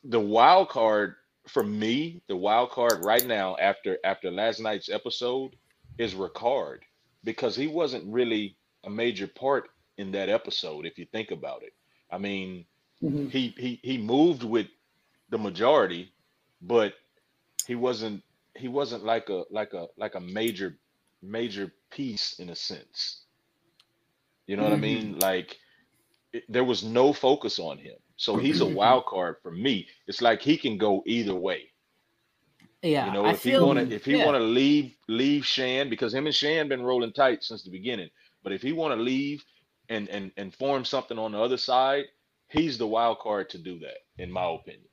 the 0.04 0.20
wild 0.20 0.70
card 0.70 1.16
for 1.46 1.62
me, 1.62 2.22
the 2.28 2.36
wild 2.36 2.70
card 2.70 3.04
right 3.04 3.26
now 3.26 3.56
after 3.56 3.98
after 4.04 4.30
last 4.30 4.60
night's 4.60 4.88
episode 4.88 5.56
is 5.98 6.14
Ricard 6.14 6.80
because 7.22 7.54
he 7.54 7.66
wasn't 7.66 8.10
really 8.12 8.56
a 8.84 8.90
major 8.90 9.26
part 9.26 9.68
in 9.98 10.10
that 10.12 10.30
episode 10.30 10.86
if 10.86 10.98
you 10.98 11.06
think 11.12 11.30
about 11.30 11.62
it. 11.62 11.74
I 12.10 12.16
mean, 12.16 12.64
mm-hmm. 13.02 13.28
he 13.28 13.54
he 13.58 13.80
he 13.82 13.98
moved 13.98 14.42
with 14.42 14.68
the 15.30 15.38
majority, 15.38 16.12
but 16.60 16.94
he 17.66 17.74
wasn't 17.74 18.22
he 18.56 18.68
wasn't 18.68 19.04
like 19.04 19.28
a 19.28 19.44
like 19.50 19.72
a 19.74 19.88
like 19.96 20.14
a 20.14 20.20
major 20.20 20.76
major 21.22 21.72
piece 21.90 22.38
in 22.38 22.50
a 22.50 22.56
sense. 22.56 23.22
You 24.46 24.56
know 24.56 24.62
mm-hmm. 24.64 24.72
what 24.72 24.78
I 24.78 24.80
mean? 24.80 25.10
Mm-hmm. 25.12 25.20
Like 25.20 25.56
it, 26.32 26.44
there 26.48 26.64
was 26.64 26.84
no 26.84 27.12
focus 27.12 27.58
on 27.58 27.78
him. 27.78 27.96
So 28.16 28.36
he's 28.36 28.60
a 28.60 28.66
wild 28.66 29.06
card 29.06 29.36
for 29.42 29.50
me. 29.50 29.88
It's 30.06 30.22
like 30.22 30.40
he 30.40 30.56
can 30.56 30.78
go 30.78 31.02
either 31.06 31.34
way. 31.34 31.70
Yeah, 32.82 33.06
you 33.06 33.12
know, 33.12 33.26
if 33.26 33.40
feel, 33.40 33.60
he 33.60 33.66
want 33.66 33.88
to, 33.88 33.94
if 33.94 34.04
he 34.04 34.18
yeah. 34.18 34.26
want 34.26 34.36
to 34.36 34.44
leave, 34.44 34.94
leave 35.08 35.46
Shan 35.46 35.88
because 35.88 36.14
him 36.14 36.26
and 36.26 36.34
Shan 36.34 36.68
been 36.68 36.82
rolling 36.82 37.12
tight 37.12 37.42
since 37.42 37.62
the 37.62 37.70
beginning. 37.70 38.10
But 38.42 38.52
if 38.52 38.60
he 38.60 38.72
want 38.72 38.94
to 38.94 39.02
leave 39.02 39.42
and 39.88 40.08
and 40.10 40.30
and 40.36 40.54
form 40.54 40.84
something 40.84 41.18
on 41.18 41.32
the 41.32 41.40
other 41.40 41.56
side, 41.56 42.04
he's 42.48 42.76
the 42.76 42.86
wild 42.86 43.20
card 43.20 43.48
to 43.50 43.58
do 43.58 43.78
that, 43.78 44.22
in 44.22 44.30
my 44.30 44.44
opinion. 44.50 44.84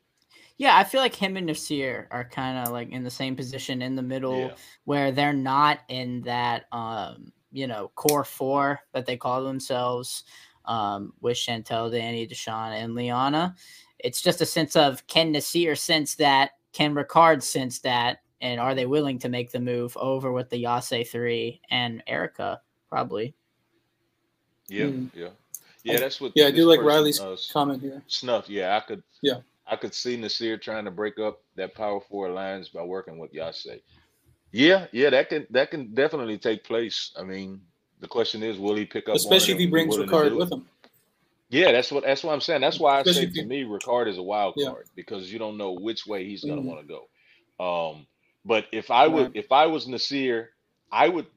Yeah, 0.61 0.77
I 0.77 0.83
feel 0.83 1.01
like 1.01 1.15
him 1.15 1.37
and 1.37 1.49
Naseer 1.49 2.05
are 2.11 2.23
kind 2.23 2.55
of 2.55 2.71
like 2.71 2.91
in 2.91 3.03
the 3.03 3.09
same 3.09 3.35
position 3.35 3.81
in 3.81 3.95
the 3.95 4.03
middle 4.03 4.41
yeah. 4.41 4.53
where 4.83 5.11
they're 5.11 5.33
not 5.33 5.79
in 5.89 6.21
that 6.21 6.65
um, 6.71 7.33
you 7.51 7.65
know, 7.65 7.89
core 7.95 8.23
four 8.23 8.79
that 8.93 9.07
they 9.07 9.17
call 9.17 9.43
themselves 9.43 10.23
um 10.65 11.13
with 11.19 11.35
Shantel, 11.35 11.91
Danny, 11.91 12.27
Deshawn, 12.27 12.73
and 12.73 12.93
Liana. 12.93 13.55
It's 13.97 14.21
just 14.21 14.41
a 14.41 14.45
sense 14.45 14.75
of 14.75 15.07
can 15.07 15.33
Naseer 15.33 15.75
sense 15.75 16.13
that, 16.17 16.51
can 16.73 16.93
Ricard 16.93 17.41
sense 17.41 17.79
that, 17.79 18.19
and 18.39 18.59
are 18.59 18.75
they 18.75 18.85
willing 18.85 19.17
to 19.17 19.29
make 19.29 19.49
the 19.49 19.59
move 19.59 19.97
over 19.97 20.31
with 20.31 20.51
the 20.51 20.59
Yase 20.59 21.09
three 21.09 21.59
and 21.71 22.03
Erika? 22.05 22.61
Probably. 22.87 23.33
Yeah, 24.67 24.85
mm. 24.85 25.09
yeah. 25.15 25.29
Yeah, 25.83 25.97
that's 25.97 26.21
what. 26.21 26.33
Yeah, 26.35 26.45
I 26.45 26.51
do 26.51 26.65
like 26.65 26.81
Riley's 26.81 27.19
uh, 27.19 27.35
comment 27.51 27.81
here. 27.81 28.03
Snuff. 28.05 28.47
Yeah, 28.47 28.77
I 28.77 28.81
could. 28.81 29.01
Yeah, 29.23 29.39
I 29.71 29.77
could 29.77 29.93
see 29.93 30.17
Naseer 30.17 30.61
trying 30.61 30.83
to 30.85 30.91
break 30.91 31.17
up 31.17 31.41
that 31.55 31.73
power 31.73 32.01
four 32.01 32.27
alliance 32.27 32.67
by 32.67 32.83
working 32.83 33.17
with 33.17 33.33
Yase. 33.33 33.79
Yeah, 34.51 34.87
yeah, 34.91 35.09
that 35.09 35.29
can 35.29 35.47
that 35.51 35.71
can 35.71 35.93
definitely 35.93 36.37
take 36.37 36.65
place. 36.65 37.11
I 37.17 37.23
mean, 37.23 37.61
the 38.01 38.07
question 38.07 38.43
is, 38.43 38.59
will 38.59 38.75
he 38.75 38.85
pick 38.85 39.07
up? 39.07 39.15
Especially 39.15 39.53
if 39.53 39.59
he 39.59 39.67
brings 39.67 39.95
Ricard 39.95 40.35
with 40.35 40.51
him. 40.51 40.65
Yeah, 41.49 41.71
that's 41.71 41.89
what 41.89 42.03
that's 42.03 42.21
what 42.21 42.33
I'm 42.33 42.41
saying. 42.41 42.59
That's 42.59 42.79
why 42.79 42.99
I 42.99 43.03
say 43.03 43.27
to 43.27 43.45
me, 43.45 43.63
Ricard 43.63 44.07
is 44.07 44.17
a 44.17 44.23
wild 44.23 44.55
card 44.61 44.83
yeah. 44.85 44.91
because 44.95 45.31
you 45.31 45.39
don't 45.39 45.57
know 45.57 45.71
which 45.71 46.05
way 46.05 46.25
he's 46.25 46.43
gonna 46.43 46.61
mm-hmm. 46.61 46.67
want 46.67 46.87
to 46.87 46.93
go. 47.57 47.91
Um, 47.91 48.07
but 48.43 48.65
if 48.73 48.91
I 48.91 49.07
would, 49.07 49.37
if 49.37 49.51
I 49.53 49.67
was 49.67 49.85
Naseer, 49.85 50.47
I 50.91 51.07
would, 51.07 51.27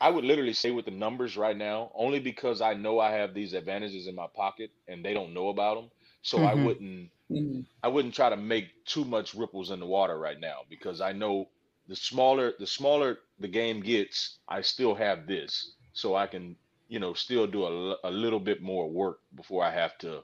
I 0.00 0.10
would 0.10 0.24
literally 0.24 0.52
say 0.52 0.72
with 0.72 0.86
the 0.86 0.90
numbers 0.90 1.36
right 1.36 1.56
now, 1.56 1.92
only 1.94 2.18
because 2.18 2.60
I 2.60 2.74
know 2.74 2.98
I 2.98 3.12
have 3.12 3.34
these 3.34 3.52
advantages 3.52 4.08
in 4.08 4.14
my 4.14 4.26
pocket 4.34 4.70
and 4.88 5.04
they 5.04 5.14
don't 5.14 5.34
know 5.34 5.48
about 5.48 5.76
them. 5.76 5.90
So 6.22 6.38
mm-hmm. 6.38 6.46
I 6.46 6.54
wouldn't 6.54 7.10
mm-hmm. 7.34 7.60
I 7.82 7.88
wouldn't 7.88 8.14
try 8.14 8.30
to 8.30 8.36
make 8.36 8.84
too 8.84 9.04
much 9.04 9.34
ripples 9.34 9.70
in 9.70 9.80
the 9.80 9.86
water 9.86 10.18
right 10.18 10.40
now 10.40 10.60
because 10.68 11.00
I 11.00 11.12
know 11.12 11.48
the 11.88 11.96
smaller 11.96 12.54
the 12.58 12.66
smaller 12.66 13.18
the 13.40 13.48
game 13.48 13.80
gets, 13.80 14.38
I 14.48 14.60
still 14.62 14.94
have 14.94 15.26
this, 15.26 15.72
so 15.92 16.14
I 16.14 16.26
can 16.26 16.56
you 16.88 16.98
know 16.98 17.14
still 17.14 17.46
do 17.46 17.64
a, 17.64 17.96
a 18.04 18.10
little 18.10 18.40
bit 18.40 18.62
more 18.62 18.88
work 18.88 19.20
before 19.36 19.64
I 19.64 19.70
have 19.70 19.98
to 19.98 20.22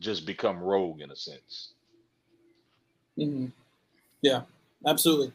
just 0.00 0.26
become 0.26 0.58
rogue 0.58 1.00
in 1.00 1.10
a 1.10 1.16
sense. 1.16 1.70
Mm-hmm. 3.18 3.46
Yeah, 4.20 4.42
absolutely. 4.86 5.32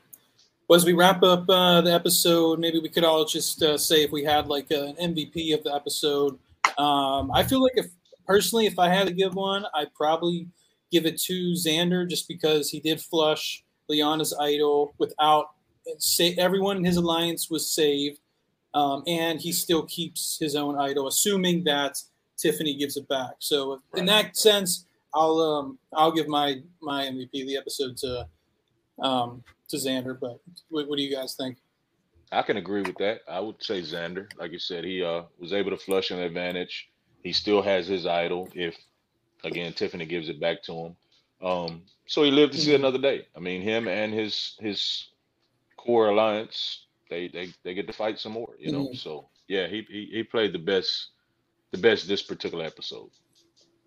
Well, 0.68 0.76
as 0.76 0.86
we 0.86 0.94
wrap 0.94 1.24
up 1.24 1.50
uh, 1.50 1.82
the 1.82 1.94
episode, 1.94 2.60
maybe 2.60 2.80
we 2.80 2.90
could 2.90 3.06
all 3.06 3.24
just 3.24 3.64
uh, 3.64 3.78
say 3.78 4.04
if 4.04 4.12
we 4.12 4.26
had 4.26 4.48
like 4.48 4.70
an 4.72 4.96
MVP 4.96 5.54
of 5.54 5.64
the 5.64 5.74
episode. 5.74 6.38
Um, 6.78 7.32
I 7.32 7.44
feel 7.44 7.64
like 7.64 7.74
if 7.76 7.88
personally, 8.26 8.66
if 8.66 8.78
I 8.78 8.90
had 8.90 9.08
to 9.08 9.14
give 9.14 9.34
one, 9.34 9.66
I'd 9.74 9.94
probably 9.94 10.48
give 10.92 11.06
it 11.06 11.20
to 11.22 11.54
Xander 11.54 12.08
just 12.08 12.28
because 12.28 12.70
he 12.70 12.80
did 12.80 13.02
flush 13.02 13.64
Liana's 13.90 14.36
idol 14.40 14.94
without 14.98 15.48
say 16.00 16.34
everyone 16.38 16.78
in 16.78 16.84
his 16.84 16.98
alliance 16.98 17.50
was 17.50 17.74
saved, 17.74 18.20
um, 18.74 19.04
and 19.08 19.40
he 19.40 19.52
still 19.52 19.86
keeps 19.86 20.38
his 20.40 20.56
own 20.56 20.78
idol, 20.78 21.08
assuming 21.08 21.64
that 21.64 21.98
Tiffany 22.38 22.76
gives 22.76 22.98
it 22.98 23.08
back. 23.08 23.32
So 23.40 23.82
in 23.96 24.06
that 24.06 24.36
sense, 24.38 24.86
I'll 25.14 25.40
um, 25.40 25.80
I'll 25.94 26.12
give 26.12 26.28
my 26.28 26.62
my 26.82 27.04
MVP 27.06 27.32
the 27.32 27.58
episode 27.58 27.98
to 27.98 28.28
um, 29.02 29.44
to 29.70 29.78
Xander. 29.78 30.18
But 30.20 30.40
what, 30.70 30.88
what 30.88 30.98
do 30.98 31.04
you 31.04 31.16
guys 31.16 31.36
think? 31.36 31.58
I 32.32 32.42
can 32.42 32.58
agree 32.58 32.82
with 32.82 32.98
that. 32.98 33.22
I 33.28 33.40
would 33.40 33.64
say 33.64 33.82
Xander. 33.82 34.28
Like 34.38 34.52
you 34.52 34.60
said, 34.60 34.84
he 34.84 35.04
uh, 35.04 35.24
was 35.40 35.54
able 35.54 35.72
to 35.72 35.78
flush 35.78 36.12
an 36.12 36.20
advantage. 36.20 36.90
He 37.24 37.32
still 37.32 37.62
has 37.62 37.88
his 37.88 38.06
idol 38.06 38.50
if, 38.54 38.76
again, 39.44 39.74
Tiffany 39.74 40.06
gives 40.06 40.30
it 40.30 40.40
back 40.40 40.64
to 40.64 40.74
him. 40.74 40.96
Um, 41.42 41.82
so 42.08 42.24
he 42.24 42.32
lived 42.32 42.54
to 42.54 42.60
see 42.60 42.72
mm-hmm. 42.72 42.84
another 42.84 42.98
day. 42.98 43.28
I 43.36 43.40
mean, 43.40 43.62
him 43.62 43.88
and 43.88 44.14
his 44.14 44.56
his 44.60 45.10
core 45.76 46.10
alliance, 46.10 46.86
they 47.10 47.28
they 47.28 47.50
they 47.64 47.74
get 47.74 47.88
to 47.88 47.94
fight 47.94 48.20
some 48.20 48.34
more. 48.34 48.54
You 48.60 48.72
know. 48.72 48.86
Mm-hmm. 48.86 48.96
So 48.96 49.30
yeah, 49.48 49.68
he, 49.68 49.86
he 49.90 50.10
he 50.12 50.24
played 50.24 50.54
the 50.54 50.60
best 50.60 51.10
the 51.72 51.78
best 51.78 52.08
this 52.08 52.24
particular 52.24 52.66
episode. 52.66 53.10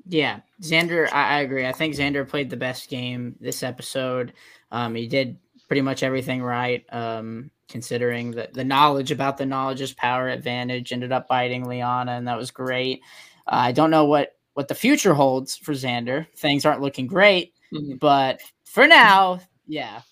Yeah, 0.07 0.41
Xander, 0.63 1.13
I, 1.13 1.37
I, 1.37 1.41
agree. 1.41 1.67
I 1.67 1.73
think 1.73 1.95
Xander 1.95 2.27
played 2.27 2.49
the 2.49 2.57
best 2.57 2.89
game 2.89 3.37
this 3.39 3.63
episode. 3.63 4.33
Um, 4.73 4.95
he 4.95 5.07
did 5.07 5.37
pretty 5.69 5.83
much 5.83 6.03
everything 6.03 6.43
right, 6.43 6.85
um, 6.93 7.51
considering 7.69 8.31
that 8.33 8.55
the 8.55 8.65
knowledge 8.65 9.11
about 9.11 9.37
the 9.37 9.47
knowledge 9.47 9.81
is 9.83 9.93
power 9.93 10.29
advantage 10.29 10.93
ended 10.93 11.13
up 11.13 11.29
biting 11.29 11.69
Liana, 11.69 12.13
and 12.13 12.27
that 12.27 12.39
was 12.39 12.51
great. 12.51 13.03
Uh, 13.47 13.57
I 13.57 13.73
don't 13.73 13.91
know 13.91 14.07
what 14.07 14.37
what 14.55 14.69
the 14.69 14.75
future 14.75 15.15
holds 15.15 15.57
for 15.57 15.73
Xander. 15.73 16.27
Things 16.37 16.65
aren't 16.65 16.81
looking 16.81 17.07
great, 17.07 17.55
mm-hmm. 17.73 17.97
but 17.97 18.41
for 18.65 18.87
now, 18.87 19.41
yeah, 19.67 20.03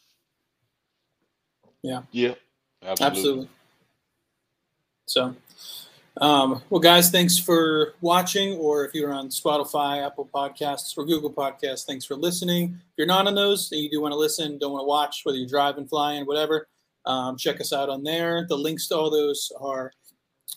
yeah, 1.83 2.03
yeah, 2.13 2.35
absolutely. 2.83 3.07
absolutely. 3.07 3.49
So, 5.07 5.35
um, 6.21 6.63
well, 6.69 6.81
guys, 6.81 7.11
thanks 7.11 7.39
for 7.39 7.95
watching, 8.01 8.57
or 8.59 8.85
if 8.85 8.95
you're 8.95 9.13
on 9.13 9.29
Spotify, 9.29 10.05
Apple 10.05 10.29
Podcasts, 10.33 10.97
or 10.97 11.05
Google 11.05 11.33
Podcasts, 11.33 11.85
thanks 11.87 12.05
for 12.05 12.15
listening. 12.15 12.75
If 12.75 12.95
you're 12.99 13.07
not 13.07 13.27
on 13.27 13.35
those 13.35 13.71
and 13.73 13.81
you 13.81 13.91
do 13.91 14.01
want 14.01 14.13
to 14.13 14.19
listen, 14.19 14.59
don't 14.59 14.73
want 14.73 14.83
to 14.83 14.89
watch, 14.89 15.21
whether 15.25 15.39
you're 15.39 15.49
driving, 15.49 15.87
flying, 15.87 16.27
whatever, 16.27 16.69
um, 17.07 17.37
check 17.37 17.61
us 17.61 17.73
out 17.73 17.89
on 17.89 18.03
there. 18.03 18.47
The 18.49 18.57
links 18.57 18.89
to 18.89 18.97
all 18.97 19.11
those 19.11 19.51
are 19.61 19.93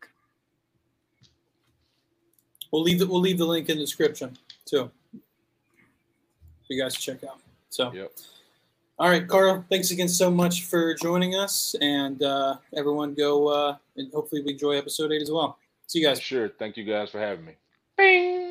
We'll 2.71 2.83
leave 2.83 2.99
the, 2.99 3.07
we'll 3.07 3.21
leave 3.21 3.39
the 3.39 3.45
link 3.45 3.69
in 3.69 3.77
the 3.77 3.83
description 3.83 4.39
too. 4.65 4.91
You 6.69 6.83
guys 6.83 6.95
to 6.95 7.01
check 7.01 7.25
out. 7.25 7.41
So. 7.69 7.93
Yep. 7.93 8.13
All 8.99 9.09
right, 9.09 9.27
Carl, 9.27 9.65
thanks 9.69 9.91
again 9.91 10.09
so 10.09 10.31
much 10.31 10.65
for 10.65 10.95
joining 10.95 11.35
us. 11.35 11.75
And 11.81 12.23
uh, 12.23 12.57
everyone 12.77 13.15
go, 13.15 13.49
uh, 13.49 13.77
and 13.97 14.13
hopefully 14.13 14.43
we 14.43 14.53
enjoy 14.53 14.79
episode 14.79 15.13
eight 15.13 15.23
as 15.23 15.31
well. 15.31 15.59
See 15.87 15.99
you 15.99 16.07
guys. 16.07 16.21
Sure. 16.21 16.49
Thank 16.49 16.77
you 16.77 16.85
guys 16.85 17.11
for 17.11 17.19
having 17.19 17.45
me. 17.45 17.53
Bing. 17.97 18.33